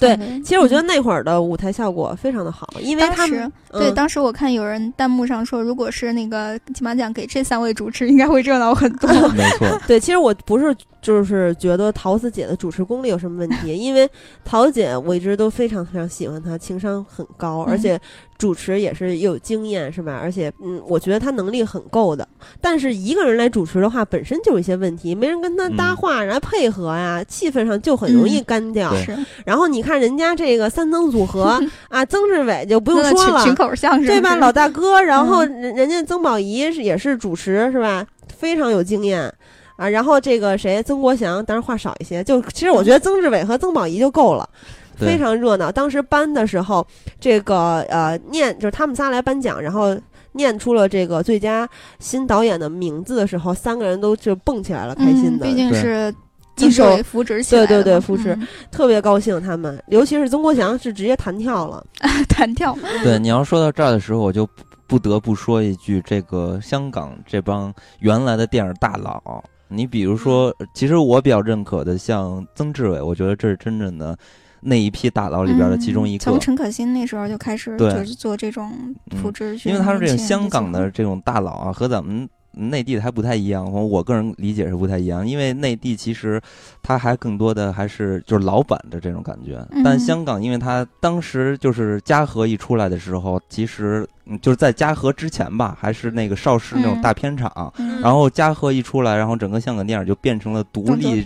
[0.00, 9.10] 对，其实我觉得那会儿的舞台效果非常的好，因为他们对当时我看有人弹幕上说，如果是那个金马奖给这三位主持，应该会热闹很多。
[9.30, 14.08] 没 错，对，其实我不是就是觉得桃子姐的主持功力有什么问题，因为
[14.44, 18.00] 桃子姐我一直都非常非常喜欢她，情商很高，而且。
[18.38, 20.18] 主持也是有经验是吧？
[20.22, 22.26] 而且，嗯，我觉得他能力很够的。
[22.60, 28.94] 但是一个人来主持的话，本身就有一些问题，没人跟他搭话，然后配合呀，气氛上就很容易干掉。
[28.96, 29.16] 是。
[29.44, 34.36] 然后你看人家这个三曾组合 啊，曾志伟就不用说了，群口相声对吧？
[34.36, 38.06] 老大哥，然后人人家曾宝仪是也是主持是吧？
[38.36, 39.32] 非常有经验
[39.76, 39.88] 啊。
[39.88, 42.22] 然后这个谁，曾国祥，当然话少一些。
[42.22, 44.48] 就其实我觉得曾志伟和曾宝仪就够了。
[44.96, 45.70] 非常热闹。
[45.70, 46.86] 当时颁的时候，
[47.20, 49.96] 这个呃念就是他们仨来颁奖，然后
[50.32, 51.68] 念出了这个最佳
[51.98, 55.46] 新导演的名字的时候，三个人都就蹦起来了，开心的。
[55.46, 56.12] 毕竟是
[56.58, 58.38] 一手扶持起来，对对对，扶持，
[58.70, 59.40] 特别高兴。
[59.40, 61.84] 他们，尤其是曾国祥，是直接弹跳了，
[62.28, 62.76] 弹跳。
[63.02, 64.48] 对，你要说到这儿的时候，我就
[64.86, 74.16] 不得不说一句，这个香港这帮原来的电影大佬，你比如说，其实我比较认可的，像曾志伟，我觉得这是真正的
[74.60, 76.24] 那一批大佬里边的其中一个。
[76.24, 82.28] 从陈可辛那时候就开始，就是做这种扶持，因为他是这种香港的这种大佬啊，和咱们。
[82.56, 86.40] 内地的还不太一样，我个人理解是不太一样，因为内地其实
[86.82, 94.08] 它还更多的还是就是老板的这种感觉，但香港因为它当时就是嘉禾一出来的时候，其实。
[94.28, 97.72] 嗯，就是在嘉禾之前吧，还是那个邵氏那种大片场。
[98.02, 101.22] 然后嘉禾一出来，然后整个香港电影就变成了独立、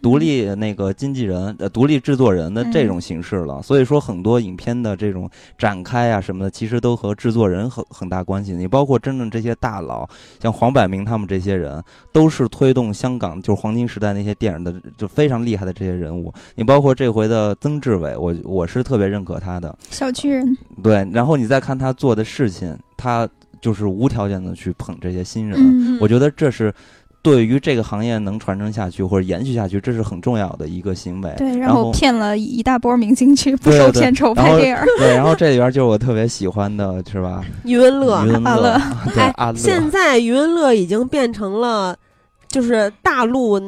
[0.00, 3.60] 独立那个经纪人、呃，独立制作人的这种形式了。
[3.60, 8.52] 所以说，很多影片的这种展开啊什么的，其实都和制作人很很大关系。
[8.52, 10.08] 你包括真正这些大佬，
[10.40, 16.32] 像黄百鸣他们这些人，都是推动香港就是黄金时代那些电影的就非常厉害的这些人物。
[16.54, 20.56] 你包括这回的曾志伟，我我是特别认可他的小巨人。
[20.84, 22.24] 对，然后你再看他做的。
[22.28, 23.26] 事情，他
[23.58, 26.70] 就是无条件的去捧这些新人，我觉得这是
[27.20, 31.34] 对于这个行业能传承下去或者延续下去，这是很重要的一个行为。
[31.36, 34.76] 对，然后骗了一大波明星去不收片酬拍电影。
[34.98, 37.44] 对，然后这里边就是我特别 喜欢的，是吧？
[37.64, 38.80] 余文乐，余文乐，
[39.14, 39.58] 对，阿乐。
[39.58, 41.96] 现在余文乐已经变成了
[42.48, 43.60] 就是大陆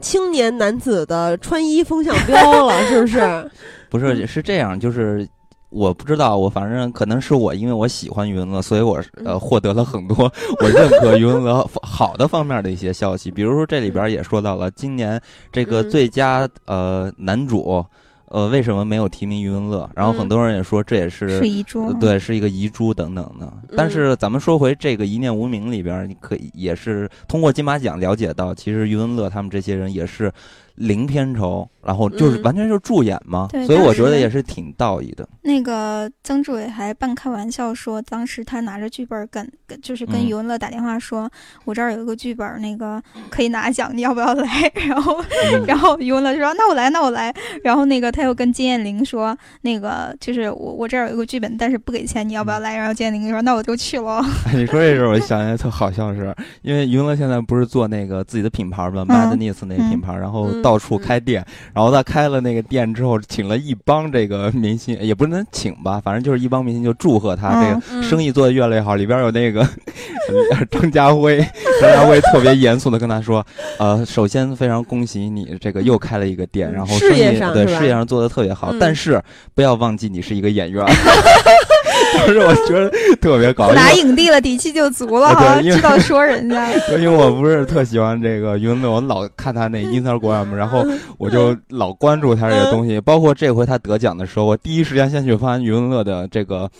[0.00, 3.50] 青年男子的穿衣风向标了，是不是？
[3.90, 5.26] 不是，是这样，就是。
[5.70, 10.16] 我不知道，我反正可能是我，因为我喜欢余文乐，所以我呃获得了很多
[10.60, 13.30] 我认可余文乐好的方面的一些消息。
[13.30, 15.20] 比如说这里边也说到了今年
[15.52, 17.84] 这个最佳呃男主，
[18.26, 19.88] 呃为什么没有提名余文乐？
[19.94, 23.52] 然后很多人也说这也是是遗珠，对，是一个遗珠等等的。
[23.76, 30.32] 但是咱们说回这个一念无名里边，你可以也是通过金马奖了解到，其实余文乐他们这些人也是。
[30.80, 35.28] 零片酬，然后就是完全就是助演嘛，所以我觉得也是挺道义的。
[35.42, 39.46] 那个曾志伟还半开玩笑说，当时他拿着剧本跟
[39.82, 41.30] 就是跟余文乐打电话说
[41.66, 44.48] ：“我这儿有一个剧本，那个可以拿奖，你要不要来？”
[44.88, 45.22] 然后，
[45.68, 47.30] 然后余文乐就说：“那我来，那我来。”
[47.62, 54.24] 然后那个他又跟金燕玲说：“那个就是我我这儿有一个剧本，但是不给钱，你要不要来？”然后金燕玲说：“那我就去了。
[54.56, 60.69] ”你说这事儿，我想起来特好笑，是因为余文乐现在不是做那个自己的品牌嘛，Madness 那个品牌，然后到。
[60.70, 61.44] 到处开店，
[61.74, 68.94] 然后他开了那个店之后，请了一帮这个明星，也不能请吧，反正就是一帮明星就祝贺他这个生意做得越来越好。
[68.94, 69.66] 里边有那个
[70.70, 71.44] 张家辉，
[71.80, 73.44] 张家辉特别严肃的跟他说
[73.80, 79.20] ：“呃，首先非常恭喜你这个又开了一个店，然后事业上对事业上做的特别好，但是
[79.56, 80.86] 不要忘记你是一个演员。
[82.20, 86.70] ”当时我觉得特别搞笑，拿影帝了，底气就足了，知道说人家。
[86.98, 90.84] 因为我不是特喜欢这个余文乐，我老看他那 Instagram，然后
[91.18, 93.00] 我就老关注他这个东西。
[93.00, 96.70] 包括这回他得奖的时候，我第一时间先去翻余文乐的这个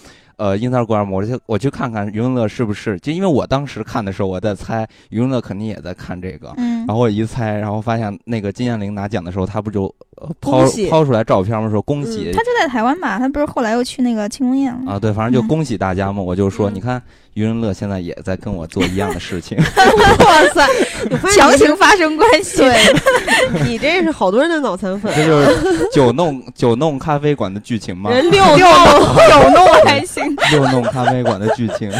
[0.40, 2.98] 呃 Instagram，我去我去看看余文乐是不是。
[3.00, 9.94] 就因为我当时看的时候，我在猜余文乐肯定也在看这个，嗯然后我一猜，然后发现那个金燕玲拿奖的时候，他不就。
[10.38, 12.30] 抛抛出来照片吗，说恭喜。
[12.30, 14.98] 他就在台湾吧，他不是后来又去那个庆功宴了啊？
[14.98, 16.20] 对，反正就恭喜大家嘛。
[16.20, 17.02] 我就说，你看
[17.40, 19.56] 余文乐现在也在跟我做一样的事情。
[19.56, 20.66] 哇塞，
[21.34, 22.58] 强行发生关系。
[22.58, 22.76] 对，
[23.64, 25.10] 你这是好多人的脑残粉。
[25.16, 28.10] 这就是九弄九弄咖啡馆的剧情吗？
[28.10, 28.66] 六弄九
[29.56, 30.36] 弄还行。
[30.50, 31.90] 六弄咖啡馆的剧情。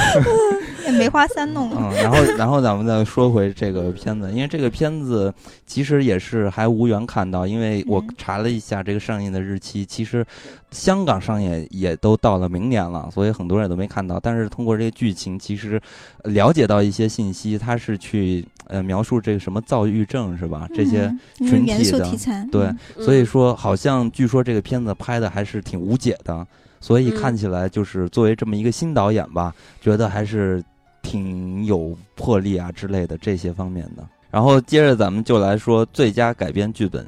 [1.00, 1.70] 梅花三弄。
[1.76, 5.32] 嗯， 然后然后咱们再说回这个片子，因为这个片子
[5.66, 10.24] 其实也是还无缘看到，因为我查了一下这个上映的日期，其实
[10.70, 14.20] 香港上映也都到了明年了，所以很多人都没看到。
[14.20, 15.80] 但是通过这个剧情，其实
[16.24, 20.68] 了解到一些信息，它是去呃描述这个什么躁郁症是吧？
[20.74, 22.04] 这些群体的
[22.50, 26.46] 对，所以说好像据说这个片子拍的还是挺无解的，
[26.80, 30.62] 所以看起来就是作为这么一个新导演吧，觉得还是。
[31.02, 37.06] 挺有魄力啊之类的这些方面的，然后接着咱们就来说最佳改编剧本，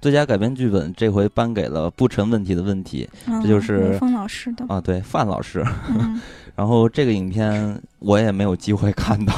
[0.00, 3.08] 最佳改编剧本这回颁给了不成问题的问题，
[3.42, 5.64] 这就是方老师的啊，对范老师。
[6.56, 9.32] 然后这个影片我也没有机会看到，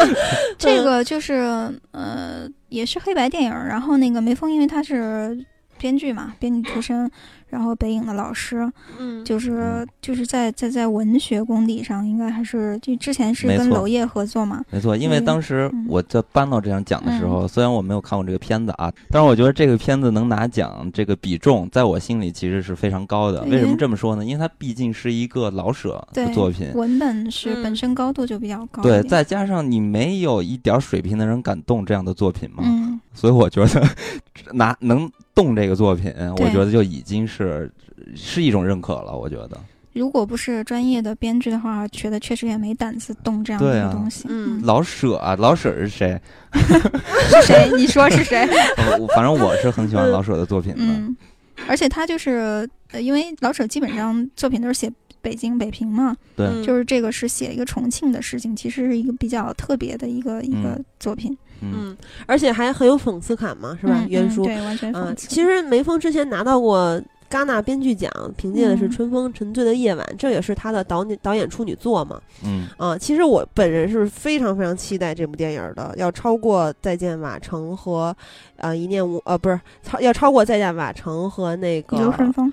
[0.58, 1.34] 这个就是
[1.92, 5.44] 呃也是黑白电影，然后那个梅峰因为他是。
[5.80, 7.08] 编剧嘛，编剧出身。
[7.48, 14.96] 然后北影的老师，嗯，就是就是在在在文学功底上，应该还是就之前是跟娄烨合作嘛，没错。
[14.96, 23.42] 因为当时我在搬到这样奖的时候，虽然我没有看过这个片子啊，但是我觉得这个片子能拿奖，这个比重在我心里其实是非常高的。
[23.44, 24.24] 为什么这么说呢？
[24.24, 33.88] 因为它毕竟是一个老舍的作品，文本是本身高度就比较高，对，再加上你没有一点水平的人敢动这样的作品嘛，嗯，所以我觉得
[34.52, 35.10] 拿能。
[35.34, 37.70] 动这个作品，我觉得就已经是
[38.16, 39.16] 是一种认可了。
[39.16, 39.56] 我觉得，
[39.92, 44.24] 如果不是专业的编剧的话，觉得确实也没胆子动这样的东西。
[44.28, 46.20] 嗯，老舍啊，老舍是谁？
[46.52, 47.70] 是谁？
[47.76, 48.44] 你说是谁？
[49.14, 50.80] 反正我是很喜欢老舍的作品的。
[50.80, 51.16] 嗯，
[51.68, 54.90] 而且他就是因为老舍基本上作品都是写
[55.22, 56.16] 北京、北平嘛。
[56.34, 61.38] 对，就是这个是写一个重庆的事情，其实是一个比较特别的一个一个作品。
[61.60, 61.96] 嗯，
[62.26, 64.04] 而且还很有讽刺感嘛，是吧？
[64.08, 65.28] 原书对，完全讽刺。
[65.28, 67.00] 其实梅峰之前拿到过
[67.30, 72.18] 戛纳编剧奖，凭借的是《春风沉醉的夜晚》，这也是他的导演导演处女作嘛。
[72.44, 78.16] 嗯啊，其实我本人是非常非常期待这部电影的，要超过《再见瓦城》和
[78.56, 82.52] 呃《一念无》呃不是超要超过《再见瓦城》和那个流川枫，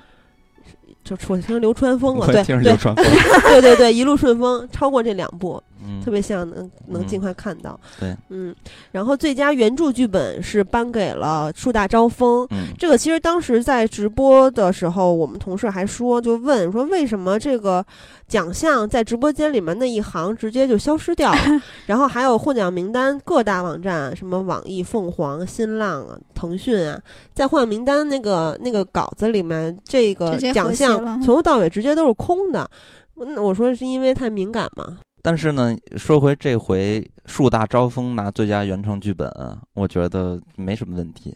[1.06, 5.62] 就我听流川枫了，对对 对对对，一路顺风，超过这两部。
[5.88, 8.56] 嗯，特别像能能尽快看到，对，嗯，
[8.92, 17.86] 然后最佳原著剧本是颁给了树大招风，嗯，这个其实当时在直播的时候，我们同事还说，就问说为什么这个
[18.28, 21.40] 奖项在直播间里面那一行直接就消失掉了，
[21.86, 27.00] 然后还有获奖名单各大网站，什么网易、凤凰、新浪啊、腾讯啊，
[27.34, 32.70] 在获奖名单那个那个稿子里面，这个奖项从头到尾直接都是空的，
[33.16, 34.98] 那我说是因为太敏感嘛。
[35.26, 39.28] 但是呢，说回这回树大招风拿最佳原创剧本，
[39.74, 41.36] 我觉得没什么问题。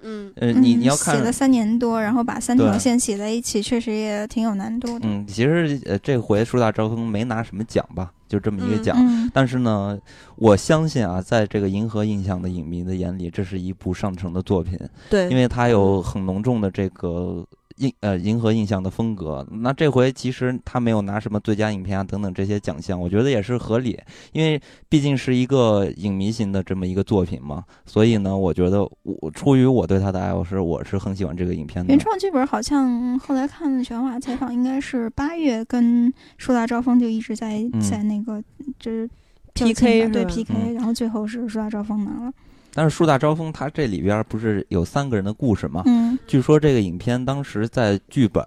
[0.00, 5.06] 嗯，呃，你你要看写了三年多，然后把三条线写在一起，确实也挺有难度的。
[5.06, 8.96] 嗯，其实呃，这回树大招风没拿什么奖吧，就这么一个奖。
[9.34, 9.98] 但是呢，
[10.36, 14.78] 我相信啊，在这个银河印象的影迷的眼里，这是一部上乘的作品。
[15.10, 17.44] 对，因为它有很浓重的这个。
[17.76, 23.98] 印呃，银河印象的风格，那这回其实他没有拿什么最佳影片啊等等这些奖项，我觉得也是合理，
[24.32, 31.92] 因为毕竟是一个影迷型的这么一个作品嘛，所以呢，我觉得我出于我对他的爱，我是我是很喜欢这个影片的。
[31.92, 38.42] 原创剧本好像后来看玄华采访，应该是八月跟树大招风就一直在在那个
[38.78, 39.08] 就是
[39.54, 42.32] PK 对 PK，然后最后是树大招风拿了。
[42.76, 45.82] 但是树大招风，它这里边不是有三个人的故事吗？
[45.86, 48.44] 嗯，据说这个影片当时在剧本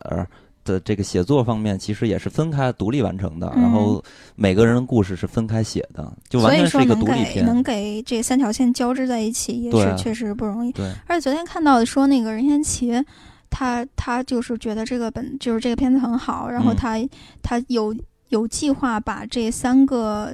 [0.63, 3.51] 的这个写作方面，其实也是分开独立完成的。
[3.55, 4.03] 然后
[4.35, 7.43] 每个人的故事是分开写的，就完全是一个独立片。
[7.43, 10.71] 能给这三条线交织在一起，也是确实不容易。
[10.73, 13.03] 对，而且昨天看到说那个任贤齐，
[13.49, 16.99] 他他就是觉得这个本就是这个片子很好，然后他
[17.41, 17.95] 他有
[18.27, 20.31] 有计划把这三个。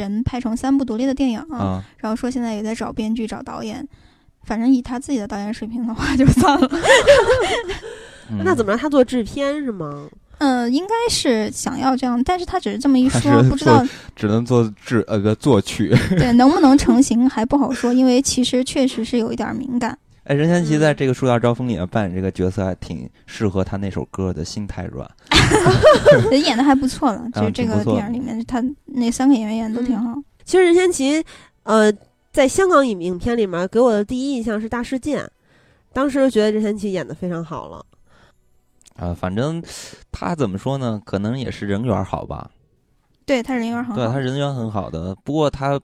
[0.00, 1.44] 人拍成三部独立的电影，
[1.98, 3.86] 然后说现在也在找编剧、找导演，
[4.44, 6.70] 反正以他自己的导演水平的话， 就算了。
[8.42, 10.08] 那怎么让他做制片是吗？
[10.38, 13.82] 嗯，应该是想要这样，但是他只是这么一说，不知道
[14.14, 15.96] 只能做制呃个作曲。
[16.18, 19.96] 对，能不能成型还不好说，因为其实确实是有一点敏感。
[20.28, 25.08] 哎，任贤齐在这个《树大招风》里面扮演这个角色，还挺适合他那首歌的《心太软》。
[26.36, 30.20] 演的还不错了，就是这个电影里面，他那三个演员演的都挺好。
[30.44, 31.24] 其实任贤齐，
[31.62, 31.92] 呃，
[32.32, 35.22] 在香港影影片里面给我的第一印象是《大事件》，
[35.92, 37.86] 当时觉得任贤齐演的非常好了。
[38.96, 39.62] 啊，反正
[40.10, 41.00] 他怎么说呢？
[41.04, 42.50] 可能也是人缘好吧。
[43.26, 45.12] 对他人缘很好，对他人缘很好的。
[45.24, 45.80] 不过他，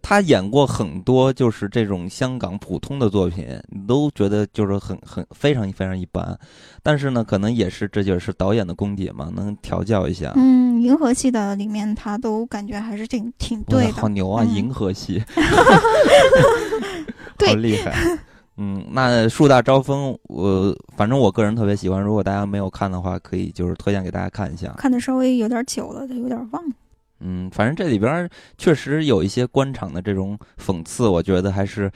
[0.00, 6.36] 他演过很多就是这种香港普通的作品，你都觉得就是很很非常非常一般。
[6.82, 10.32] 但是呢，可能也是这就是导演的功底嘛，能调教一下。
[10.36, 14.42] 嗯，银河系的里面他都感觉还是挺挺对的，好牛啊！
[14.42, 15.22] 银河系，
[17.46, 17.94] 好厉害。
[18.56, 22.00] 嗯，那树大招风，我反正我个人特别喜欢。
[22.00, 24.72] 如果大家没有看的话，可以就是推荐给大家看一下。
[24.78, 26.74] 看的稍微有点久了，有点忘了。
[27.20, 31.90] 嗯，反正这里边确实有一些官场的这种讽刺，我觉得还是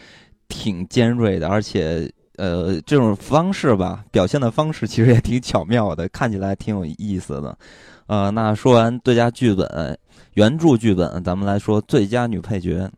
[0.48, 7.58] 挺尖锐的，而且呃，这种方式吧，表现的方式其实也挺巧妙的，看起来挺有意思的。
[8.06, 9.98] 呃，那说完最佳剧本、
[10.34, 12.90] 原著剧本，咱们来说最佳女配角。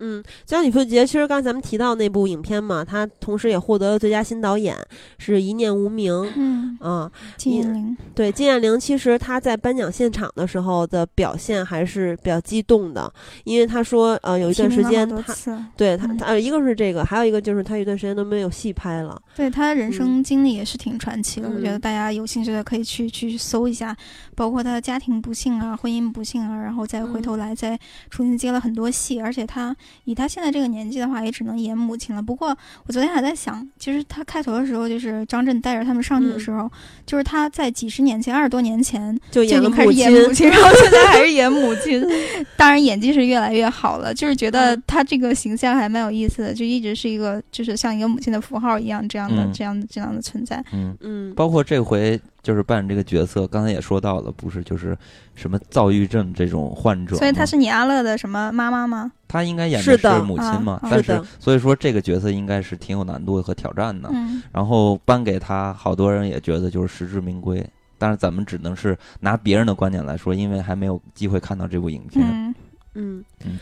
[0.00, 4.76] 嗯，最佳女配角，其实刚才咱们提到那部影片嘛，她同时也获得了最佳新导演，
[5.18, 6.12] 是《一念无名》。
[6.36, 7.96] 嗯啊，金燕玲。
[8.14, 13.12] 对，金燕玲，其实她在颁奖现场的时候的表现还是比较激动的，
[13.44, 19.20] 因为她说，呃，有一段时间她，对她，呃一个是这个，还有一个就是她有一段时间都没有戏拍了。
[19.36, 23.94] 对她人生经历也是挺传奇的，我觉得大家有兴趣的可以去去搜一下，
[24.34, 27.78] 包括她的家庭不幸啊，婚姻不幸啊，然后再回头来再
[28.08, 29.76] 重新接了很多戏，而且她。
[30.04, 32.22] 以他现在这个年纪的话，也只能演母亲了。
[32.22, 36.70] 不过我昨天还在想，其实他开头的时候，就是张震带着他们上去的时候，
[37.06, 42.04] 就是他在几十年前、二十多年前就已经开始演母亲， 然后现在还是演母亲。
[42.56, 50.62] 当然演技是越来越好了，就是觉得他这个形象还蛮有意思的，就一直是一个就是像一个母亲的符号一样这样的、这样的、这样的存在。
[50.72, 52.20] 嗯嗯，包括这回。
[52.42, 54.96] 就是扮演这个角色，刚才也说到了，不是就是
[55.34, 59.12] 什么躁郁症这种患者，所以他是你阿乐的什么妈妈吗？
[59.28, 60.80] 他应该演的是母亲嘛？
[60.90, 64.08] 但是所以说这个角色应该是挺有难度和挑战的。
[64.12, 67.64] 嗯，然后颁给他，好多人也觉得就是实至名归。
[67.98, 72.26] 但是咱们只能是拿别人的观点来说，因为还没有机会看到这部影片。
[72.26, 72.54] 嗯
[72.94, 73.60] 嗯嗯。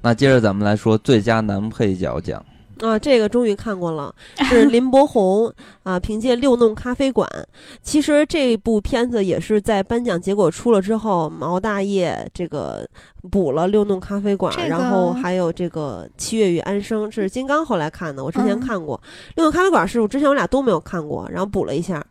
[0.00, 2.44] 那接着咱们来说最佳男配角奖。
[2.80, 4.14] 啊，这个终于看过了，
[4.48, 5.52] 是林柏宏
[5.82, 7.28] 啊，凭借《六弄咖啡馆》。
[7.82, 12.84] 其实这部片子也是在颁奖结果出了之后，毛大爷这个
[13.30, 18.96] 补了《六弄咖啡馆》，然后还有这个《七月与安生》，这是金刚后来看的，我之前看过
[19.36, 22.04] 《六弄咖啡馆》，是我之前我俩都没有看过，然后补了一下，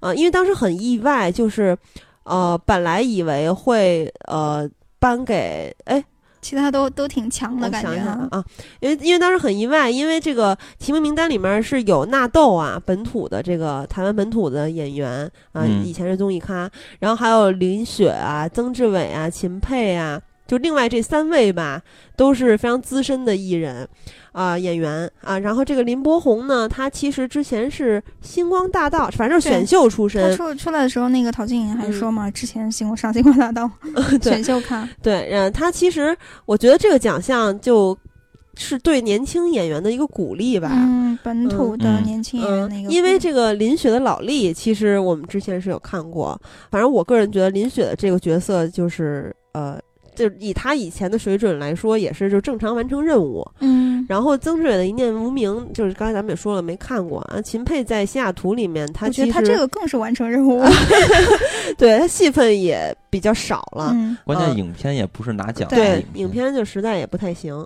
[0.00, 1.76] 啊，因为当时很意外，就是
[2.24, 6.04] 呃，本来以为会呃颁给哎。
[6.40, 7.94] 其他都都挺强的感觉
[8.30, 8.44] 啊，
[8.80, 16.70] 因为因为当时很意外，因为这个提名名单里面是有纳豆啊，本土的这个台湾本土的演员啊，以前是综艺咖，
[17.00, 20.20] 然后还有林雪啊、曾志伟啊、秦沛啊。
[20.48, 21.82] 就另外这三位吧，
[22.16, 23.86] 都是非常资深的艺人，
[24.32, 25.38] 啊，演员啊。
[25.38, 30.30] 然后这个林柏宏呢，他其实之前是星光大道，反正选秀出身。
[30.30, 33.70] 他出出来的时候，那个陶晶莹还说嘛，之前星光上星光大道
[34.22, 34.88] 选秀看。
[35.02, 37.94] 对，嗯，他其实我觉得这个奖项就
[38.56, 40.70] 是对年轻演员的一个鼓励吧。
[40.72, 42.90] 嗯，本土的年轻演员那个。
[42.90, 46.40] 因为这个林雪的老历，其实我们之前是有看过。
[46.70, 49.78] 反正我个人觉得林雪的这个角色就是呃。
[50.18, 53.46] 就以他以前的水准来说，也是就正常完成任务。
[53.60, 57.40] 嗯，然后曾志伟的一念无名，就是刚才咱们也说了，没看过啊。
[57.40, 60.60] 秦沛在西雅图里面，他其实他这个更是完成任务
[61.78, 63.94] 对他戏份也比较少了。
[64.24, 67.64] 关键影片也不是拿奖，对影片就实在也不太行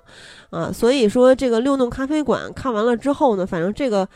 [0.51, 0.71] 啊。
[0.71, 4.07] 所以说这个六弄咖啡馆看完了之后呢，反正这个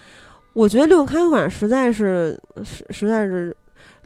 [0.54, 3.56] 我觉得六弄咖啡馆实在是实实在是。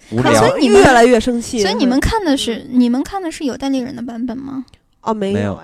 [0.09, 1.61] 所以你们越来越生气。
[1.61, 4.65] 所以你们看的是你们看的是有代理人的版本吗？
[5.01, 5.59] 哦，没有，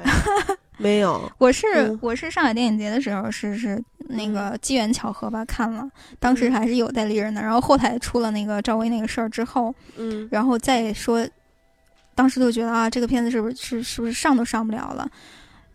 [0.77, 1.29] 没有。
[1.37, 5.87] 我是我是上海电影节的时候是是那个机缘巧合吧看了，
[6.19, 7.41] 当时还是有代理人的。
[7.41, 11.27] 然后后台出了那个赵薇那个事儿之后，嗯，然后再说，
[12.15, 15.07] 当时就觉得啊，这个片子是不是是是不是上都上不了了？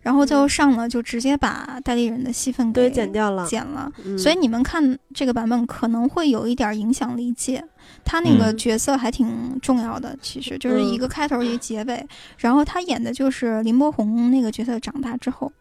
[0.01, 3.89] 然后最后上了，就直接把代理人的戏份给剪掉了，剪了。
[4.19, 7.63] 所以你们看这个版本可能会有一点影响理解。
[8.05, 12.07] 他那个角色还挺重要的，其实就是一个开头一个结尾。
[12.39, 15.53] 然后他演的就是林柏宏那个角色长大之后，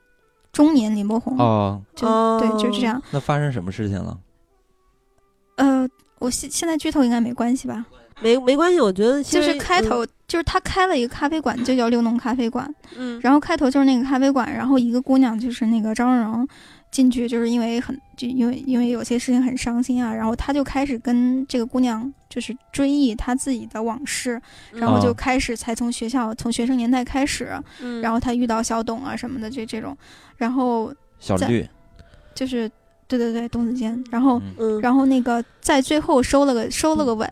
[0.51, 2.07] 中年林柏宏哦，就
[2.39, 3.01] 对，就这样。
[3.11, 4.17] 那发生什么事情了？
[5.55, 5.88] 呃，
[6.19, 7.86] 我现现在剧透应该没关系吧？
[8.21, 12.71] 没没关系，我觉得就是开头就是他开了一个咖啡馆，就叫六弄咖啡馆。
[12.95, 16.47] 嗯，然后开头就是那个咖啡馆，然后一个姑娘就是那个张荣荣
[16.91, 24.39] 进去，就是因为很就因为因为有些事情很伤心啊，然后他就开始跟这个姑娘就是追忆他自己的往事，
[24.73, 27.49] 然后就开始才从学校从学生年代开始，
[28.01, 29.97] 然后他遇到小董啊什么的这这种，
[30.37, 31.65] 然后小绿。
[32.33, 32.69] 就是
[33.07, 34.41] 对对对董子健，然后
[34.81, 37.27] 然后那个在最后收了个收了个尾。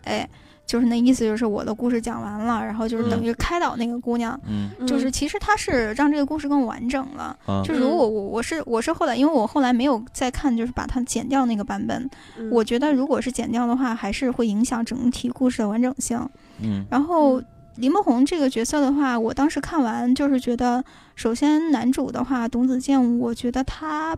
[0.70, 7.36] 就是那意思，就是我的故事讲完了，然后就是等于开导那个姑娘，嗯，就是其实他是让这个故事更完整了。
[7.64, 12.08] 就是如果我我是我是后来，因为我后来没有再看，就是把它剪掉那个版本，
[12.52, 16.16] 我觉得如果是剪掉的话，还是会影响整体故事的完整性。
[16.62, 17.42] 嗯，然后
[17.74, 20.84] 林梦红这个角色的话，我当时看完就是觉得，
[21.16, 24.16] 首先男主的话，董子健，我觉得他。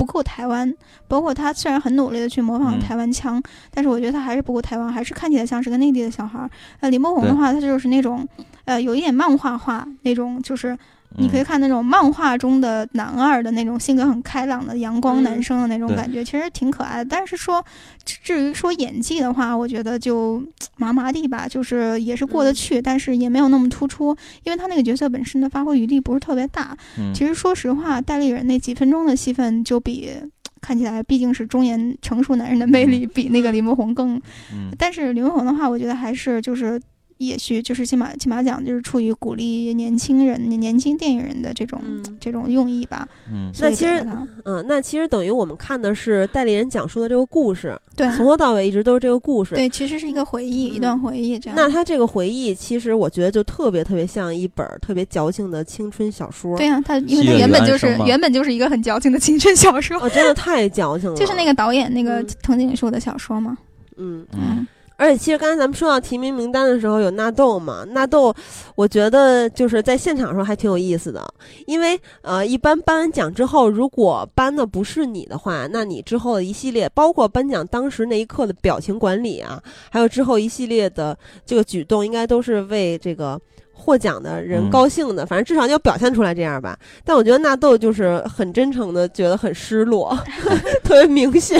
[0.00, 0.74] 不够台湾，
[1.06, 3.38] 包括他虽然很努力的去模仿台湾腔，
[3.70, 6.48] 但是我觉得他还是不够台湾，还是看起来像是个内地的小孩儿。
[6.80, 8.26] 呃，李莫红的话，他就是那种，
[8.64, 10.74] 呃，有一点漫画化那种，就是
[11.16, 17.04] 你可以看那种漫画中的男二的那种性格很开朗的阳光男生的那种感觉，其实挺可爱的。
[17.04, 17.64] 但是说
[18.04, 20.42] 至于说演技的话，我觉得就
[20.76, 26.76] 麻麻地吧，就是也是过得去，但是也没有那么突出，因为他那个角色本身的发挥余地不是特别大。
[27.12, 30.10] 其实说实话，戴立人那几分钟的戏份就比
[30.60, 34.20] 看起来毕竟是中年成熟男人的魅力，比那个李梦红更。
[34.78, 36.80] 但是李梦红的话，我觉得还是就是。
[37.20, 41.78] 也许就是金马金马奖就是出于鼓励年轻人、年轻电影人的这种
[42.18, 43.06] 这种用意吧。
[43.30, 44.02] 嗯，那其实，
[44.46, 49.54] 嗯，那其实等于我们看的是代理人讲述的这个故事，对，从头到尾一直都是这个故事。
[49.54, 51.54] 对，其实是一个回忆，一段回忆这样。
[51.54, 56.56] 那他这个回忆，其实我觉得就特别特别像一本特别矫情的青春小说。
[56.56, 59.98] 对啊，他因为他原本就是原本就是一个很矫情的青春小说。
[60.00, 61.16] 哦，真的太矫情了。
[61.20, 63.58] 就是那个导演那个藤井树的小说吗？
[63.98, 64.66] 嗯嗯。
[65.00, 67.84] 而且，其实刚才咱们说到提名名单的时候，有纳豆嘛？
[67.88, 68.34] 纳豆，
[68.74, 71.26] 我觉得就是在现场的时候还挺有意思的，
[71.66, 83.40] 因为呃，一般颁完奖之后，如果颁的不是你的话，那你之后的一系列，包括颁奖当时那一刻的表情管理啊，还有之后一系列的这个举动，应该都是为这个。
[83.80, 86.78] 获奖的人高兴的，反正至少你要表现出来这样吧。
[87.04, 90.16] 但我觉得纳豆就是很真诚的，觉得很失落，
[90.84, 91.58] 特别明显。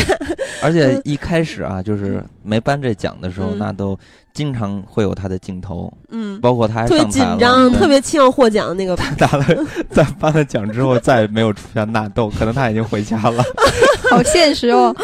[0.62, 3.98] 而且一开始啊，就是没颁这奖的时候，纳豆。
[4.32, 8.94] 经常会有他的镜头，嗯，包括他特别紧张，特别期望获奖的那个。
[8.94, 9.44] 他拿了
[9.90, 13.42] 在颁了奖之后，再也没有出现纳豆，可能他已经回家了。
[14.16, 14.94] 好现实哦，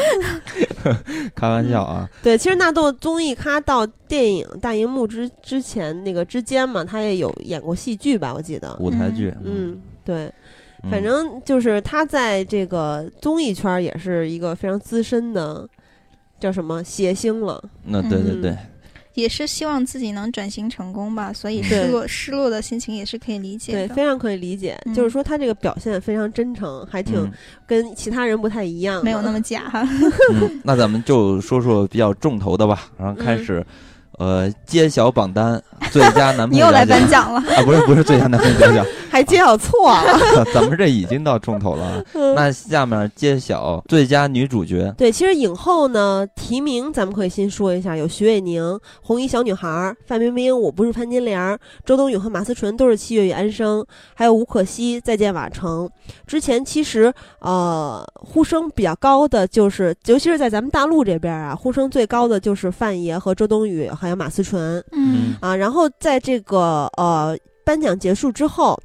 [1.35, 2.09] 开玩笑啊。
[2.23, 8.35] 对，其实纳豆综艺咖到电影大荧幕之之前那个之间嘛，他也有演过戏剧吧？
[8.35, 9.33] 我记得舞台剧。
[9.45, 10.33] 嗯，对，
[10.91, 15.69] 反正就是他在这个综艺圈也是一个非常资深的，
[16.41, 17.63] 叫什么谐星了。
[17.85, 18.57] 那对对对。
[19.17, 24.79] 也是希望自己能转型成功吧，所以失落失落的心情也是可以理解的，对，非常可以理解。
[24.95, 27.29] 就是说他这个表现非常真诚，还挺
[27.67, 29.73] 跟其他人不太一样，没有那么假。
[30.63, 33.65] 那咱们就说说比较重头的吧，然后开始。
[34.19, 35.63] 呃，揭晓榜单，
[35.93, 36.55] 最佳男配。
[36.55, 37.63] 你又来颁奖了啊？
[37.65, 40.19] 不是不是最佳男配奖， 还揭晓错了。
[40.55, 42.03] 咱们这已经到重头了。
[42.35, 44.93] 那下面揭晓最佳女主角。
[44.97, 55.89] 对，其实影后呢提名，咱们可以先说一下，有徐伟宁、红衣小女孩、范冰冰、我不是潘金莲、周冬雨和马思纯都是七月与安生，还有吴可希再见瓦城。
[56.27, 63.91] 之前其实呃呼声比较高的就是，尤其是在咱们大陆这边啊，呼声最高的就是范爷和周冬雨。
[64.06, 65.37] 还有马思纯，嗯。
[65.41, 68.79] 啊，然后在这个呃颁奖结束之后，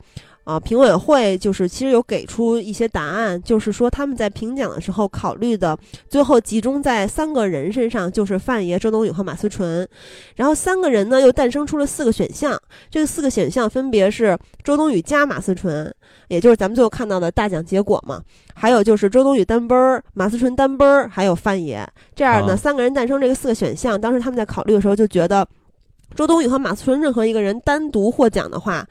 [0.44, 5.78] 啊，评委会就是其实有给出一些答案，就是说他们在评奖的时候考虑的
[6.10, 9.88] 最后集中在三个人身上，就是范爷、周冬雨和马思纯，
[10.36, 12.60] 然后三个人呢又诞生出了四个选项，
[12.90, 15.94] 这四个选项分别是周冬雨加马思纯，
[16.32, 18.22] 也就是咱们最后看到的大奖结果嘛，
[18.54, 21.86] 还有就是周冬雨单奔儿、马思纯单奔儿，还有范爷。
[22.16, 25.46] 这样呢，三个人诞生这个四个选项，当时他们在考虑的时候就觉得，
[26.16, 28.88] 周冬雨和马思纯任何一个人单独获奖的话，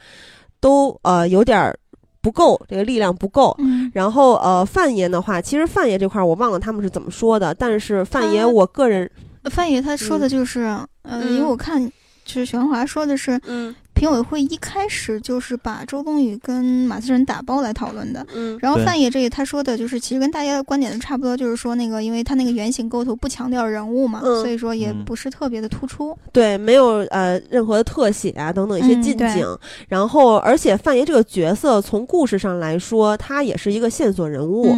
[0.60, 1.74] 都呃有点
[2.20, 3.56] 不够，这个力量不够。
[3.94, 9.10] 然后呃，范爷的话，其实范爷这块我忘了他们是怎么说的，但是范爷我个人，
[9.44, 11.82] 范爷他说的就是，呃，因为我看
[12.26, 13.74] 就是许鞍华说的是，嗯。
[14.00, 29.46] 评委会一开始就是把周冬雨跟马思纯打包来讨论的，嗯，然后范爷这里他说的就是其实跟大家的观点都差不多，就是说那个因为他那个原型构图不强调人物嘛，所以说也不是特别的突出，对，没有呃任何的特写啊等等一些近景，
[29.86, 34.74] 然后而且范爷这个角色从故事上来说，他也是一个线索人物，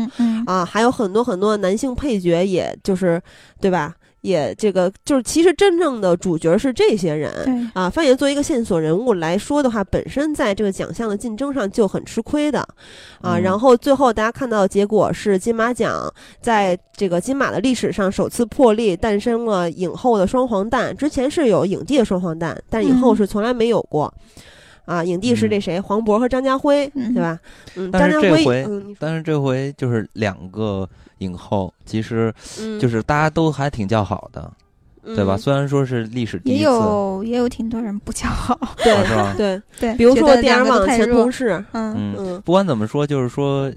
[0.47, 3.23] 啊，还有很多很多男性配角，也就是
[3.61, 3.95] 对吧？
[4.23, 7.91] 也这个就是，其实真正的主角是这些人啊。
[7.91, 12.67] 范爷作为一个线索人物来说的话，本身在这个奖项的竞争上就很吃亏的
[13.21, 13.39] 啊。
[13.39, 20.97] 然后最后大家看到的结果是，金马奖在这个金马的历史上首次破例诞生了影后的双黄蛋。
[20.97, 24.13] 之前是有影帝的双黄蛋，但影后是从来没有过
[24.85, 25.03] 啊。
[25.05, 25.81] 影帝是这谁？
[25.81, 27.39] 黄渤和张家辉，对吧？
[27.77, 28.97] 嗯，张家辉。
[28.99, 30.89] 但是这回就是两个。
[31.19, 32.35] 影后其实
[32.81, 34.53] 就是大家都还挺叫好的，
[35.05, 35.37] 对吧？
[35.37, 39.33] 虽然说是历史第一次，也有也有挺多人不叫好， 对吧？
[39.39, 42.43] 对对，比如说电影网前同事，嗯嗯。
[42.45, 43.71] 不管怎么说，就是说，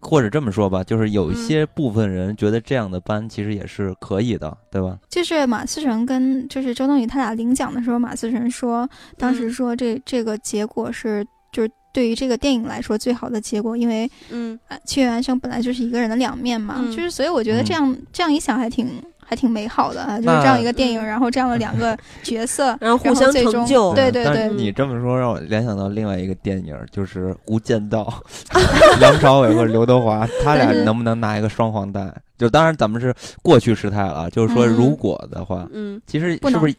[0.00, 4.98] 或者这么说吧，就是有一些部分人觉得这样的班其实也是可以的，对吧？
[5.08, 11.70] 就是马思纯跟就是周冬雨他俩领奖的时候，马思纯说，当时说这这个结果是就是。
[11.92, 18.86] 对于这个电影来说，最好的结果，因为，嗯，七月安生本来就是一个人的两面嘛，就是所以我觉得这样这样一想还挺
[19.30, 24.48] 还挺美好的啊，就是这样一个电影，然后这样的两个角色， 然后互相成就，对对对。
[24.48, 28.12] 你这么说让我联想到另外一个电影，就是《无间道》，
[28.98, 32.12] 梁朝伟和刘德华，他俩能不能拿一个双黄蛋？
[32.36, 36.74] 就当然咱们是过去时态了，就是说如果的话，嗯，其实是不是？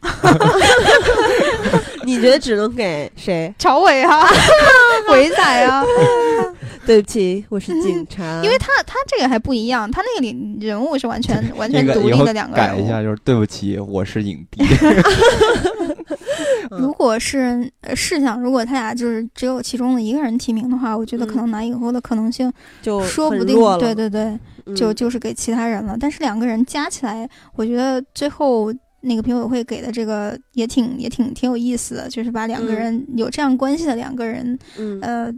[2.04, 3.54] 你觉得只能给谁？
[3.58, 4.26] 朝伟啊，
[5.10, 5.82] 伟仔啊。
[6.86, 8.40] 对不起，我是警察。
[8.44, 12.66] 因为他他这个还不一样，他那个里人物是完全 完全独立的两个人。
[12.66, 14.64] 改一下，就是对不起，我是影帝。
[16.70, 22.50] 如果是试想，如果他俩就是只有其中的一个人提名的话，我觉得可能拿影后的可能性
[22.80, 23.56] 就说不定。
[23.78, 24.38] 对对对，
[24.74, 25.96] 就就是给其他人了。
[26.00, 28.72] 但是两个人加起来，我觉得最后
[29.02, 34.58] 那个评委会给的这个也挺也挺挺有意思的，就是把两个人有这样关系的两个人，
[35.02, 35.32] 呃。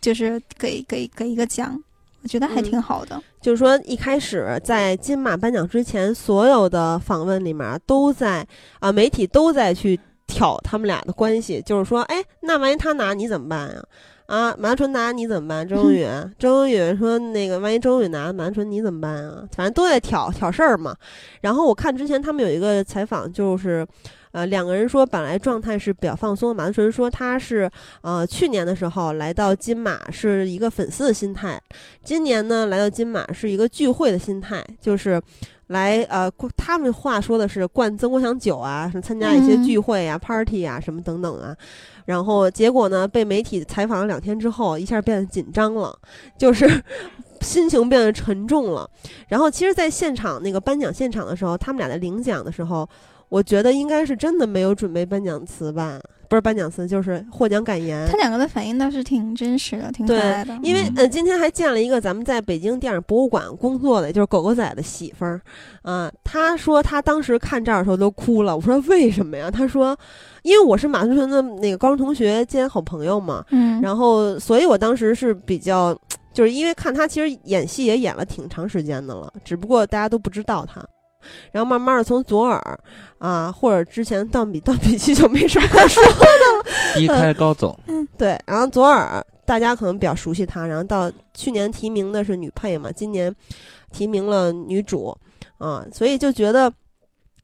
[0.00, 1.80] 就是给给给一个奖，
[2.22, 3.20] 我觉得还挺好的。
[3.40, 8.46] 就是说，一开始在金马颁奖之前，所有的访问里面都在
[8.80, 11.60] 啊，媒体都在去挑他们俩的关系。
[11.62, 13.82] 就是说，哎，那万一他拿你怎么办呀？
[14.26, 15.66] 啊，马春拿你怎么办？
[15.68, 16.06] 周冬雨，
[16.38, 19.44] 周冬雨说那个，万一周冬雨拿马春你怎么办啊？
[19.56, 20.94] 反正都在挑挑事儿嘛。
[21.40, 23.86] 然后我看之前他们有一个采访，就是。
[24.32, 26.54] 呃，两个人说本来状态是比较放松。
[26.54, 27.70] 马思纯说他是
[28.02, 31.60] 呃去年的时候来到金马是一个粉丝的心态，
[32.04, 35.20] 今年呢来到金马是一个聚会的心态，就是
[35.68, 41.56] 来呃他们话说的是灌曾国祥酒啊，什么参加一些聚会啊、party 啊什么等等啊。
[42.04, 45.98] 然后结果呢被媒体采访了两天之后，一下变得紧张了，
[46.38, 46.66] 就是
[47.40, 48.88] 心情变得沉重了。
[49.28, 52.88] 然后其实，在现场那个颁奖现场的时候，他们俩在领奖的时候。
[53.28, 58.06] 我觉得应该是真的没有准备颁奖词吧，不是颁奖词，就是获奖感言。
[58.08, 60.58] 他两个的反应倒是挺真实的，挺可爱的。
[60.62, 65.40] 因为呃，今天还见了一个咱们在北京电影博物馆工作的，就是狗狗仔的媳妇儿，
[65.82, 68.56] 啊，他说他当时看这儿的时候都哭了。
[68.56, 69.50] 我说为什么呀？
[69.50, 69.96] 他说，
[70.42, 75.94] 因为我是马思纯的那个高中同学兼好朋友嘛，嗯，然后所以我当时是比较，
[76.32, 80.82] 就是因为看他其实演戏也演了挺长时间的了，只不过大家都不知道他。
[81.52, 82.80] 然后慢慢的从左耳
[83.18, 86.20] 啊，或者之前断笔断笔记就没什么可说的。
[86.94, 88.38] 低开高走，嗯，对。
[88.46, 93.34] 然后左耳大家可能比较熟悉他，然后到去年提名的是女配嘛，今年
[93.92, 95.16] 提名了女主
[95.58, 96.72] 啊，所以就觉得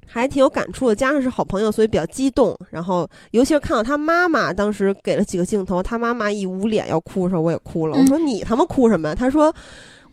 [0.06, 0.94] 还挺有感触的。
[0.94, 2.56] 加上是好朋友，所以比较激动。
[2.70, 7.98] 然后尤其是看到他妈妈当时给了几个镜头，他妈妈一捂脸要哭的时候，我也哭了。
[7.98, 9.14] 我说你他妈哭什么呀？
[9.14, 9.54] 他说。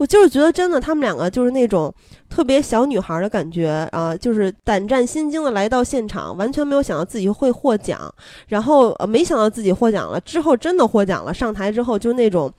[0.01, 1.93] 我就是觉得，真的，他们两个就是那种
[2.27, 8.11] 特别小女孩的感觉啊，就是胆战心惊的来到现场，完全没有想到自己会获奖，
[8.47, 12.51] 然后呃，没想到自己获奖了，之后真的获奖了，上台之后就那种。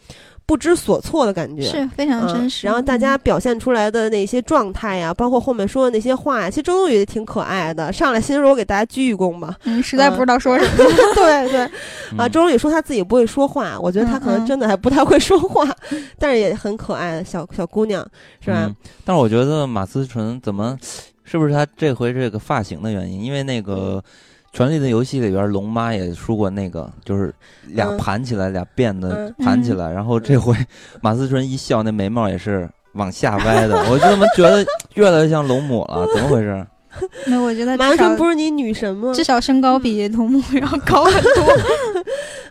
[0.52, 7.90] 不知所措的感觉是非常真实，然后大家表现出来的那些状态呀，包括后面说的那些话呀，其实周冬雨也挺可爱的。
[7.90, 10.70] 上来先说我给大家鞠一躬吧，嗯，实在不知道说什么。
[11.16, 11.60] 对对，
[12.18, 15.66] 啊，周冬雨说她自己不会说话，我觉得她可能真的还不太会说话，
[16.18, 18.06] 但是也很可爱的小小姑娘，
[18.42, 18.70] 是吧？
[19.06, 20.76] 但是我觉得马思纯怎么，
[21.24, 23.22] 是不是她这回这个发型的原因？
[23.24, 24.04] 因为那个。
[24.52, 27.34] 《权力的游戏》里边，龙妈也说过那个，就是
[27.68, 30.54] 俩盘起来，俩辫子盘起来，然后这回
[31.00, 34.64] 马思纯一笑，那眉毛也是往下歪的，我就怎么觉得
[34.94, 36.06] 越来越像龙母了？
[36.14, 36.66] 怎么回事？
[37.26, 39.14] 那我觉得马思纯不是你女神吗？
[39.14, 41.46] 至少身高比龙母要高很多。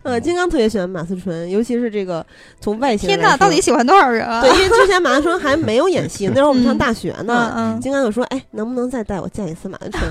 [0.04, 2.26] 呃，金刚特别喜欢马思纯，尤其是这个
[2.60, 3.08] 从外形。
[3.08, 4.42] 天哪，到底喜欢多少人啊？
[4.42, 7.78] 对，因为之前马思纯还没有演戏， 那时候我们上大学呢。
[7.82, 10.02] 金刚就说：“哎，能不能再带我见一次马思纯？”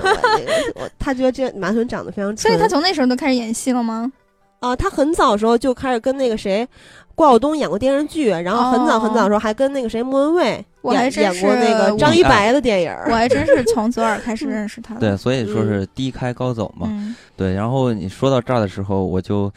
[0.75, 2.35] 我他觉得这马思纯长得非常。
[2.37, 4.11] 所以他从那时候都开始演戏了吗？
[4.59, 6.67] 啊，他很早的时候就开始跟那个谁。
[7.13, 12.91] 郭晓东演过电视剧，然后很早很早的时候还跟那个谁莫文蔚演演过那个张一白的电影。
[13.07, 14.99] 我还真是从左耳 开始认识他的。
[15.01, 16.89] 对，所以说是低开高走嘛。
[17.35, 19.51] 对，然后你说到这儿的时候，我就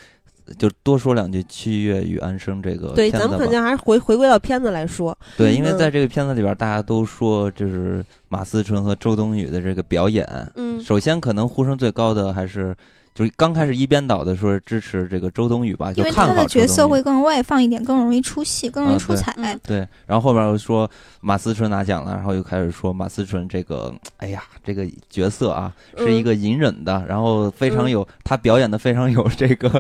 [0.59, 2.89] 就多说两句《七月与安生》这个。
[2.95, 5.17] 对，咱们肯定还是回回归到片子来说。
[5.37, 10.27] 对，因为在这个片子里边，大家都说就是马思纯和周冬雨的这个表演。
[10.57, 10.81] 嗯。
[10.81, 12.75] 首先，可能呼声最高的还是。
[13.15, 19.33] 就是刚开始一边倒的说支持这个周冬雨吧，就看好他的角色会更外放一点，更容易出戏，更容易出彩。
[19.63, 29.71] 对，然后后边又说马思纯拿奖了，然后又开始说马思纯这个，哎呀，这个角色啊是一个隐忍的，然后非常有他表演的非常有这个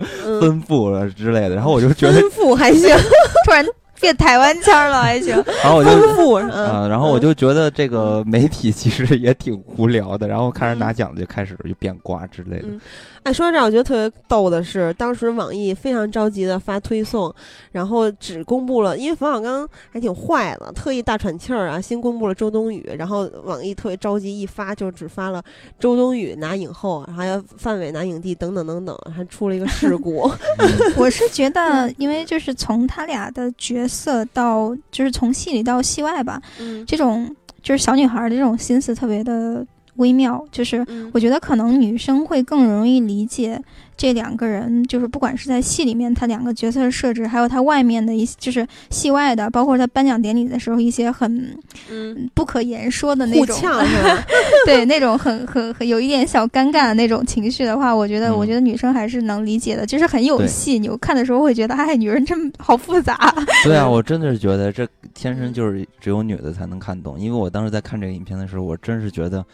[0.40, 1.56] 丰富了之类的。
[1.56, 2.88] 然后我就觉得 丰富还行，
[3.44, 3.66] 突然
[4.00, 5.34] 变台湾腔了还行。
[5.62, 5.90] 然后我就
[6.50, 12.68] 啊，然后我就觉得这个媒体其实也挺无聊的，然后看人拿奖就开始就变瓜之类的。
[13.24, 17.34] 哎，说到这儿，我觉得特别逗的是，当时网易非常着急的发推送，
[17.72, 25.42] 然后只公布了，因为冯小刚还挺坏的，特意大喘气儿啊，先公布了周冬雨，然后网易特别着急一发就只发了
[25.78, 30.30] 周冬雨拿影后，还有范伟拿影帝等等等等，还出了一个事故。
[30.98, 39.66] 我是觉得，因为就是从他俩的角色到，就是从戏里到戏外吧，嗯，这种就是小女孩的这种心思特别的。
[39.96, 43.60] 微妙，就是我觉得可能女生会更容易理解
[43.96, 51.56] 这两个人，就是不管是在戏里面他两个角色的设置，还有他外面的一些，就是戏外的，包括他颁奖典礼的时候一些很
[51.90, 53.56] 嗯不可言说的那种，
[54.66, 60.78] 对那种很很很有一点小尴尬的那种情绪的话，我觉得我觉得女生还是能理解的，就是很有戏。
[60.78, 63.32] 你看的时候会觉得，哎，女人真好复杂。
[63.62, 69.44] 对啊，我真的是觉得这天生就是只有女的才能看懂，因为我当时在看这个影片的时候，我真是觉得。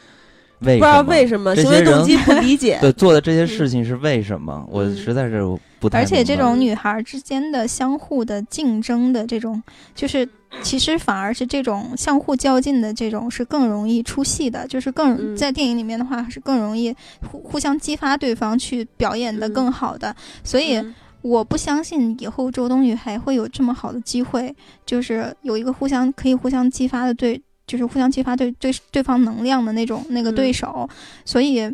[0.60, 4.62] 不知道为什么行为动机不理解， 对做的这些事情是为什么？
[4.70, 5.42] 我实在是
[5.78, 5.98] 不太。
[5.98, 9.62] 而且这种女孩之间的相互的竞争的这种，
[9.94, 10.28] 就是
[10.60, 16.94] 其实反而是这种相互较劲的这种是更容易出戏的，就是更在电影里面的话是更容易
[17.30, 20.14] 互互相激发对方去表演的更好的。
[20.44, 20.78] 所以
[21.22, 24.54] 我不相信以后周冬雨还会有这么好的机会，
[24.84, 27.40] 就是有一个互相可以互相激发的对。
[27.70, 30.88] 就是互相激发对对对方能量的那种那个对手，
[31.24, 31.70] 所以，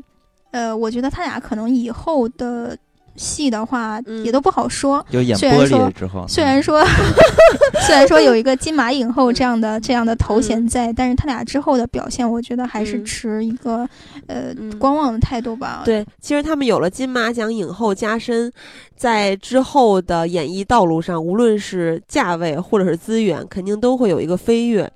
[0.50, 2.76] 呃，我觉得他俩可能以后的
[3.16, 5.02] 戏的话也都不好说。
[5.08, 6.84] 有演玻璃之后，虽然说
[7.86, 13.88] 虽然说有一个金马影后这样的这样的头衔在，但是他俩之后的表现，我觉得还是持一个
[14.26, 15.80] 呃观望的态度吧。
[15.82, 18.52] 对，其实他们有了金马奖影后加身，
[18.94, 24.92] 在之后的演艺道路上，无论是价位或者是资源，肯定都会有一个飞跃。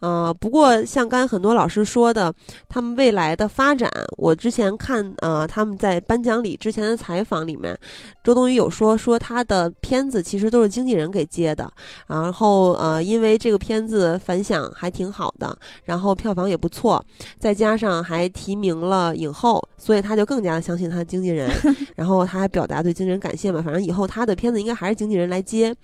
[0.00, 2.32] 呃，不过像刚才很多老师说的，
[2.68, 7.76] 他们未来的发展，我之前看呃他们在颁奖礼之前的采访里面，
[8.22, 11.68] 周冬雨有说说他的片子其实都是经纪人给接的，
[12.06, 17.04] 然后呃因为这个片子反响还挺好的，然后票房也不错，
[17.40, 21.50] 再加上还提名了影后，所以他就更加的相信他的经纪人，
[21.96, 25.74] 然后他还表达对经纪人感谢嘛，反正以后他的片子应该还是经纪人来接。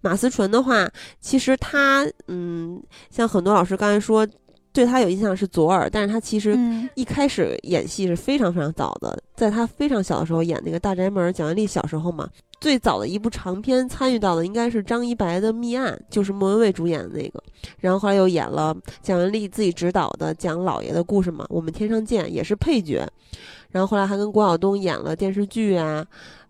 [0.00, 0.88] 马思纯的话，
[1.20, 2.80] 其实他嗯
[3.10, 3.63] 像很多老。
[3.64, 4.28] 老师刚才说，
[4.74, 6.54] 对他有印象是左耳，但是他其实
[6.94, 12.28] 一开始演戏是非常非常早的，在他非常小的时候演那个《大宅门》，蒋雯丽小时候嘛，
[12.60, 17.42] 最早的一部长片参与到的应该是张一白的《密案》，就是莫文蔚主演的那个，
[17.78, 23.08] 然后后来又演了蒋雯丽自己执导的讲老爷的故事嘛，《我们天上见》也是配角，
[23.70, 26.04] 然后后来还跟郭晓东演了电视剧啊，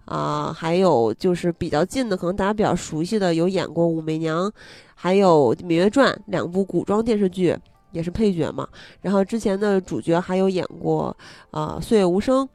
[0.04, 4.50] 啊，还有就是比较近的，可能大家比较熟悉的有演过《武媚娘》。
[4.94, 7.56] 还有《芈月传》两部古装电视剧
[7.92, 8.66] 也是配角嘛，
[9.00, 11.16] 然后之前的主角还有演过
[11.50, 12.48] 呃《岁月无声》，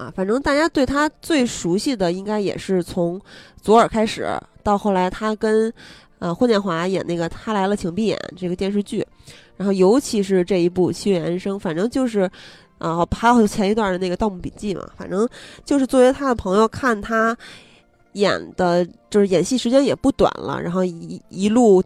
[0.00, 3.20] 啊，反正大家对他最熟悉的应该也是从
[3.60, 4.28] 左耳开始，
[4.62, 5.72] 到后来他跟
[6.18, 9.04] 呃霍建华演那个《他来了，请闭眼》这个电视剧，
[9.56, 12.30] 然后尤其是这一部《七月安生》，反正就是
[12.78, 15.28] 啊，还有前一段的那个《盗墓笔记》嘛，反正
[15.64, 17.36] 就是作为他的朋友看他。
[18.12, 21.82] 演的就是演戏时间也不短了，然后一一路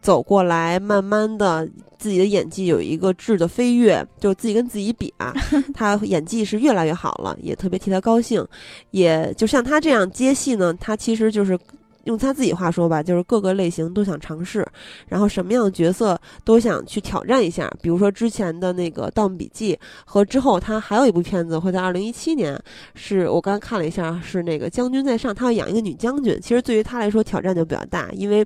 [0.00, 5.32] 走过来，慢慢的自己的演技有一个质的飞跃，就自己跟自己比啊，
[5.74, 8.46] 他演技是越来越好了，也特别替他高兴，
[8.90, 11.58] 也就像他这样接戏呢，他其实就是。
[12.04, 14.66] 用他自己话说吧，就是各个类型都想尝试，
[15.08, 17.70] 然后什么样的角色都想去挑战一下。
[17.82, 19.74] 比如说之前的那个《盗墓笔记》，
[20.04, 22.58] 和之后他还有一部片子会在二零一七年，
[22.94, 26.38] 是我刚刚看了一下，是那个《将军在上》，他要演一个女将军。
[26.40, 28.44] 其实对于他来说挑战就比较大，因为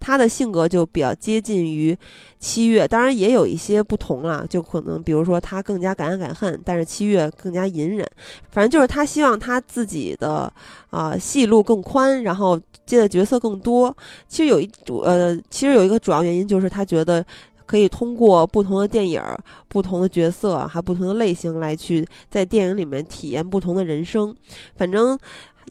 [0.00, 1.96] 他的性格就比较接近于
[2.46, 8.06] 七月，当然也有一些不同了，就可能比如说他更加敢爱敢恨，但是七月更加隐忍。
[8.50, 10.52] 反正就是他希望他自己的
[10.90, 12.60] 啊戏路更宽，然后。
[12.86, 13.92] 接的角色更多，
[14.28, 14.70] 其实有一
[15.02, 17.26] 呃，其实有一个主要原因就是他觉得
[17.66, 19.20] 可以通过不同的电影、
[19.66, 24.32] 不同的角色还不同的类型来去在电影里面体验不同的人生。
[24.76, 25.18] 反正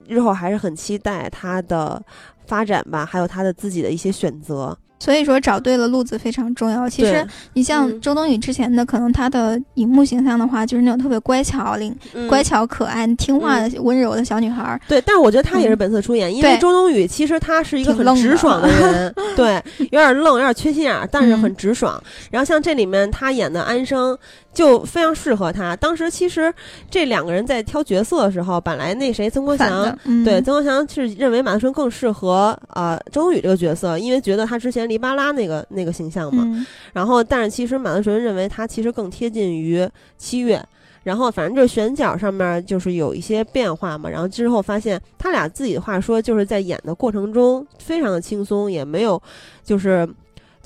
[0.10, 2.04] 日后还是很期待他的
[2.48, 4.78] 发展吧，还有他的自己的一些选择。
[5.00, 6.90] 所以说找对了路子非常重要。
[6.90, 11.96] 其实你像周冬雨之前的，可能她的荧幕形象的话，就是那种特别乖巧、灵、
[12.30, 14.80] 乖巧可爱、听话的、温柔的小女孩。
[14.88, 19.62] 对，但我觉得她也是本色出演，因为周冬雨其实她是一个很直爽的人， 对，
[19.92, 22.02] 有点愣，有点缺心眼，但是很直爽。
[22.32, 24.18] 然后像这里面她演的安生。
[24.56, 25.76] 就非常适合他。
[25.76, 26.54] 当时其实
[26.90, 36.66] 这两个人在挑角色的时候，本来那谁曾国祥，对曾国祥是认为马德纯更适合啊周冬雨这个角色，因为觉得他之前黎巴拉那个那个形象嘛。
[36.94, 39.88] 然后，但是其实马德纯认为他其实更贴近于
[40.18, 40.64] 七月。
[41.04, 44.10] 然后，反正就是选角上面就是有一些变化嘛。
[44.10, 49.22] 然后之后发现他俩自己的话说，就是在演的过程中非常的轻松，也没有
[49.64, 50.08] 就是。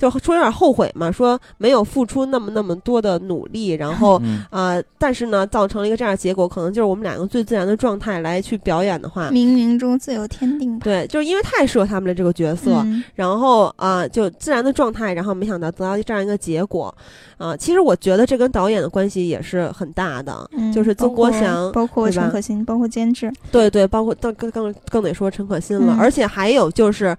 [0.00, 10.78] 就说有点后悔嘛，说没有付出那么那么多的努力，然后啊，但是呢，造成了一个这样的结果，可能就是我们两个最自然的状态来去表演的话，冥冥中自有天定。
[10.78, 12.82] 对，就是因为太适合他们的这个角色，
[13.14, 16.94] 然后啊，就自然的状态，然后没想到得到这样一个结果，
[17.36, 27.14] 啊，其实我觉得这跟导演的关系也是很大的，就是曾国祥，包括陈可辛，包括监制，对对，包括更更更更得说陈可辛了，而且还有就是。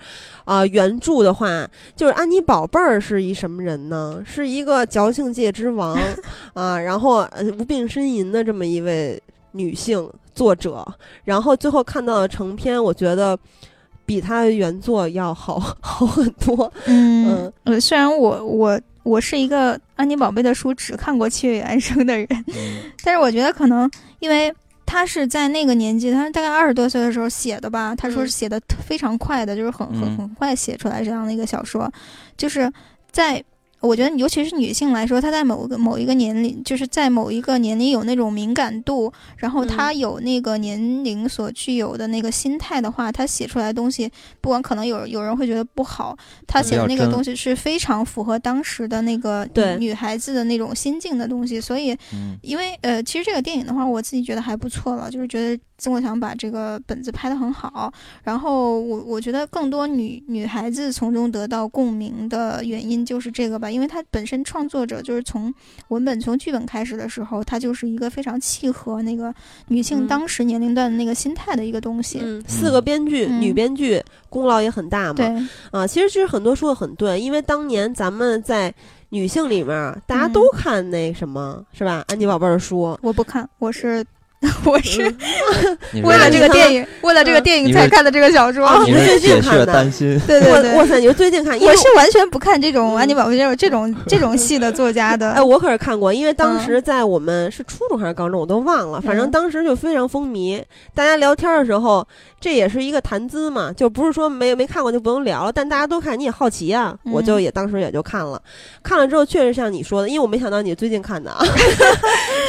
[0.51, 1.65] 啊，原著的话
[1.95, 4.21] 就是安妮宝贝儿是一什么人呢？
[4.27, 5.97] 是一个矫情界之王
[6.53, 7.25] 啊，然后
[7.57, 9.17] 无病呻吟的这么一位
[9.53, 10.85] 女性作者，
[11.23, 13.39] 然后最后看到的成片，我觉得
[14.05, 16.69] 比她的原作要好 好很多。
[16.85, 22.27] 嗯，呃，虽然我我我是一个安妮宝贝的书只看过七月与安生的人，
[23.05, 24.53] 但是我觉得可能因为。
[24.91, 27.95] 他是在那个年纪，他大概二十多岁的时候写的吧。
[27.95, 31.89] 他说是写的非常快的，就是很很很快写出来这样的一个小说，
[32.35, 32.69] 就是
[33.09, 33.41] 在。
[33.81, 44.09] 我觉得，尤其是女性来说，她在某个某一个年龄，就是在某一个年龄有那种敏感度，然后她有那个年龄所具有的那个心态的话，她写出来的东西，
[44.39, 49.47] 不管可能有有人会觉得不好，她写的那个东西是非常符合当时的那个
[49.79, 51.59] 女孩子的那种心境的东西。
[51.59, 51.97] 所以，
[52.41, 55.59] 因为呃，其实这个电影的话，我自己觉得还不错了，就是觉得。
[55.81, 57.91] 曾国祥把这个本子拍得很好，
[58.23, 65.51] 然后我我觉得更多女女孩子从中得到共鸣的原因就是这个吧，因为他本身创作者就是从
[65.87, 69.33] 文本从剧本开始的时候，他就是一个非常契合那个
[69.69, 72.21] 女性当时年龄段的那个心态的一个东西。
[72.47, 73.99] 四个编剧，女编剧
[74.29, 75.15] 功劳也很大嘛。
[75.15, 78.71] 对啊，其实其实很多说的很对，因为当年咱们在
[79.09, 82.05] 女性里面，大家都看那什么是吧？
[82.07, 84.05] 安妮宝贝的书，我不看，我是。
[84.65, 85.01] 我是
[86.03, 88.83] 为了这个电影，为了这个电影才看的这个小说。
[88.85, 89.65] 你是最近看的？
[90.25, 90.99] 对对对，哇塞！
[90.99, 91.59] 你是最近看？
[91.59, 95.31] 我是完全不看这种安妮宝贝这种这种这种戏的作家的。
[95.37, 98.99] 哎，我可是看过，因为当时在我们是初中还是高中，我都忘了。
[98.99, 100.59] 反正当时就非常风靡，
[100.95, 102.07] 大家聊天的时候，
[102.39, 105.51] 这也是一个谈资嘛，就不是说没没看过就不能聊了。
[105.51, 108.41] 但大家都看，你也好奇啊，我就也当时也就看了。
[108.81, 111.45] 看了之后，确实像你说的，因为我没想到你最近看的啊，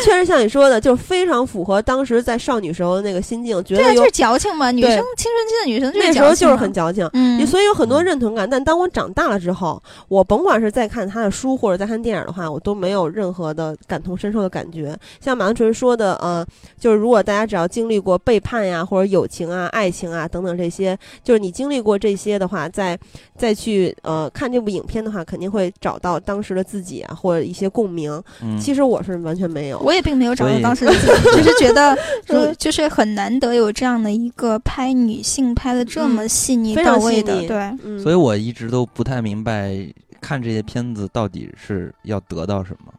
[0.03, 1.81] 确实像你说的，就非常符合。
[1.83, 8.49] 当时在少女时候的那个心境，觉得就是矫情嘛，女生青春期的女生那时候就是很矫情，嗯，所以有很多认同感。
[8.49, 14.97] 但当我长大了之后，我甭管是在看他的书或者在看电影的话，我都没有任何的感同身受的感觉。
[15.20, 16.45] 像马文纯说的，呃，
[16.79, 22.99] 就是如果大家只要经历过背叛呀，或者友情啊、爱情啊等等这些，就是你经历过这些的话，再
[23.37, 28.23] 再去呃看这部影片的话，肯定会找到当时的自己啊，或者一些共鸣。
[28.61, 31.97] 其实我是完全没有，我也并没有找到当时的自己，只是觉得。
[32.27, 39.77] 就就是很难得有这样的一个拍女性拍的这么细腻到位的，对，所以我一直都不太明白
[40.20, 42.93] 看这些片子到底是要得到什么，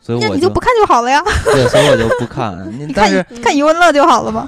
[0.00, 1.20] 所以我你就不看就好了呀。
[1.46, 2.56] 对，所以我就不看。
[2.78, 4.46] 你但是看余文乐就好了嘛。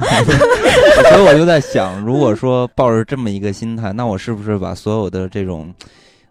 [1.10, 5.74] 所以我就在想，如果说抱着这么一个心态，那我是不是把所有的这种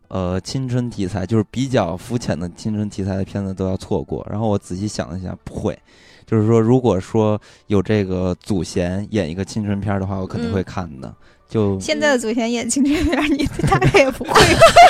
[0.09, 4.25] 呃青春题材，就是比较肤浅的青春题材的片子都要错过？
[4.29, 5.77] 然后我仔细想了一下，不会。
[6.25, 11.13] 就是说，如果说有这个祖贤演一个青春片的话，我肯定会看的。
[11.47, 14.31] 就现在的祖贤演青春片，你大概也不会。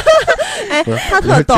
[0.72, 1.56] 哎，他特逗。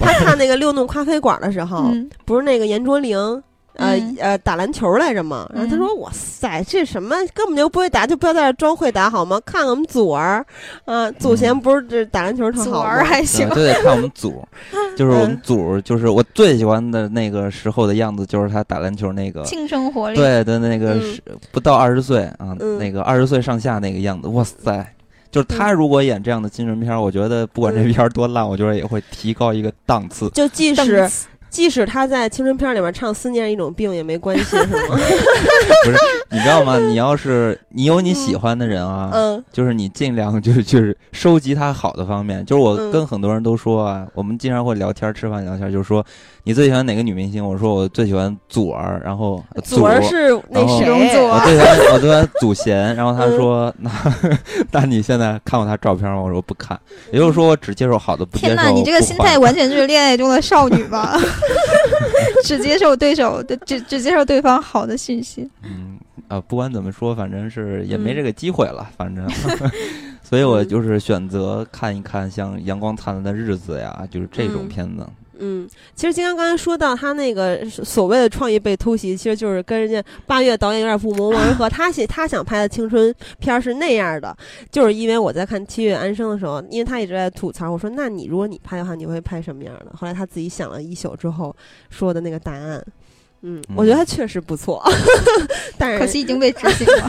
[0.00, 1.90] 他看那个六弄咖啡馆的时候，
[2.24, 3.42] 不是那个严卓灵。
[3.76, 5.48] 呃呃，打篮球来着嘛？
[5.52, 9.40] 然后他说：“哇塞，这什么根本就不会打，就不要在这装会打好吗？
[9.44, 10.44] 看看我们祖儿，
[10.84, 14.42] 啊，祖贤不是这打篮球特好祖儿还行，就得看我们祖，
[14.96, 21.22] 就是我们祖，就是我最喜欢的那个时候的样子，就是他打篮球那个青春活力，对的那个是
[21.52, 24.86] 不到二十岁啊，那个二十岁上下那个样子，哇塞！
[25.30, 30.30] 就是他如果演这样的精神片，我觉得不管这片多烂，我觉得也会提高一个档次。
[30.30, 31.06] 就即使。
[31.48, 34.66] 即使他在青春片里面唱“思念一种病”也没关系，是吗？
[35.84, 35.96] 不是，
[36.30, 36.78] 你知道吗？
[36.78, 42.44] 你要是你有你喜欢的人啊，嗯，就是你尽量就是就是收集他好的方面。
[42.44, 46.04] 就是我跟很多人都说啊，我们经常会聊天吃饭聊天，就是说
[46.48, 47.44] 你最喜欢哪个女明星？
[47.44, 50.88] 我说我最喜欢祖儿，然后祖儿是那谁？
[50.88, 52.94] 我最喜欢 我最喜欢祖贤。
[52.94, 53.90] 然后他说 那
[54.70, 56.22] 那你现在看过他照片吗？
[56.22, 56.78] 我说不看。
[57.10, 58.54] 也就是说我只接受好的，不接受。
[58.54, 61.18] 天呐，你这个心态完全就是恋爱中的少女吧？
[62.46, 65.50] 只接受对手的，只只接受对方好的信息。
[65.64, 65.98] 嗯
[66.28, 68.88] 啊，不管怎么说，反正是也没这个机会了。
[68.96, 69.28] 反正，
[70.22, 75.04] 所以我就是选择看一看像《阳光灿烂的日子》呀，就是这种片子。
[75.04, 75.10] 嗯，
[75.94, 81.68] 其实金刚刚才说到他那个所谓的创意被偷袭，其实就是跟人家八月导演有点不谋而合。
[81.70, 84.36] 他写他想拍的青春片是那样的，
[84.70, 89.92] 就是因为我在看《七月安生》的时候，因为他一直在吐槽，我说那你如果你拍的话，你会拍什么样的？
[89.96, 91.54] 后来他自己想了一宿之后
[91.90, 92.82] 说的那个答案，
[93.42, 94.82] 嗯，我觉得他确实不错，
[95.76, 97.06] 但是可惜已经被执行了。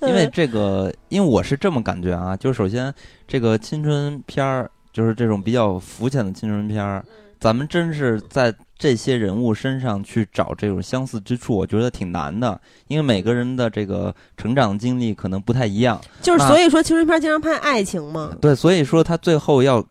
[0.08, 2.92] 因为这个，因为我是这么感觉啊，就是首先
[3.26, 7.04] 这个青春片儿，就是这种比较肤浅的青春片儿。
[7.44, 12.58] 咱们真是在这些人物身上去找这种相似之处，我觉得挺难的，
[12.88, 16.00] 因为每个人的这个成长经历可能不太一样。
[16.22, 18.34] 就是所以说，青春片经常拍爱情嘛。
[18.40, 19.86] 对，所以说他最后要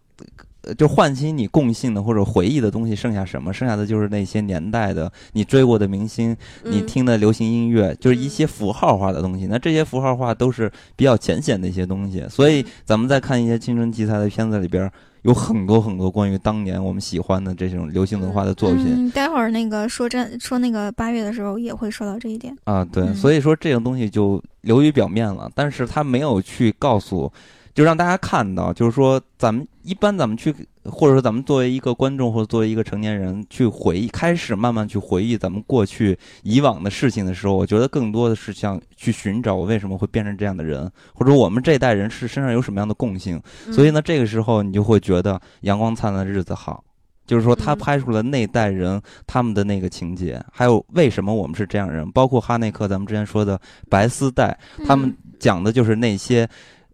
[0.80, 3.54] 就唤起你共性的或者回忆的东西，剩下什么？
[3.54, 9.46] 剩下的就是那些年代的你追过的明星，你听的流行音乐，就是一些符号化的东西。
[9.46, 12.26] 那这些符号化都是比较浅显的一些东西。
[12.28, 14.92] 所以咱们在看一些青春题材的片子里边。
[15.24, 19.12] 有很多很多关于当年我们喜欢的这种流行文化的作品。
[19.12, 27.32] 待会儿那个说真说那个八月的时候也会说到这一点啊，对，所以说这种东西就流于表面了，但是他没有去告诉。
[27.74, 43.42] 就让大家看到，就是说，咱们一般咱们去，或者说咱们作为一个观众或者作为一个成年人去回忆，开始慢慢去回忆咱们过去以往的事情的时候，我觉得更多的是想去寻找我为什么会变成这样的人，或者我们这代人是身上有什么样的共性。
[43.72, 46.84] 所以呢，这个时候你就会觉得阳光灿烂的日子好，
[47.26, 53.60] 就是说他拍出了那代人他们的那个情节，还有为什么我们是这样人，包括哈内克咱们之前说的
[53.90, 54.56] 白丝带，
[54.86, 56.48] 他们讲的就是那些。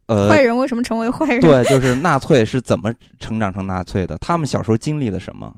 [0.09, 1.39] 呃，坏人为什么成为坏人？
[1.39, 4.17] 对，就是纳粹是怎么成长成纳粹的？
[4.17, 5.53] 他们小时候经历了什么？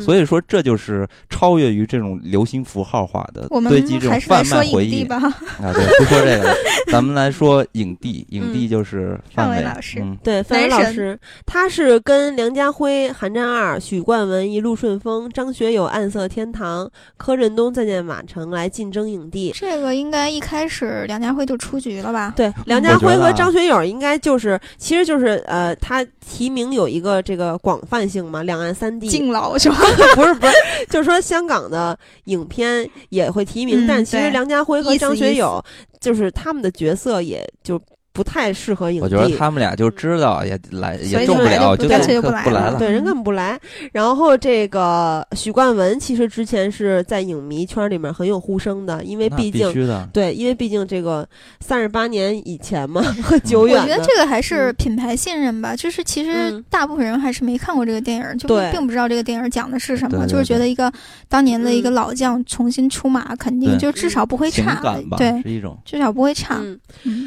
[0.00, 5.16] 所以说，这就是超越于这种流行符号化的堆积这种贩卖回忆吧。
[5.16, 6.54] 啊，对，不说这个了，
[6.90, 8.26] 咱们来说影帝。
[8.30, 19.52] 影帝就是范伟老师，对，范伟老师，他是跟梁家辉、韩战二、许冠文、一路顺风、张学友、暗色天堂、柯震东再见马城来竞争影帝。
[19.54, 22.32] 这个应该一开始梁家辉就出局了吧？
[22.34, 29.73] 对，梁家辉和张学友应该就是，其实就是呃，他提名有一个这个广泛性嘛，两岸三地敬老是吧？
[30.14, 30.52] 不是 不是，
[30.90, 35.62] 就是说香港的影片也会提名，但其实梁家辉和张学友
[36.00, 37.80] 就是他们的角色也就。
[38.14, 42.76] 不太适合影帝，我觉得他们俩就知道也来也中不了，就干脆不来了。
[42.78, 43.58] 对，人根本不来。
[43.90, 49.68] 然后这个许冠文其实之前是在影迷圈里面很有呼声的，因为毕竟
[50.12, 51.28] 对，因为毕竟这个
[51.58, 53.82] 三十八年以前嘛，很久远。
[53.82, 60.88] 我觉得这个还是品牌信任吧，就是其实大部分人还是没看过这个电影，就并不知道这个电影讲的是什么，就是觉得一个
[61.28, 64.80] 当年的一个老将重新出马，肯定就至少不会差。
[65.16, 66.62] 对，是一种至少不会差。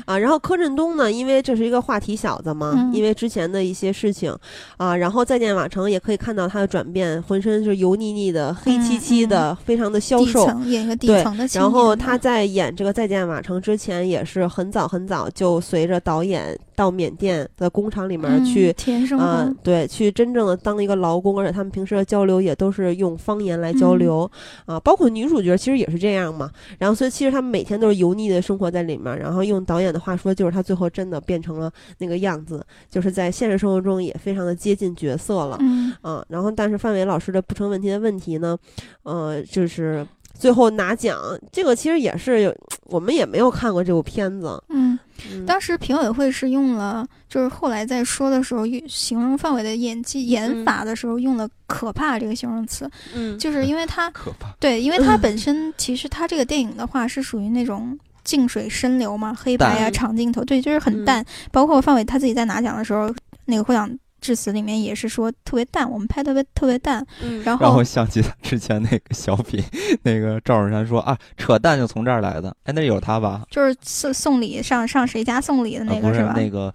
[0.06, 0.77] 啊，然后柯震。
[0.78, 1.12] 东呢？
[1.12, 4.34] 因为这是一个话题小子嘛，因为之前的一些事情
[4.78, 10.48] 啊，然后再见瓦城也可以看到他的转变，浑身是油腻腻的、黑漆漆的，非常的消瘦。
[10.66, 11.48] 演一个底层的。
[11.54, 18.72] 然后他在演这个再见瓦城之前，也是很早很早就随着导演到缅甸的工厂里面去，
[19.18, 24.30] 啊，对，去真正的当一个劳工，而且他们平时的交流也都是用方言来交流
[24.68, 26.52] 啊，包括女主角其实也是这样嘛。
[26.78, 30.64] 然后所以其实他们每天都是油腻的生活在里面，然后用导演的话说，就是他。
[30.68, 35.94] 最后真的变成了那个样子，就是在现实生活中也非常的接近角色了，嗯。
[36.02, 38.58] 啊，然后但是范伟老师的不成问题的问题呢，
[39.04, 41.18] 呃，就是最后拿奖，
[41.54, 42.54] 这个其实也是
[42.88, 45.00] 我们也没有看过这部片子，嗯，
[45.46, 57.98] 当时评委会是用了，就是后来在说的时候，形容范伟的演技演法的时候用了“可怕”这个形容词，嗯，就是因为他可怕，对，因为他 本身其实他这个电影的话是属于那种。
[58.28, 61.24] 静水深流嘛，黑白呀，长镜头，对，就是很淡。
[61.50, 63.10] 包括范伟他自己在拿奖的时候，
[63.46, 63.90] 那个获奖
[64.20, 67.06] 致辞里面也是说特别淡，我们拍特别特别淡。
[67.46, 69.64] 然后让我想起他之前那个小品，
[70.04, 72.54] 那个赵本山说啊，扯淡就从这儿来的。
[72.66, 73.44] 哎，那有他吧？
[73.50, 76.34] 就是送送礼上上谁家送礼的那个是吧？
[76.36, 76.74] 那个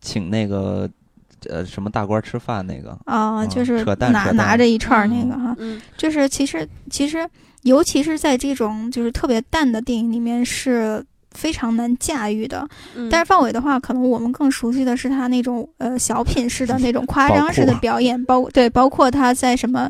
[0.00, 0.88] 请那个
[1.48, 5.56] 呃什么大官吃饭那个啊，就是拿拿着一串那个哈，
[5.96, 7.28] 就是其实其实
[7.62, 11.04] 尤其是在这种就是特别淡的电影里面是。
[11.32, 12.66] 非常难驾驭的，
[13.10, 19.86] 但是范伟的话，可能我们更熟悉的是他那种呃小品式的那种夸张式的表演，包对包括他在什么。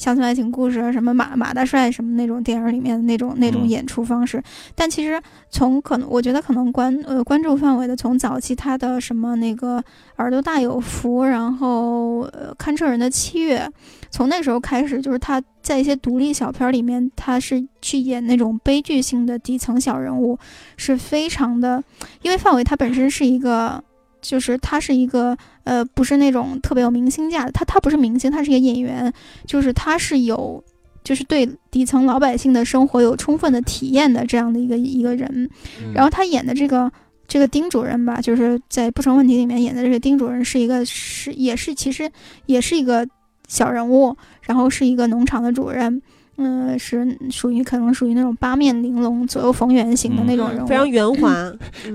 [0.00, 4.42] 乡村爱情故事啊，什么马马大帅什么那种电影里面的那种那种演出方式，
[4.74, 5.20] 但其实
[5.50, 9.84] 从可能我觉得可能关呃关注范围的从早期他的什么那个
[10.16, 13.70] 耳朵大有福，然后呃看车人的七月，
[14.08, 20.38] 从那时候开始，就是他在一些独立小片里面，他是去演那种悲剧性的底层小人物，
[20.78, 21.84] 是非常的，
[22.22, 23.84] 因为范伟他本身是一个。
[24.22, 25.34] 就是他是一个
[25.70, 29.12] 呃，不是那种特别有明星价，他他不是明星，他是一个演员，
[29.46, 30.60] 就是他是有，
[31.04, 35.48] 就是对底层老百姓的生活有充分的体验的这样的一个一个人。
[35.94, 36.90] 然后他演的这个
[37.28, 42.10] 这个丁主任吧，就是在《不成问题》里面演的这个丁主任是一个是也是其实
[42.46, 43.06] 也是一个
[43.46, 46.02] 小人物，然后是一个农场的主任。
[46.42, 51.30] 嗯，是属于可能属于那种八面玲珑、左右逢源型的那种人物，非常圆滑，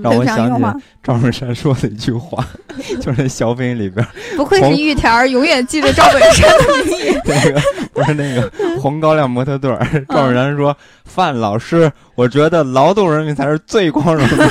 [0.00, 2.46] 让我想起 赵本山说的一句话，
[3.02, 4.06] 就是小品里边，
[4.36, 7.18] 不愧是玉田，永远记着赵本山的名义。
[7.26, 7.60] 那个
[7.92, 9.76] 不是那个红高粱模特队，
[10.08, 14.46] 赵本山说：“范老师，我觉得劳动人民才是最光荣的。”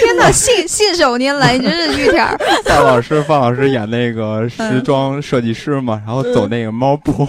[0.00, 2.26] 天哪，信信手拈来，真是玉田。
[2.64, 7.26] 范老师，范老师演那个时装设计师嘛，然后走那个猫步。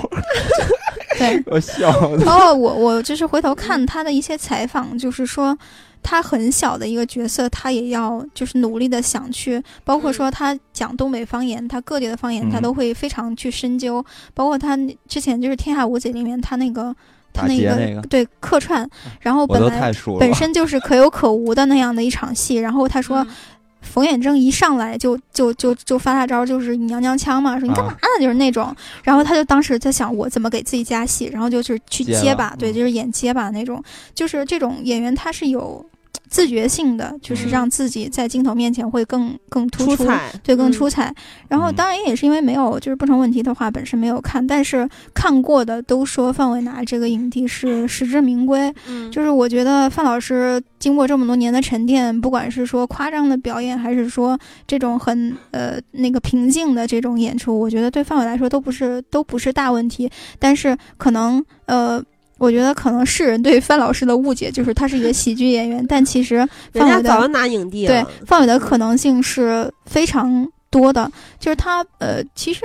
[1.18, 1.90] 对， 我笑。
[2.26, 5.58] 哦，我我就是回头看他的一些采访，就是说
[6.02, 14.04] 他很小的一个角色，他也要就是努力的想去，包括说他讲东北方言，他各地的方言他都会非常去深究。
[14.34, 14.78] 包括他
[15.08, 16.96] 之前就是《天下无贼》里面他那个
[17.34, 18.90] 他那个对客串，
[19.22, 23.26] 然后本来本身就是可有可无的那样的一场戏，然后他说。
[23.84, 28.00] 冯远征一上来就就就就发大招，就是娘娘腔嘛，说你干嘛呢？
[28.20, 33.84] 就是那种，然后他就当时在想我怎么给自己加戏，然后就是去结巴，对，就是演结巴那种，
[34.16, 35.86] 就是这种演员他是有。
[36.30, 40.08] 自觉性的就是让自己在镜头面前会更更突出，
[40.42, 41.14] 对，更出彩。
[41.48, 48.74] 然后当然也是因为没有就是不成问题的话本身没有看，但是看过的都说范伟拿这个影帝是 实至名归。
[48.88, 60.10] 嗯，就是我觉得范老师经过这么多年的沉淀，不管是说夸张的表演，还是说这种很呃那个平静的这种演出，我觉得对范伟来说都不是都不是大问题。
[60.40, 62.04] 但是可能呃。
[62.44, 68.04] 我觉得可能世人对范老师的误解就是他是一个喜剧演员，但其实范伟早就拿影帝了。
[68.04, 71.10] 对范伟的可能性是非常多的，
[71.40, 72.62] 就是他呃，其实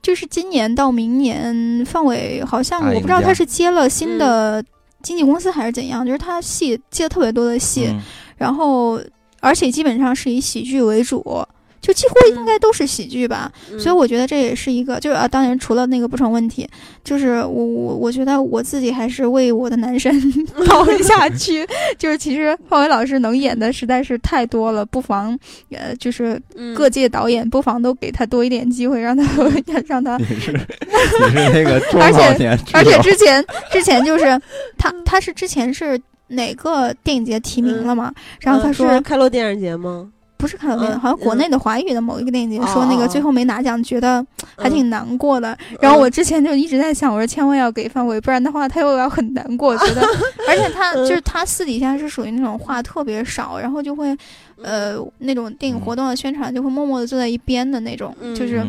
[0.00, 4.62] 就是今年到明年，范伟好像我不知道他是接了新的
[5.02, 7.92] 经纪公司还是怎样，就是他戏接了特别多的戏，
[8.36, 9.00] 然后
[9.40, 11.44] 而且基本上是以喜剧为主。
[11.86, 13.48] 就几乎应该都是喜剧吧，
[13.78, 16.68] 所以我觉得这也是一个，就是啊，当然除了那个不成问题，
[17.04, 20.12] 就是我我我觉得我自己还是为我的男神
[20.66, 21.64] 跑一下去，
[21.96, 25.38] 就是其实范伟老师能演的实在是太多了，不妨
[25.70, 26.40] 呃，就是
[26.74, 29.24] 各界导演不妨都给他多一点机会，让他
[29.86, 30.16] 让他。
[30.16, 34.24] 你是你是那个而且而且之前之前就是
[34.76, 38.12] 他他是之前是哪个电影节提名了嘛？
[38.40, 40.10] 然后他说开罗电影节吗？
[40.36, 44.24] 不是看到那好像国内的华语的某一个电影节说那个最后没拿奖，觉得
[44.56, 45.56] 还挺难过的。
[45.80, 49.76] 然后我之前就一直在想，我说千万要给范伟，不然的话他又要很难过。
[49.78, 50.02] 觉得，
[50.48, 54.16] 而且他就是他私底下是属于那种话特别少，然后就会，
[54.62, 58.64] 呃，那种电影活动的宣传就会默默的坐在一边的那种，就是。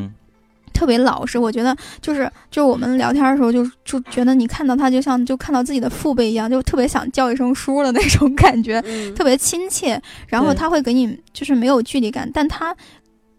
[0.77, 8.79] 特别老实，我觉得就是就是我们聊天的时候，就就觉得你看到他就像就看到自己的父辈一样，就特别想叫一声叔的那种感觉，
[9.15, 9.99] 特别亲切。
[10.27, 12.75] 然后他会给你就是没有距离感，但他，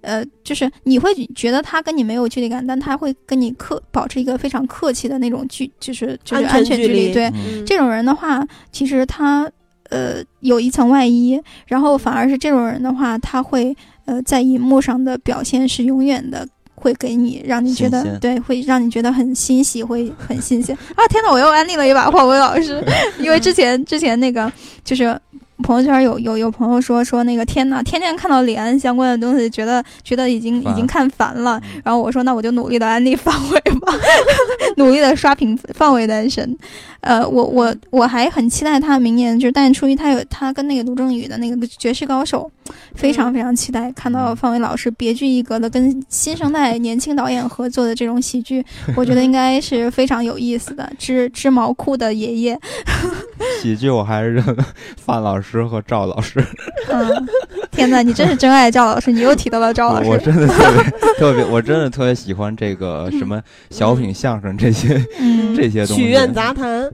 [0.01, 7.13] 呃，就是你会觉得他跟你没有距离感，但他会跟你客保持一个非常客气的那种距，就是就是安全距离。
[7.13, 7.33] 对
[7.65, 9.49] 这种人的话，其实他
[9.91, 16.45] 呃有一层外衣，然后反而是这种人的话，他会呃在荧幕上的表现是永远的。
[16.79, 21.07] 会给你让你觉得对，会让你觉得很欣喜，会很新鲜啊！
[21.09, 22.83] 天哪，我又安利了一把 黄伟老师，
[23.19, 24.51] 因为之前之前那个
[24.85, 25.19] 就是。
[25.63, 31.61] 朋友圈有有有朋友说说那个天呐，天天看到李安相关的东西，觉得觉得已经已经看烦了。
[31.85, 33.93] 然后我说那我就努力的安利范伟吧，
[34.77, 36.57] 努力的刷屏范伟男神。
[37.01, 42.51] 呃，我我我还很期待他明年就是大年初一他有他跟那个卢正雨的那个绝世高手，
[42.95, 48.65] 非常非常期待看到范伟老师别具一格的跟新生代年轻导演合作的这种喜剧，
[48.97, 50.91] 我觉得应该是非常有意思的。
[50.99, 52.59] 织织毛裤的爷爷，
[53.63, 54.57] 喜剧我还是认
[54.97, 55.48] 范老师。
[55.51, 56.45] 师和赵老师，
[56.89, 57.29] 嗯，
[57.71, 60.09] 天哪，你真是真爱赵老师，你又提到了赵老师。
[60.11, 65.03] 我真的特别 特别，我真的特别喜欢这个什么小品、相声这些
[65.57, 66.03] 这些东西。
[66.03, 66.91] 曲苑杂谈。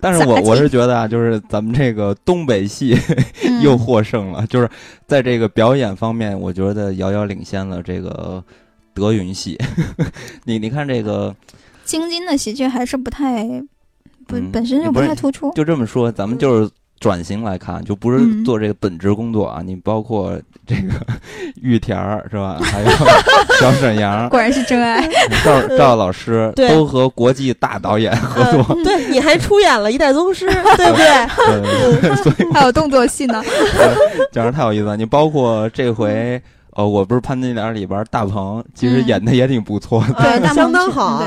[0.00, 2.96] 但是我我是觉得啊，就是咱们这个东北戏
[3.62, 4.68] 又获胜了，就是
[5.06, 8.44] 在这个表演方面，我觉得遥遥领先了这个
[8.92, 9.58] 德云系。
[10.44, 11.34] 你你看这个
[11.84, 13.48] 京津的喜剧还是不太
[14.26, 15.50] 本本身就不太突出。
[15.52, 16.70] 就这么说，咱们就是。
[17.02, 19.60] 转型来看，就不是做这个本职工作啊！
[19.64, 20.94] 你包括这个
[21.60, 22.58] 玉田儿是吧？
[22.62, 22.88] 还有
[23.60, 25.06] 小沈阳，果然是真爱。
[25.44, 30.46] 赵赵老师都和国际大导演合作，对，你还出演了一代宗师，
[30.78, 32.16] 对不对？
[32.22, 33.42] 所以还有动作戏呢，
[34.30, 34.96] 讲的太有意思了。
[34.96, 36.40] 你包括这回。
[36.72, 41.22] 哦，我不是潘金莲里边大鹏，其实演的也挺不错的， 对，相当好。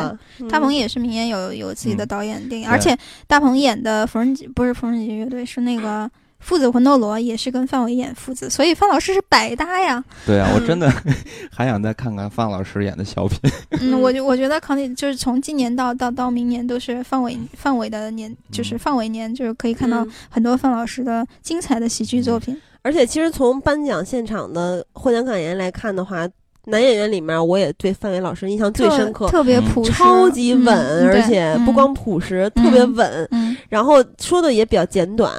[0.50, 2.98] 大鹏也是明年有有自己的导演电影，而且
[3.28, 6.06] 大鹏演的《缝纫机》不是《缝纫机乐队》，是那个
[6.40, 10.04] 《父子魂斗罗》，也是跟范伟演父子，所以范老师是百搭呀。
[10.26, 10.92] 对啊，我真的
[11.52, 13.40] 还想再看看范老师演的小品。
[13.82, 22.60] 嗯，我就我觉得可能就是从今年到到到明年都是范伟范伟的年，就是范伟年，就是可以看到很多范老师的精彩的喜剧作品。
[22.84, 26.28] 而且，其实从颁奖现场的获奖感言来看的话，
[26.66, 33.58] 男演员里面，我也对范伟老师印象最深刻，特别朴实，超级稳，而且不光朴实，特别稳。
[33.70, 35.32] 然后说的也比较简短，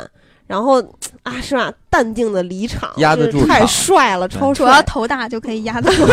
[0.46, 0.80] 然后
[1.22, 1.72] 啊，是吧？
[1.90, 6.06] 淡定的离场，压得住，太帅了，超帅，主要头大就可以压得住。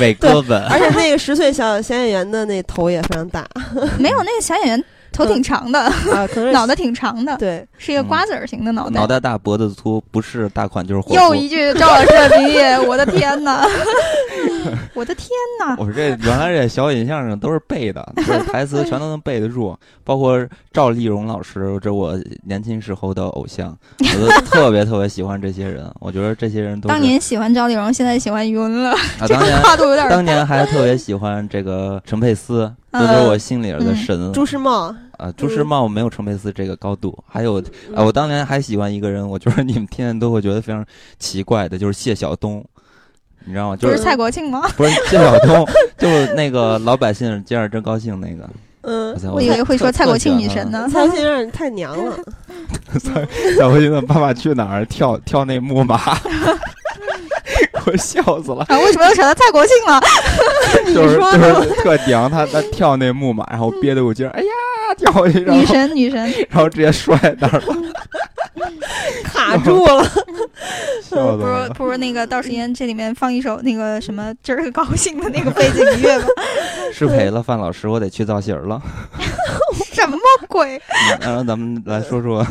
[0.00, 3.46] 伟哥稳，而且那个十岁小小演员的那头也非常大，
[3.98, 4.84] 没有那个小演员。
[5.14, 8.92] 头挺长的啊， 脑袋挺长的，对，是一个瓜子儿型的脑袋。
[8.98, 11.14] 脑袋大，脖子粗，不是大款就是货。
[11.14, 13.68] 又一句赵老师的名言，我的天哪！
[14.94, 15.28] 我的天
[15.60, 15.76] 哪！
[15.78, 20.38] 我说这原来这小品相声都是背的，这台词全都能背得住，包括
[20.72, 25.90] 赵丽蓉老师，这我年轻时候的偶像，我都 特别特别喜欢这些人。
[26.00, 28.90] 我觉得这些人都当年喜欢赵丽蓉，现在喜欢于文了。
[28.92, 30.08] 啊，当年跨度有点。
[30.08, 32.72] 当年还特别喜欢这个陈佩斯。
[32.92, 37.18] 都是我心里的神，朱时茂啊，朱时茂没有陈佩斯这个高度。
[37.26, 37.58] 还有
[37.94, 40.84] 啊，我当年还喜欢一个人，我觉得你们天天都会觉得非常
[41.18, 42.62] 奇怪的，就是谢晓东，
[43.46, 43.76] 你知道吗？
[43.76, 44.62] 就是蔡国庆吗？
[44.76, 45.66] 不是谢晓东，
[45.98, 48.48] 就是那个老百姓今儿真高兴那个。
[48.82, 50.88] 嗯，我以为会说蔡国庆女神呢。
[50.92, 52.16] 蔡国庆有点太娘了。
[53.00, 53.24] 蔡
[53.56, 55.98] 蔡国庆的《爸爸去哪儿》跳跳那木马。
[57.84, 58.64] 我笑死了！
[58.68, 60.00] 啊，为什么要扯到蔡国庆了？
[60.94, 64.48] 就是就是特娘，他他跳那木马，然后憋得我劲儿，哎呀，
[64.94, 67.76] 跳下去，女神女神，然后直接摔那儿了，
[69.24, 70.04] 卡住了。
[71.12, 76.26] 不如不如那个到时间这里面放一首那个什么今儿个高兴的那个背景音乐吧。
[76.92, 78.80] 失陪了范老师，我得去造型了。
[79.92, 80.16] 什么
[80.48, 80.80] 鬼？
[81.20, 82.46] 然后咱们来说说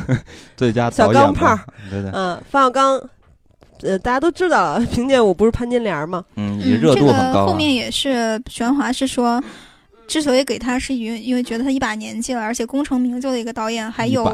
[0.55, 1.57] 最佳小钢炮。
[1.89, 3.01] 对对，嗯，冯小刚。
[3.84, 6.23] 呃，大家都知道，凭借我不是潘金莲吗？
[6.35, 7.47] 嗯，热度很高。
[7.47, 9.43] 后面也是玄华是说。
[10.11, 14.29] 之所以给他，是因为因为觉得他一把年纪了，而且功成名就的一个导演，还有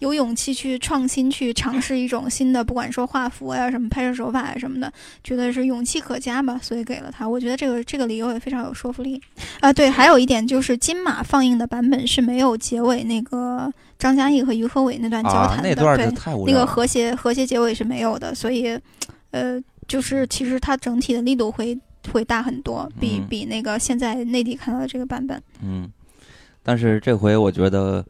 [0.00, 4.92] 有勇气去创新，去尝试一种新的，不管说画幅呀、什么拍摄手法呀什么的，
[5.24, 7.26] 觉得是勇气可嘉吧，所以给了他。
[7.26, 9.18] 我觉得这个这个理由也非常有说服力
[9.60, 9.72] 啊。
[9.72, 16.12] 对，还有一点就是金马放映的版本是没有结尾那个张嘉译和于和伟那段交谈的，对，
[16.46, 18.78] 那个和谐和谐结尾是没有的，所以，
[19.30, 21.78] 呃，就是其实它整体的力度会。
[22.12, 25.42] 会大很多，比比那个现在内地看到的这个版本。
[25.62, 25.90] 嗯，
[26.62, 28.04] 但是这回我觉得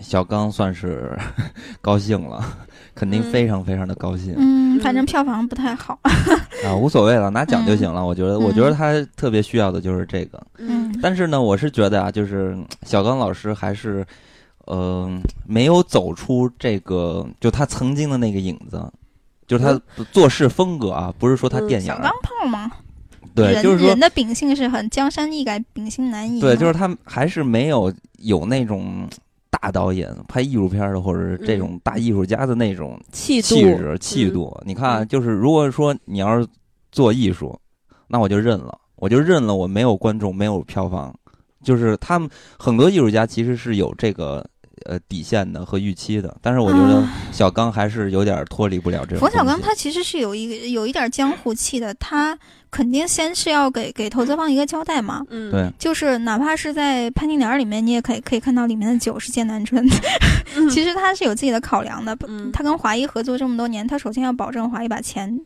[0.00, 1.18] 小刚算是
[1.80, 2.44] 高兴了，
[2.94, 4.34] 肯定非常非常的高兴。
[4.36, 5.98] 嗯，反正票房不太好
[6.64, 8.04] 啊，无所谓了，拿奖就行了。
[8.04, 10.40] 我觉得，我觉得他特别需要的就是这个。
[10.58, 14.06] 嗯，但是呢，我是觉得啊，就是小刚老师还是
[14.66, 15.10] 呃
[15.46, 18.80] 没有走出这个，就他曾经的那个影子，
[19.46, 19.80] 就是他
[20.12, 21.86] 做事风格啊，不是说他电影。
[21.86, 22.70] 小钢炮吗？
[23.38, 26.40] 对，就是说人的秉性是很江山易改，秉性难移。
[26.40, 29.08] 对，就是他还是没有有那种
[29.50, 34.54] 大导演拍艺术片的，或者是这种大艺术家的那种气气质气度。
[34.64, 36.46] 你看，就是如果说你要是
[36.90, 37.58] 做艺术，
[38.06, 41.14] 那我就认了，我就认了，我没有观众，没有票房。
[41.62, 44.48] 就是他们很多艺术家其实是有这个
[44.84, 49.20] 呃底线的和预期的，但是我觉得小刚还是有点脱离不了这种。
[49.20, 52.38] 冯小刚他其实是有一个有一点江湖气的，他。
[52.70, 59.82] 肯定先是要给给投资方一个交代嘛，嗯，对，就是哪怕是在潘金莲里面，你也可以可以看到里面的酒是剑南春，
[60.70, 62.14] 其实他是有自己的考量的。
[62.26, 65.40] 嗯他跟华谊合作这么多年，他首先要保证华谊把钱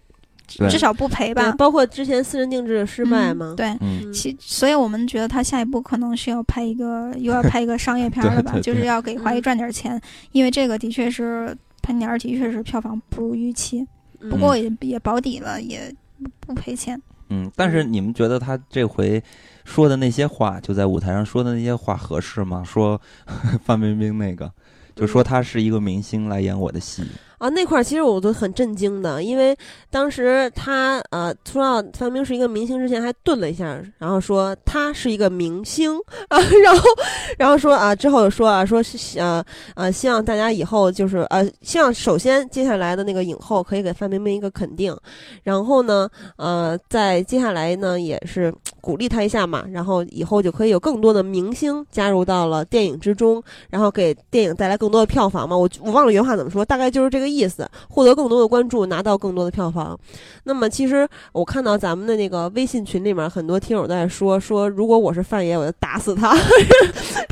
[0.46, 1.52] 至少不赔吧。
[1.52, 3.76] 包括之前私人定制的失败嘛，对，
[4.12, 10.00] 其所以我们觉得他下一步可能是要拍一个 又要拍一个商业片了吧，就是要给华谊赚点钱，
[10.32, 13.86] 因为这个的确是潘金莲的确是票房不如预期。
[14.30, 15.92] 不过也也保底了，也
[16.38, 17.00] 不赔钱。
[17.28, 19.20] 嗯，但是你们觉得他这回
[19.64, 22.62] 说的那些话，就在舞台上说的那些话合适吗？
[22.62, 23.00] 说
[23.64, 24.52] 范冰冰那个，
[24.94, 27.02] 就说他是一个明星来演我的戏。
[27.42, 29.56] 啊，那块儿其实我都很震惊的，因为
[29.90, 35.92] 当时他呃说到范冰冰是一个明星之前，还顿了一下，然后说他是一个明星
[36.28, 36.88] 啊， 然后
[37.36, 39.44] 然后说啊之后说啊说是呃
[39.74, 44.96] 呃希望大家以后就是呃希望首先接下来的那个影后可以给范冰冰一个肯定，
[45.42, 57.31] 然后呢呃在接下来呢也是鼓励她一下嘛，然后以后就可以有更多的明星加入到了电影之中，然后给电影带来更多的票房嘛，我我忘了原话怎么说，大概就是这个。
[57.34, 59.98] 意思获得更多的关注，拿到更多的票房。
[60.44, 66.36] 那么，其实我看到咱们的那个微信群里面，很多听友在说说，如果我是范爷，我就打死他，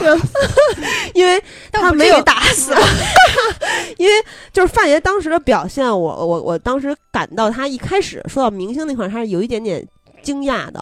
[1.14, 2.74] 因为他没有打死。
[3.98, 4.12] 因为
[4.52, 9.86] 就是范爷当时的表现，我我我当时感到他一开始说到明星那块，他是有一点点
[10.22, 10.80] 惊讶的。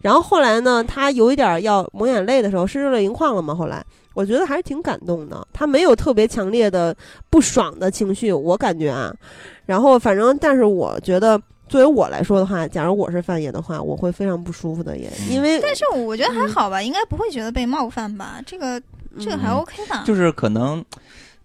[0.00, 3.54] 然后后来呢，他有一点要抹眼泪的时候，是热泪盈眶了嘛？
[3.54, 3.84] 后来。
[4.14, 6.94] 我觉得还是挺感动的，他没有特别强烈的
[7.30, 9.14] 不爽的情绪，我感觉啊。
[9.66, 15.60] 然后反正，但是我觉得，作为我来说的话，假如我是范爷的话，我会非常不舒服的，也因为。
[15.60, 18.40] 但是我觉得还好吧，应该不会觉得被冒犯吧？
[18.46, 18.80] 这个
[19.18, 20.02] 这个还 OK 吧。
[20.06, 20.84] 就是可能。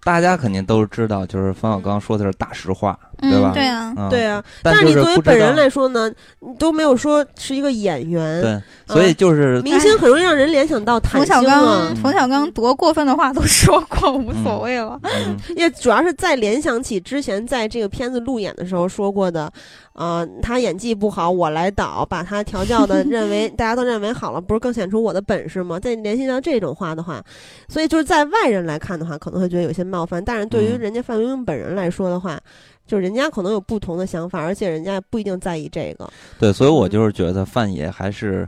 [0.03, 3.51] 大家肯定都知道，就是冯小刚说的是大实话，对吧？
[3.53, 4.43] 对啊，对啊。
[4.61, 8.61] 但是你作为本人来说呢，你都没有说是一个演员，对，
[8.95, 11.95] 所以就是明星很容易让人联想到冯小刚。
[11.97, 14.99] 冯小刚多过分的话都说过，无所谓了。
[15.55, 19.51] 也主要是再联想起之前在这个片子路演的时候说过的。
[19.93, 25.79] 啊，他演技不好，我来导，把他调教的， 认为大家都认为好了，不是更显出我的本事吗？
[25.79, 27.19] 再联系到这种话的话，
[27.67, 32.39] 所以就是在外人来看的话，可能会觉得有些冒犯，但是对于人家范冰冰本人来说的话，
[32.87, 36.09] 就是人家可能有不同的想法，而且人家不一定在意这个。
[36.39, 38.47] 对，所以我就是觉得范爷还是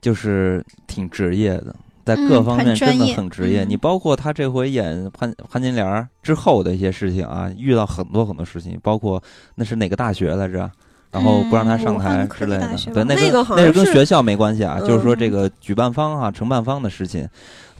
[0.00, 1.74] 就是挺职业的。
[2.04, 9.22] 在各方面真的很职业，你包括他这回演潘潘金莲之后的一些事情啊，遇到很多很多事情，包括
[9.54, 10.68] 那是哪个大学来着，
[11.12, 17.24] 然后不让他上台之类的，对，那个那是跟学校没关系啊，就是说这个举办方啊、承办方的事情，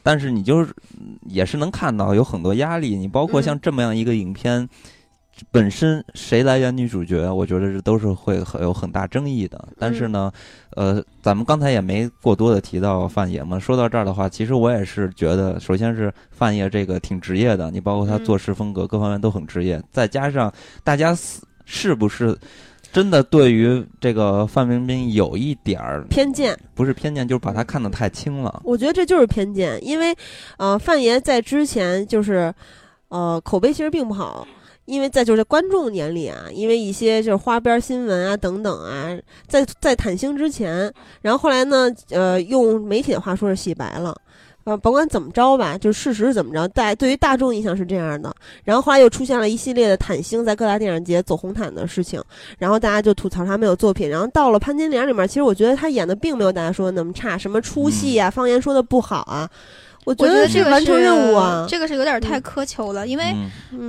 [0.01, 0.73] 但是你就是
[1.27, 4.69] 也是能看到有很多压力，你包括像这么样一个影片。
[5.51, 9.67] 本身谁来演女主角，我觉得这都是会很有很大争议的。
[9.79, 10.31] 但是呢，
[10.75, 13.57] 呃，咱们刚才也没过多的提到范爷嘛。
[13.57, 19.81] 说到这儿的话，其实我也是觉得，首先是范爷这个挺职业的，你包括他做事风格各方面都很职业。
[19.91, 20.53] 再加上
[20.83, 21.17] 大家
[21.65, 22.37] 是不是
[22.91, 26.55] 真的对于这个范冰冰有一点儿偏见？
[26.75, 28.61] 不是偏见，就是把他看得太轻了。
[28.63, 30.15] 我觉得这就是偏见，因为
[30.57, 32.53] 呃，范爷在之前就是
[33.09, 34.47] 呃口碑其实并不好。
[34.85, 40.91] 因为在就是观众眼里啊，因为一些就是花边新闻啊等等啊，在在坦星之前，
[41.21, 44.13] 然后后来呢，呃，用媒体的话说是洗白了，
[44.65, 48.33] 啊，甭管怎么着吧，就事实是怎么着，大对于大众印象是这样的。
[48.65, 52.21] 然后后来又出现了一系列的坦星在各大电影节走红毯的事情，
[52.57, 54.09] 然后大家就吐槽他没有作品。
[54.09, 59.49] 然后到了潘金莲里面，其实我觉得他演的并没有大家说的那么差，什么出戏啊，方言说的不好啊。
[60.05, 63.33] 我觉得这个完成任务啊，这个是有点太苛求了，因为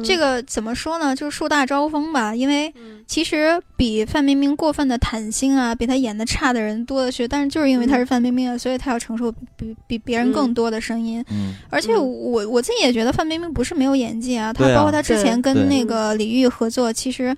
[0.05, 2.35] 这个怎么说呢，就是树大招风吧。
[2.35, 2.73] 因为
[3.07, 11.24] 其实比范冰冰过分的坦心啊，比她演的差的人多的是，但是就是因为她是范冰冰，所以她要承受比比别人更多的声音。
[11.70, 17.36] 而且我我自己也觉得范冰冰不是没有演技啊，她包括她之前跟那个李玉合作，其实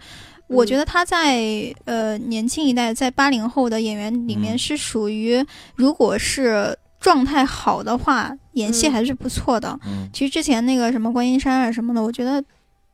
[0.48, 5.44] 我觉得她在呃年轻一代，在八零后的演员里面是属于，
[5.74, 6.77] 如果是。
[7.07, 9.78] 状态好的话，演戏还是不错的。
[9.87, 12.43] 嗯，其实之前那个什么观音山啊什么的，我觉得，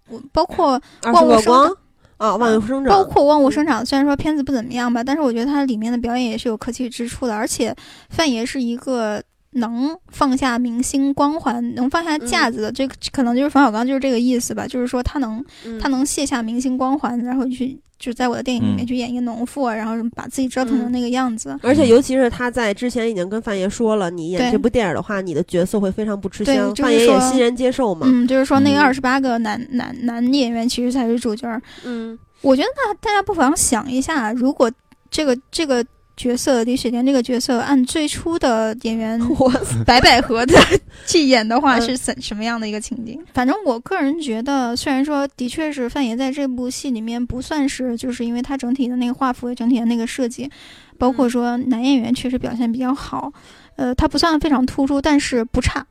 [0.06, 1.74] 我包括万物生
[2.18, 7.34] 啊，万物生长，包括万物生长，虽然说片子不怎么样吧，但是我觉得它里面的表演也是有可取之处的。
[7.34, 7.74] 而且
[8.10, 9.22] 范爷是一个
[9.52, 15.42] 能放下明星光环、能放下架子的，这可能就是冯小刚就是这个意思吧，就是说他能
[15.80, 17.80] 他能卸下明星光环，然后去。
[18.02, 21.56] 就在我的电影里面去演一个农妇，然后把自己折腾成那个样子。
[21.62, 26.74] 而且，尤其是他在之前已经跟范爷说了，你演这部电影的话，你的角色会非常不吃香。
[26.74, 28.08] 范爷也欣然接受嘛。
[28.10, 31.48] 嗯，就是说那个二十八个男男男演员其实才是主角。
[31.84, 34.68] 嗯，我觉得大大家不妨想一下，如果
[35.08, 35.86] 这个这个。
[36.16, 39.20] 角色李雪健这个角色，按最初的演员
[39.86, 40.54] 白百合的
[41.06, 43.18] 去演的话，是怎什么样的一个情景？
[43.32, 50.50] 反正我个人觉得，虽然说的确是范爷在这部戏里面不算是，就是因为他整体的那个画幅、整体的那个设计，
[50.98, 53.32] 包括说男演员确实表现比较好，
[53.76, 55.84] 呃，他不算非常突出，但是不差。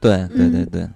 [0.00, 0.88] 对对对对，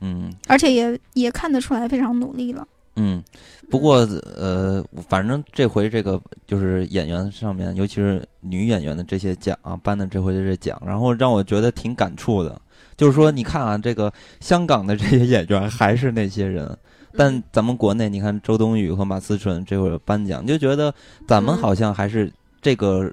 [0.00, 2.66] 嗯，而且也也看得出来非常努力了。
[2.96, 3.22] 嗯，
[3.70, 4.06] 不过
[4.36, 12.60] 呃，反正这回这个就是演员上面，尤其是女演员的这些奖啊，颁的这回的这奖，然后让我觉得挺感触的。
[12.96, 16.76] 就是说，你看啊，这个香港的这些演员还是那些人，
[17.16, 20.94] 但咱们国内，你看周冬雨和马思纯这会儿颁奖，就觉得
[21.26, 23.12] 咱们好像还是这个。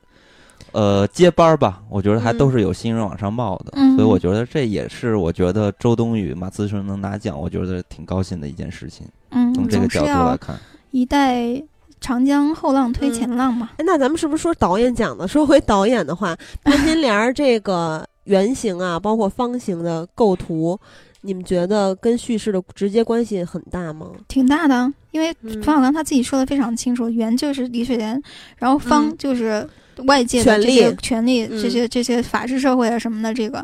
[0.71, 9.07] 呃，接班儿吧，我觉得还都是有新人往上冒的，所以我觉得这也是我觉得周冬雨、马思纯能拿奖，我觉得挺高兴的一件事情。
[9.31, 10.55] 嗯，从这个角度来看，
[10.91, 11.61] 一代
[12.01, 13.69] 长江后浪推前浪嘛。
[13.77, 15.27] 那咱们是不是说导演讲的？
[15.27, 20.79] 说回导演的话，潘金莲这个原型啊，包括方形的构图，
[21.21, 24.07] 你们觉得跟叙事的直接关系很大吗？
[24.27, 28.21] 挺大的，因为冯小刚他自己说的非常清楚，圆就是李雪莲，
[28.57, 29.67] 然后方就是。
[30.05, 33.61] 外界的这些权力，这些这些法治社会啊什么的，这个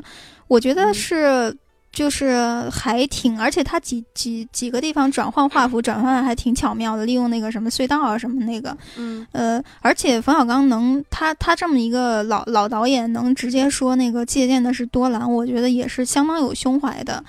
[0.50, 1.56] 我觉得是
[1.96, 17.24] 就是还挺，而且他几几几个地方转换画幅转换还挺巧妙的，利用那个什么隧道啊什么那个，嗯呃，而且冯小刚能他他这么一个老老导演能直接说那个借鉴的是多兰，我觉得也是相当有胸怀的，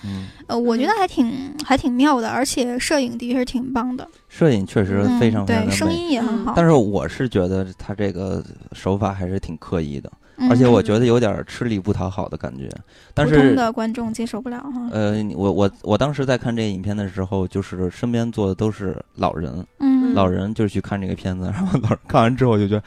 [0.48, 4.06] 呃，我觉得还挺还挺妙的，而且摄影的确是挺棒的。
[4.28, 6.52] 摄影确实非常非常对，声音也很好。
[6.56, 10.10] 但是我是觉得他这个手法还是挺刻意的，
[10.50, 12.70] 而且我觉得有点吃力不讨好的感觉。
[13.14, 14.88] 但是普通的观众接受不了哈。
[14.92, 22.82] 呃，我我我当时在看这个影片的时候，就是身边坐的都是老人，嗯，老人就是去看这个片子，然后老人看完之后就觉得。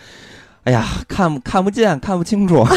[0.65, 2.57] 哎呀，看看不见，看不清楚，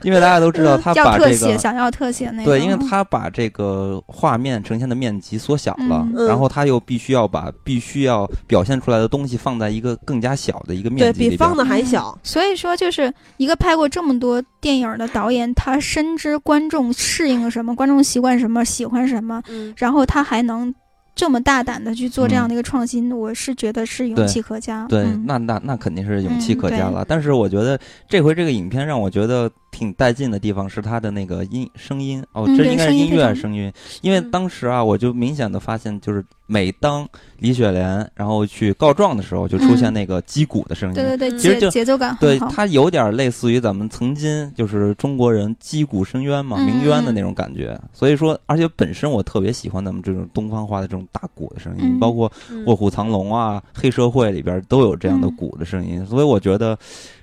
[0.04, 12.18] 因为大家都知道他把这个想要特写那对，因为他把这个画面呈现的面积缩小了，然后他又必须要把必须要表现出来的东西放在一个更加小的一个面积里，比方的还小。
[12.22, 19.42] 所以说，就是一个拍过这么多电影的导演，他深知观众适应什么，观众习惯什么，喜欢什么，
[19.76, 20.74] 然后他还能。
[21.12, 24.86] 这么大胆的去做这样的一个创新，我是觉得是勇气可嘉。
[24.88, 27.04] 对，那那那肯定是勇气可嘉了。
[27.06, 27.78] 但是我觉得
[28.08, 29.50] 这回这个影片让我觉得。
[29.70, 33.72] 挺带劲的地方是它的那个音声音哦，这应该是音乐声音，
[34.02, 47.78] 因为当时啊，我就明显的发现，就是每当李雪莲然后去告状的时候，就出现那个击鼓的声音，对对对，其实就节奏感对它有点类似于咱们曾经就是中国人击鼓声冤嘛，鸣冤的那种感觉。
[47.92, 52.30] 所以说，而且本身我特别喜欢咱们这种东方化的这种大鼓的声音，包括
[52.66, 56.76] 《卧虎藏龙》啊，《黑社会》里边都有这样的鼓的声音，所以我觉得。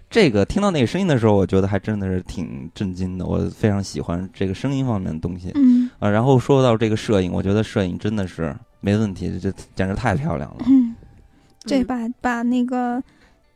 [0.09, 3.25] 这个听到那个声音的时候，我觉得还真的是挺震惊的。
[3.25, 5.51] 我非常喜欢这个声音方面的东西。
[5.55, 10.65] 嗯啊，然后说到这个摄影，我觉得摄影真的是没问题，这简直太漂亮了。
[10.67, 10.95] 嗯，
[11.65, 13.03] 对，把把那个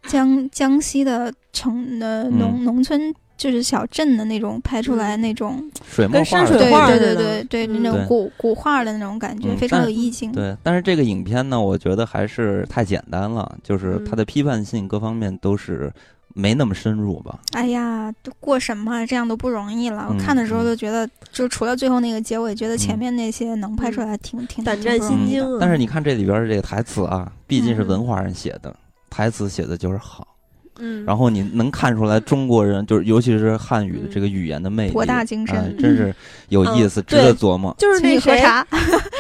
[0.08, 10.34] 江江西的城的农农村就是小镇的那种拍出来那种水墨画，对对对对对，那种古古画的那种感觉，非常有意境。
[10.34, 15.90] 对，但是这个影片呢，我觉得还是太简单了，就是它的批判性各方面都是。
[16.34, 17.40] 没那么深入吧？
[17.54, 20.08] 哎呀，都过审嘛，这样都不容易了。
[20.10, 25.46] 我看的时候都觉得，就除了最后那个结尾，觉得前面那些能拍出来挺挺胆战心惊。
[25.60, 28.76] 但是你看这里边的这个台词啊，毕竟是文化人写的，
[29.10, 30.28] 台词写的就是好。
[30.80, 31.04] 嗯。
[31.06, 36.14] 然后你能看出来中国人就是，尤其是汉语的这个语言的魅力，博大精深，真是
[36.50, 37.76] 有意思，值得琢磨。
[37.78, 38.66] 就是那喝茶，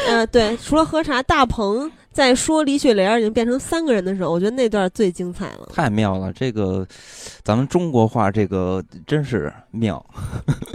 [0.07, 1.91] 呃，对，除了喝茶，大鹏。
[2.13, 6.31] 在说李雪莲已经变成三个人的时候，我觉得那段最精彩了，太妙了！
[6.33, 6.85] 这个
[7.41, 10.05] 咱们中国话，这个真是妙。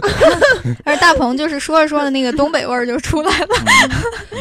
[0.83, 3.47] 而大鹏就是说着说着，那个东北味儿就出来了。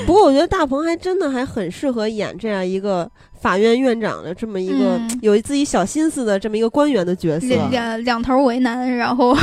[0.07, 3.09] 不过我觉得大鹏还真的还很适合演这样一个
[3.41, 9.37] 法院院长的这么一个有自己小心思的这么一个官员的角色，两两头为难，然后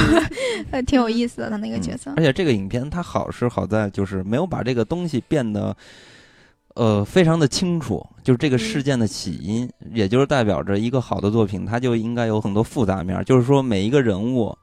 [0.87, 2.11] 挺有意思的他那个角色。
[2.17, 5.75] 而且这个影片它好是好在就是没有把这个东西变得。
[6.75, 13.23] 呃，非常的清楚，就是这个事件的起因，也就是代表着一个好的作品，它就应该有很多复杂面。
[13.25, 14.57] 就是说，每一个人物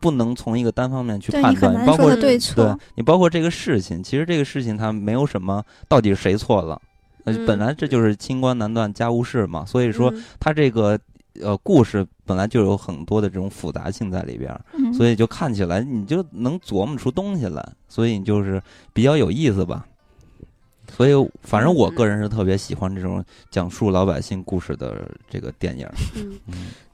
[0.00, 6.80] 不能从一个单方面去判断，包括对错，你包括这个事情，其实这个事情它没有什么到底是谁错了，
[7.46, 9.66] 本来这就是清官难断家务事嘛。
[9.66, 10.98] 所以说，它这个
[11.42, 14.58] 呃故事本来就有很多的这种复杂性在里边，
[14.94, 18.62] 所以就看起来你就能琢磨出东西来，所以你就是
[18.94, 19.86] 比较有意思吧。
[20.96, 25.88] 所以，反正我个人是特别喜欢这种讲述老百姓故事的这个电影。
[26.16, 26.38] 嗯，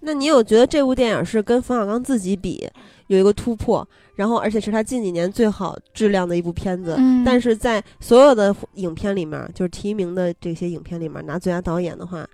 [0.00, 2.66] 那你有觉得这部电影是跟冯小刚自己比
[3.08, 6.94] 有一个突破，然后而且是他近几年最好质量的一部片子？
[6.98, 12.26] 嗯，但是在所有的影片里面，就是提名的这些影片里面拿最佳导演的话，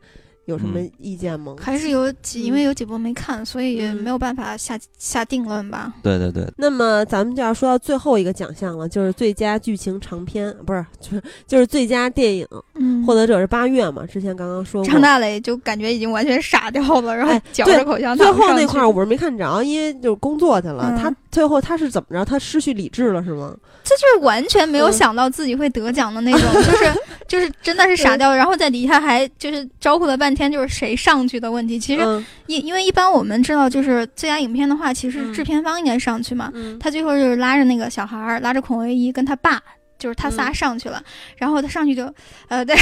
[0.47, 1.55] 有什么意见吗？
[1.61, 5.93] 还是有几，因为有几部没看，所以没有办法下下定论吧。
[6.03, 6.47] 对对对。
[6.57, 12.47] 那么咱们就要说到最后一个奖项了，就是最佳剧情长片，不是，就是就是最佳电影。
[12.75, 13.05] 嗯。
[13.05, 14.07] 获得者是八月嘛？
[14.07, 14.91] 之前刚刚说过。
[14.91, 18.27] 张大磊就感觉已经完全傻掉了，然后嚼着口香糖。
[18.27, 20.97] 最后那块儿我是没看着，因为就是工作去了。
[21.01, 22.25] 他最后他是怎么着？
[22.25, 23.55] 他失去理智了是吗？
[23.83, 26.93] 这就是完全没有想到自己会得奖的那种，就是
[27.29, 28.37] 就是真的是傻掉了。
[28.37, 31.79] 然后在底下还就是招呼了半天，就是谁上去的问题。
[31.79, 32.03] 其实
[32.47, 36.53] 因因为一般我们知道，就是最佳影片的话，其实制片方应该上去嘛。
[36.79, 39.61] 他最后就是拉着那个小孩儿，拉着孔维一跟他爸，
[39.99, 41.03] 就是他仨上去了。
[41.37, 42.13] 然后他上去就
[42.49, 42.77] 呃， 对，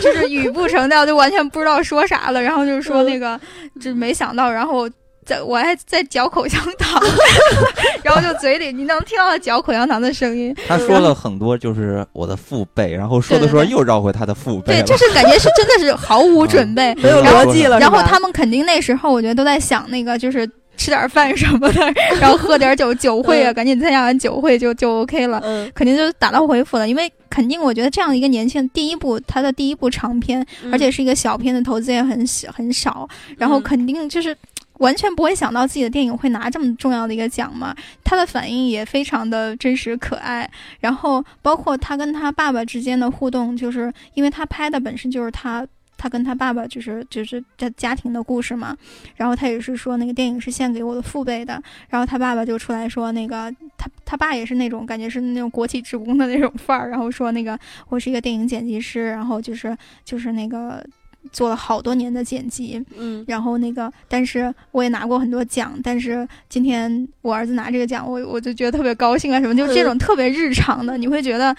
[0.00, 2.40] 就是语不成调，就完全不知道说啥了。
[2.40, 3.38] 然后就是说那个，
[3.80, 4.88] 就没想到，然后。
[5.24, 7.02] 在我还在嚼口香糖，
[8.04, 10.54] 然后就嘴里你能听到他嚼口香糖的声音。
[10.68, 14.80] 他说了很多，就是我的父辈，然后说的时候又绕回他的父辈。
[14.80, 17.78] 对，就是感觉是真的是毫无准备，没有逻辑了。
[17.80, 20.46] 然后他们肯定那时候我觉得都在想那个，就是
[20.76, 25.42] 吃点饭什么的， 然后喝点酒，酒会啊，赶紧参加完酒会就就 OK 了，
[25.74, 26.88] 肯定就打道回府了。
[26.88, 34.36] 因为肯定我觉得这样一个年轻第一部他的第一部长片，而且是一个小片的投资也很小很少，然后肯定就是。
[34.78, 37.74] 完全不会想到自己的电影会拿这么重要的一个奖嘛？
[38.02, 48.76] 他的反应也非常的真实可爱，然后包括他跟他爸爸之间的互动，就是因为他拍的本身就是他他跟他爸爸就是就是家家庭的故事嘛。
[49.14, 51.62] 然后他也是说那个电影是献给我的父辈的。
[51.88, 53.48] 然后他爸爸就出来说那个
[53.78, 57.56] 他他爸也是那种感觉是那种国企职工的那种范儿，然后说那个
[57.88, 60.84] 我是一个电影剪辑师，然后就是就是那个。
[61.32, 71.54] 做了好多年的剪辑，嗯，然后那个，但是我也拿过很多奖，但是今天我儿子拿这个奖，我我就觉得特别高兴啊，什么，就这种特别日常的，你会觉得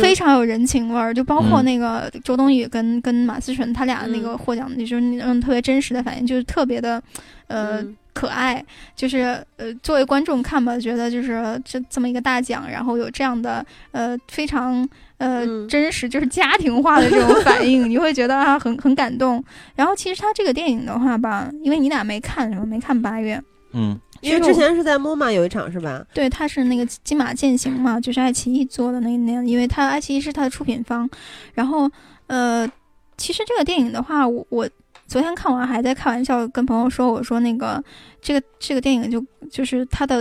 [0.00, 7.02] 非常有人情味儿，就包括那个周冬雨跟跟马思纯他俩那个获奖，就是那种特别真实的反应，就是特别的，
[7.48, 7.84] 呃。
[8.16, 8.64] 可爱，
[8.94, 13.62] 就是呃，作为观众看吧，觉得就是这这么一个大奖，然后有这样的
[13.92, 14.88] 呃非常
[15.18, 19.42] 呃真实，就是家庭化的这种反应，你会觉得啊很很感动。
[19.74, 26.04] 然后其实他这个电影的话吧，因为你俩没看什么，没看八月，嗯，因为之前是在 MoMA 有一场是吧？
[26.12, 31.08] 对，他是那个金马践行嘛，就是爱奇艺做的那那样，因为他爱奇艺是他的出品方。
[31.54, 31.90] 然后
[32.26, 32.70] 呃，
[33.16, 34.68] 其实这个电影的话，我我。
[35.08, 37.80] 昨天看完还在开玩笑跟朋友说，我说那个
[38.20, 40.20] 这个这个电影就就是它的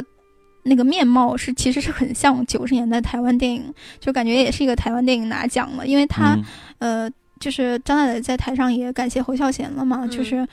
[0.66, 6.38] 那个面貌是其实是很像九十年代台湾电影，就感觉也是一个台湾电影拿奖了，因为他
[6.80, 7.10] 呃
[7.40, 10.48] 就是张大磊在台上也感谢侯孝贤了嘛，就是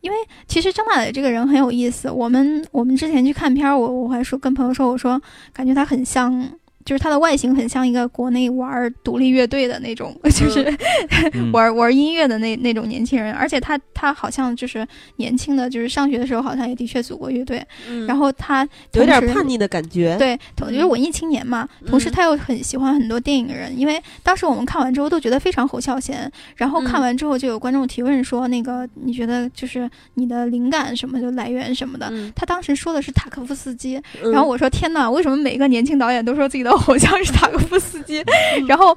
[0.00, 0.16] 因为
[0.46, 5.20] 其实张大磊这个人很有意思，我们我们之前去看片儿，我我还说跟朋友说，我说
[5.52, 6.50] 感觉他很像。
[6.84, 10.72] 就是它的外形很像一个国内玩独立乐队的那种， 就是
[11.52, 14.86] 玩玩音乐的那那种年轻人，而且他他好像就是
[15.16, 17.64] 年轻的，就是上学的时候好像也的确组过乐队，
[18.06, 21.68] 然后他有点叛逆的感觉，对，就是文艺青年嘛。
[21.86, 32.10] 同时他又很喜欢很多电影人，因为当时我们看完之后都觉得非常侯孝贤，然后看完之后就有观众提问说，那个你觉得就是你的灵感什么就来源什么的？
[32.34, 34.00] 他当时说的是塔科夫斯基，
[34.32, 36.69] 然后我说天哪，为什么每个年轻导演都说自己的？
[36.78, 38.24] 好像是塔科夫斯基，
[38.68, 38.96] 然后，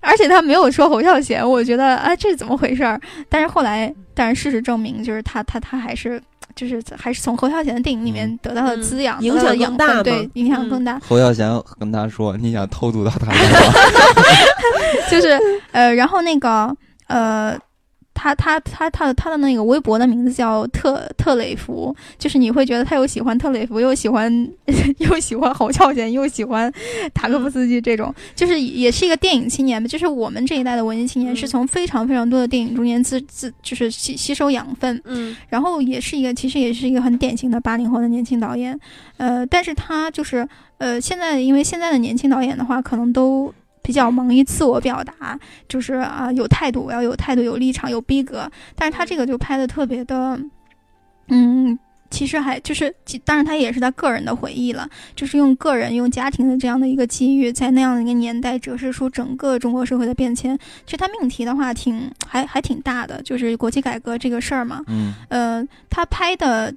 [0.00, 3.00] 而且他没有说侯孝贤，我觉得啊，这是怎么回事儿？
[3.28, 6.20] 但是后来，但是事实证明，就是他他他还是
[6.54, 11.00] 就是还是从侯孝贤的电影里面得到了滋养，影响更大，对，影响更大。
[11.08, 11.48] 侯孝贤
[11.78, 13.32] 跟他说：“你想偷渡到他
[15.10, 15.38] 就是
[15.72, 16.74] 呃，然后那个
[17.06, 17.58] 呃。
[18.20, 24.30] 他他他他的他的那个微博的名字叫特特雷弗，就是你会觉得他又喜欢特雷弗，又喜欢
[24.98, 26.70] 又喜欢侯孝贤，又喜欢
[27.14, 29.88] 塔科夫斯基这种，就是也是一个电影青年吧。
[29.88, 38.78] 就是我们这一代的文艺青年，是从非常非常多的电影中间自自就是吸吸收养分，嗯，然后也是一个其实也是一个很典型的八零后的年轻导演，
[39.16, 43.50] 呃，但是他就是呃现在因为现在的年轻导演的话，可能都。
[43.90, 45.36] 比较忙于自我表达，
[45.68, 48.48] 就是啊，有态度，我要有态度，有立场，有逼格。
[48.76, 50.40] 但是他这个就拍的特别的，
[51.26, 51.76] 嗯，
[52.08, 52.94] 其实还就是，
[53.24, 60.56] 当然他也是他个人的回忆了，就是用个人、用家庭的这样的一个机遇，在那样的一个年代折射出整个中国社会的变迁。
[60.86, 64.84] 其实他命题的话，挺还还挺大的，就是国企改革这个事儿嘛。
[64.86, 66.72] 嗯，呃，他拍的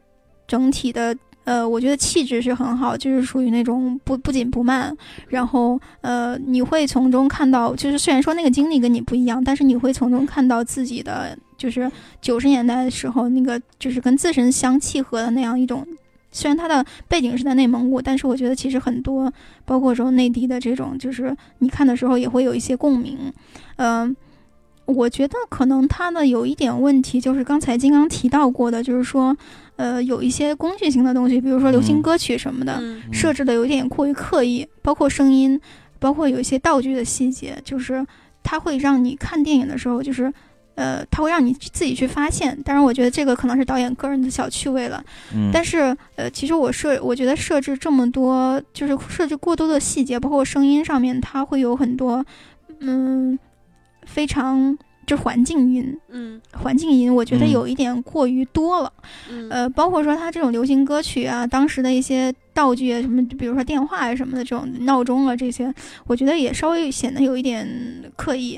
[0.48, 1.16] 整体的。
[1.46, 4.96] 呃，我觉得气质是很好，就是属于那种不不紧不慢，
[5.28, 11.92] 然后呃，你会从中看到，就是虽然说那个经历跟你不一样，但是你会从中看到自己的，就是
[12.22, 15.86] 九十年代的时候那个就是跟自身相契合的那样一种。
[16.32, 19.32] 虽然它的背景是在内蒙古，但是我觉得其实很多，
[19.66, 23.32] 包括说内地的这种，就是你看的时候也会有一些共鸣，
[23.76, 24.16] 嗯。
[24.86, 29.36] 我觉得可能它的有一点问题，就是刚才金刚提到过的，就是说，
[29.78, 32.82] 呃，有一些工具型的东西，比如说流行歌曲什么的，
[33.12, 35.60] 设置的有点过于刻意，包括声音，
[36.00, 38.06] 包括有一些道具的细节，就是
[38.44, 40.32] 它会让你看电影的时候，就是，
[40.76, 42.62] 呃，它会让你自己去发现。
[42.66, 45.02] 当然，我觉得这个可能是导演个人的小趣味了。
[45.34, 45.50] 嗯。
[45.54, 52.26] 但是，呃，其实我设，我觉得设置这么多，就是设置过多的细节，包括声音上面，它会有很多，
[52.82, 53.40] 嗯。
[54.06, 58.94] 非常就环境音，嗯，环境音，我觉得有一点过于多了，
[59.30, 65.74] 嗯，呃，包括说他这种流行歌曲啊，当时的一些道具啊，什么，比如说电话啊什么的，这种闹钟啊这些，
[66.08, 67.68] 我觉得也稍微显得有一点
[68.16, 68.58] 刻意，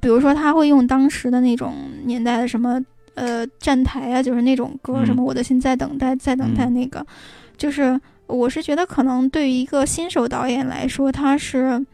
[0.00, 1.72] 比如说他会用当时的那种
[2.04, 2.84] 年代的什么，
[3.14, 7.06] 呃，站台啊，就是那种歌，什么我的心在等待，在等待那个，
[7.56, 11.86] 就是我是觉得可能对于一个新手导演来说，他是。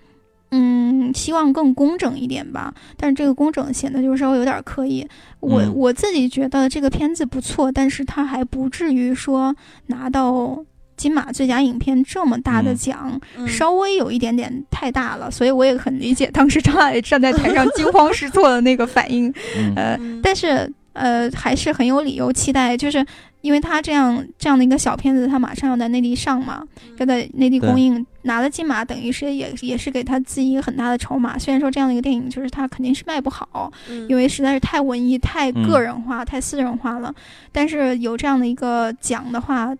[0.59, 5.07] 嗯，希望更工整一点吧，但是这个工整显得就是稍微有点刻意。
[5.41, 9.55] 我我自己觉得这个片子不错，但是它还不至于说
[9.89, 10.65] 拿到
[10.97, 15.31] 金马最佳影片这么大的奖，稍微有一点点太大了。
[15.31, 19.31] 所以我也很理解当时 张大伟站在台上惊慌失措的那个反应。
[19.74, 23.05] 呃，但是呃还是很有理由期待，就是。
[23.47, 26.66] 因为他这样这样的一个小片子，他马上要在内地上嘛，
[26.98, 31.39] 要在内地公映，拿了金马，等于是也也是给他自己一个很大的筹码。
[31.39, 33.70] 虽然说这样的一个电影，就是他肯定是卖不好，
[34.09, 37.14] 因为实在是太文艺、太个人化、太私人化了。
[37.52, 39.73] 但是有这样的一个奖的话，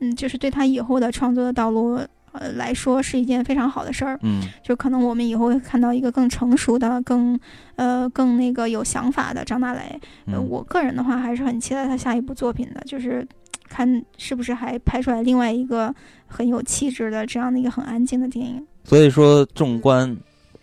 [0.00, 2.00] 嗯，就是对他以后的创作的道路。
[2.34, 7.38] 呃，来说是一件非常好的事儿，嗯，就可能我们以后会看到一个更成熟的、更
[7.76, 10.00] 呃更那个有想法的张大雷。
[10.26, 13.26] 呃，我个人的话还是很期待他下一部作品的，就是
[13.68, 15.94] 看是不是还拍出来另外一个
[16.26, 18.66] 很有气质的这样的一个很安静的电影。
[18.82, 20.16] 所以说，纵观。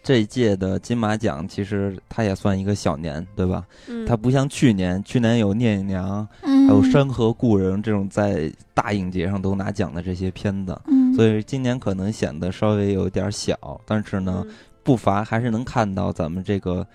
[0.04, 3.66] 这一届的金马奖其实它也算一个小年，对吧？
[3.88, 6.28] 嗯，它不像去年，去年有《聂隐娘》，
[6.68, 14.46] 还有《山河故人》这种在大影节上都拿奖的这些片子，嗯，所以今年可能显得稍微有点小，但是呢，
[14.84, 16.86] 不乏还是能看到咱们这个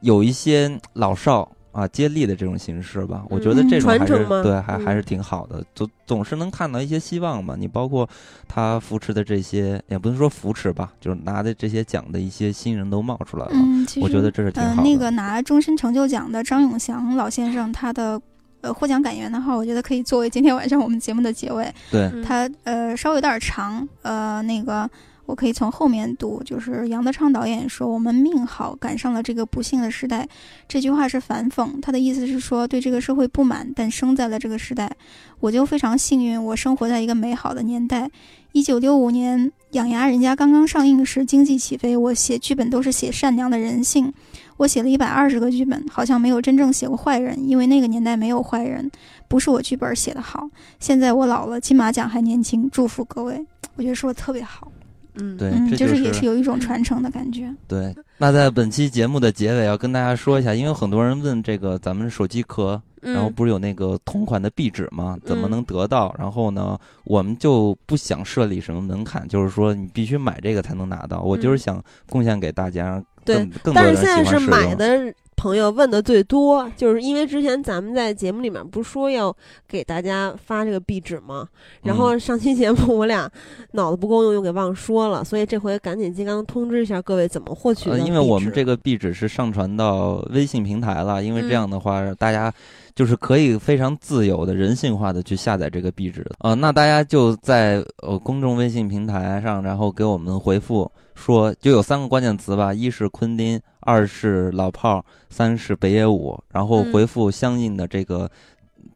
[0.00, 1.50] 有一些老少。
[1.72, 7.54] 啊，接力的这种形式吧，我觉得这种还是对，还还是挺好的，总总是能看到一些希望嘛。
[7.56, 8.08] 你包括
[8.48, 13.52] 他扶持的这些，也不能说扶持吧，就是拿的这些奖的一些新人都冒出来了。
[13.54, 14.82] 嗯，我觉得这是挺好的。
[14.82, 18.20] 那个拿终身成就奖的张永祥老先生，他的
[18.62, 21.72] 呃获奖感言的话，我觉得可以作为今天晚上我们节目的结尾。
[21.90, 24.90] 对，他呃稍微有点长，呃那个。
[25.30, 30.28] 我可以从后面读，就是杨德昌导演说：“我们命好，赶上了这个不幸的时代。”
[30.66, 34.90] 这句话是反讽，他的意思是说对这个社会不满，但生在了这个时代。
[35.38, 38.10] 我就非常幸运，我生活在一个美好的年代。
[38.50, 44.12] 一九六五年《养牙人家》刚刚上映时，经济起飞，我写剧本都是写善良的人性。
[44.56, 48.90] 我写了一百二十个剧本，好像没有真正写过坏人，因为那个年代没有坏人。
[49.28, 50.50] 不是我剧本写得好。
[50.80, 53.46] 现在我老了，金马奖还年轻，祝福各位。
[53.76, 54.70] 我觉得说的特别好。
[55.14, 57.54] 嗯，对，就是也是有一种传承的感觉。
[57.66, 65.18] 对，那在本期节目的结尾，要跟大家说一下，因为很多人问这个咱们手机壳，然后不是有那个同款的壁纸吗？
[65.24, 66.14] 怎么能得到？
[66.18, 71.22] 然后呢，我们就不想设立什么门槛，就是说你必须买这个才能拿到。
[71.22, 75.12] 我就是想贡献给大家，对，但是现在是买的。
[75.40, 79.34] 朋友问的最多，就是因为之前咱们在节目里面不是说要
[79.66, 81.48] 给大家发这个壁纸吗？
[81.82, 83.26] 然后上期节目我俩
[83.72, 87.88] 脑子不够用，又给忘说了，所以这回赶紧金刚通知一下各位怎么获取。
[88.04, 92.52] 因为我们这个壁纸是上传到微信平台了，因为这样的话大家
[92.94, 96.22] 就是可以非常自由的、人性化的去下载这个壁纸。
[96.40, 100.92] 呃，那大家就在呃公众微信平台上，然后给我们回复。
[101.14, 108.30] 说就有三个关键词吧，一是昆汀，二是老炮儿，三是北野武，然后回复相应的这个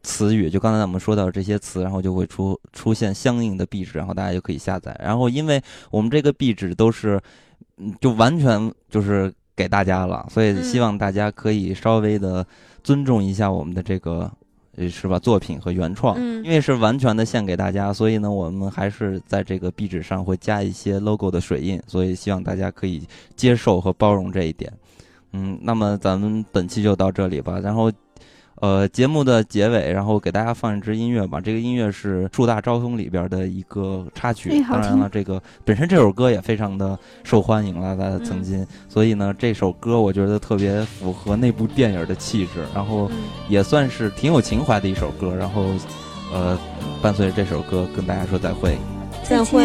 [0.03, 4.95] 词语，就刚才我们说到这些词，然后就会出出现相应的壁纸，然后大家就可以下载。
[5.03, 7.19] 然后因为我们这个壁纸都是，
[7.77, 12.45] 嗯，就完全就是给大家了，所以希望大家可以稍微的
[12.83, 14.31] 尊重一下我们的这个。
[14.77, 15.17] 是吧？
[15.19, 24.71] 作品和原创，因为是完全的献给大家，所以呢，我们还是在这个壁纸上会加一些 logo 的水印，所以希望大家可以接受和包容这一点。
[25.33, 27.91] 嗯，那么咱们本期就到这里吧，然后。
[28.61, 31.41] 呃，节目的结尾，然后给大家放一支音乐吧。
[31.41, 34.63] 这个音乐是《树大招风》里边的一个插曲。
[34.69, 38.65] 当然了，这个本身这首歌也非常的受欢迎了，在曾经。
[38.87, 43.11] 所以呢，这首歌我觉得特别符合那部电影的气质，然后
[43.49, 45.35] 也算是挺有情怀的一首歌。
[45.35, 45.65] 然后，
[46.33, 46.57] 呃，
[47.01, 48.77] 伴随着这首歌跟大家说再会。
[49.23, 49.61] 再会。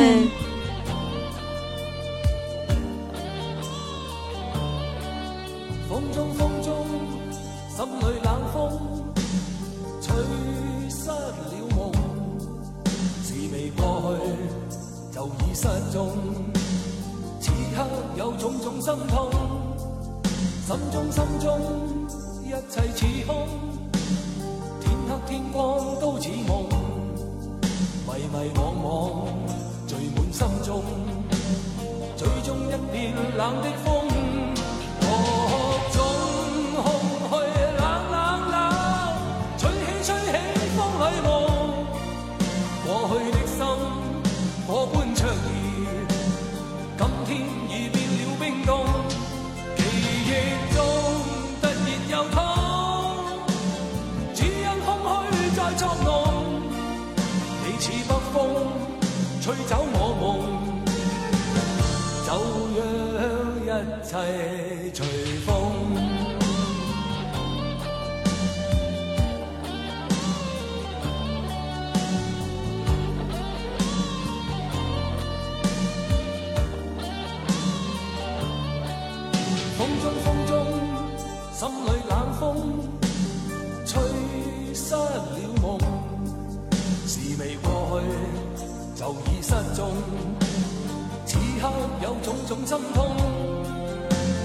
[92.50, 93.06] 种心痛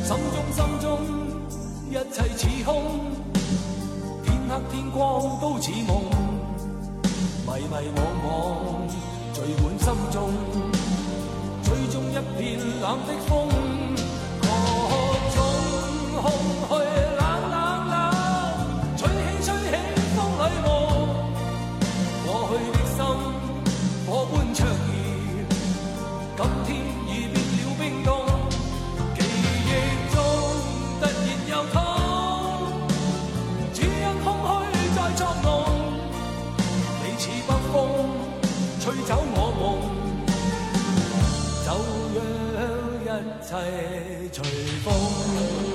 [0.04, 1.00] 心中心中
[1.90, 2.84] 一切似空
[4.24, 6.04] 天黑天光都似梦
[7.48, 8.28] 迷迷惘惘
[9.34, 10.30] 聚满心中
[11.64, 13.50] 追踪一片冷的风
[14.40, 14.48] 各
[15.36, 15.38] 种
[16.22, 17.15] 空虚。
[43.64, 44.44] 细随
[44.84, 45.75] 风。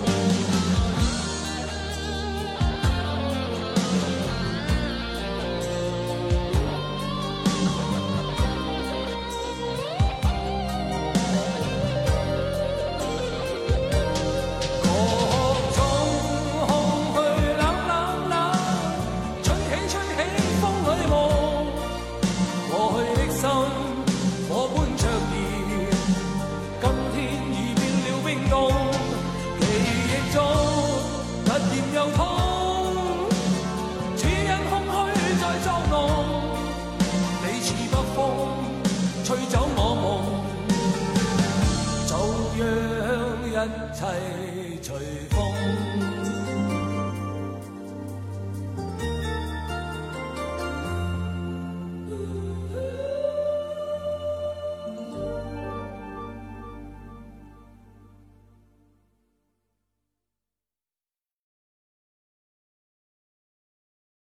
[44.00, 44.49] 齐。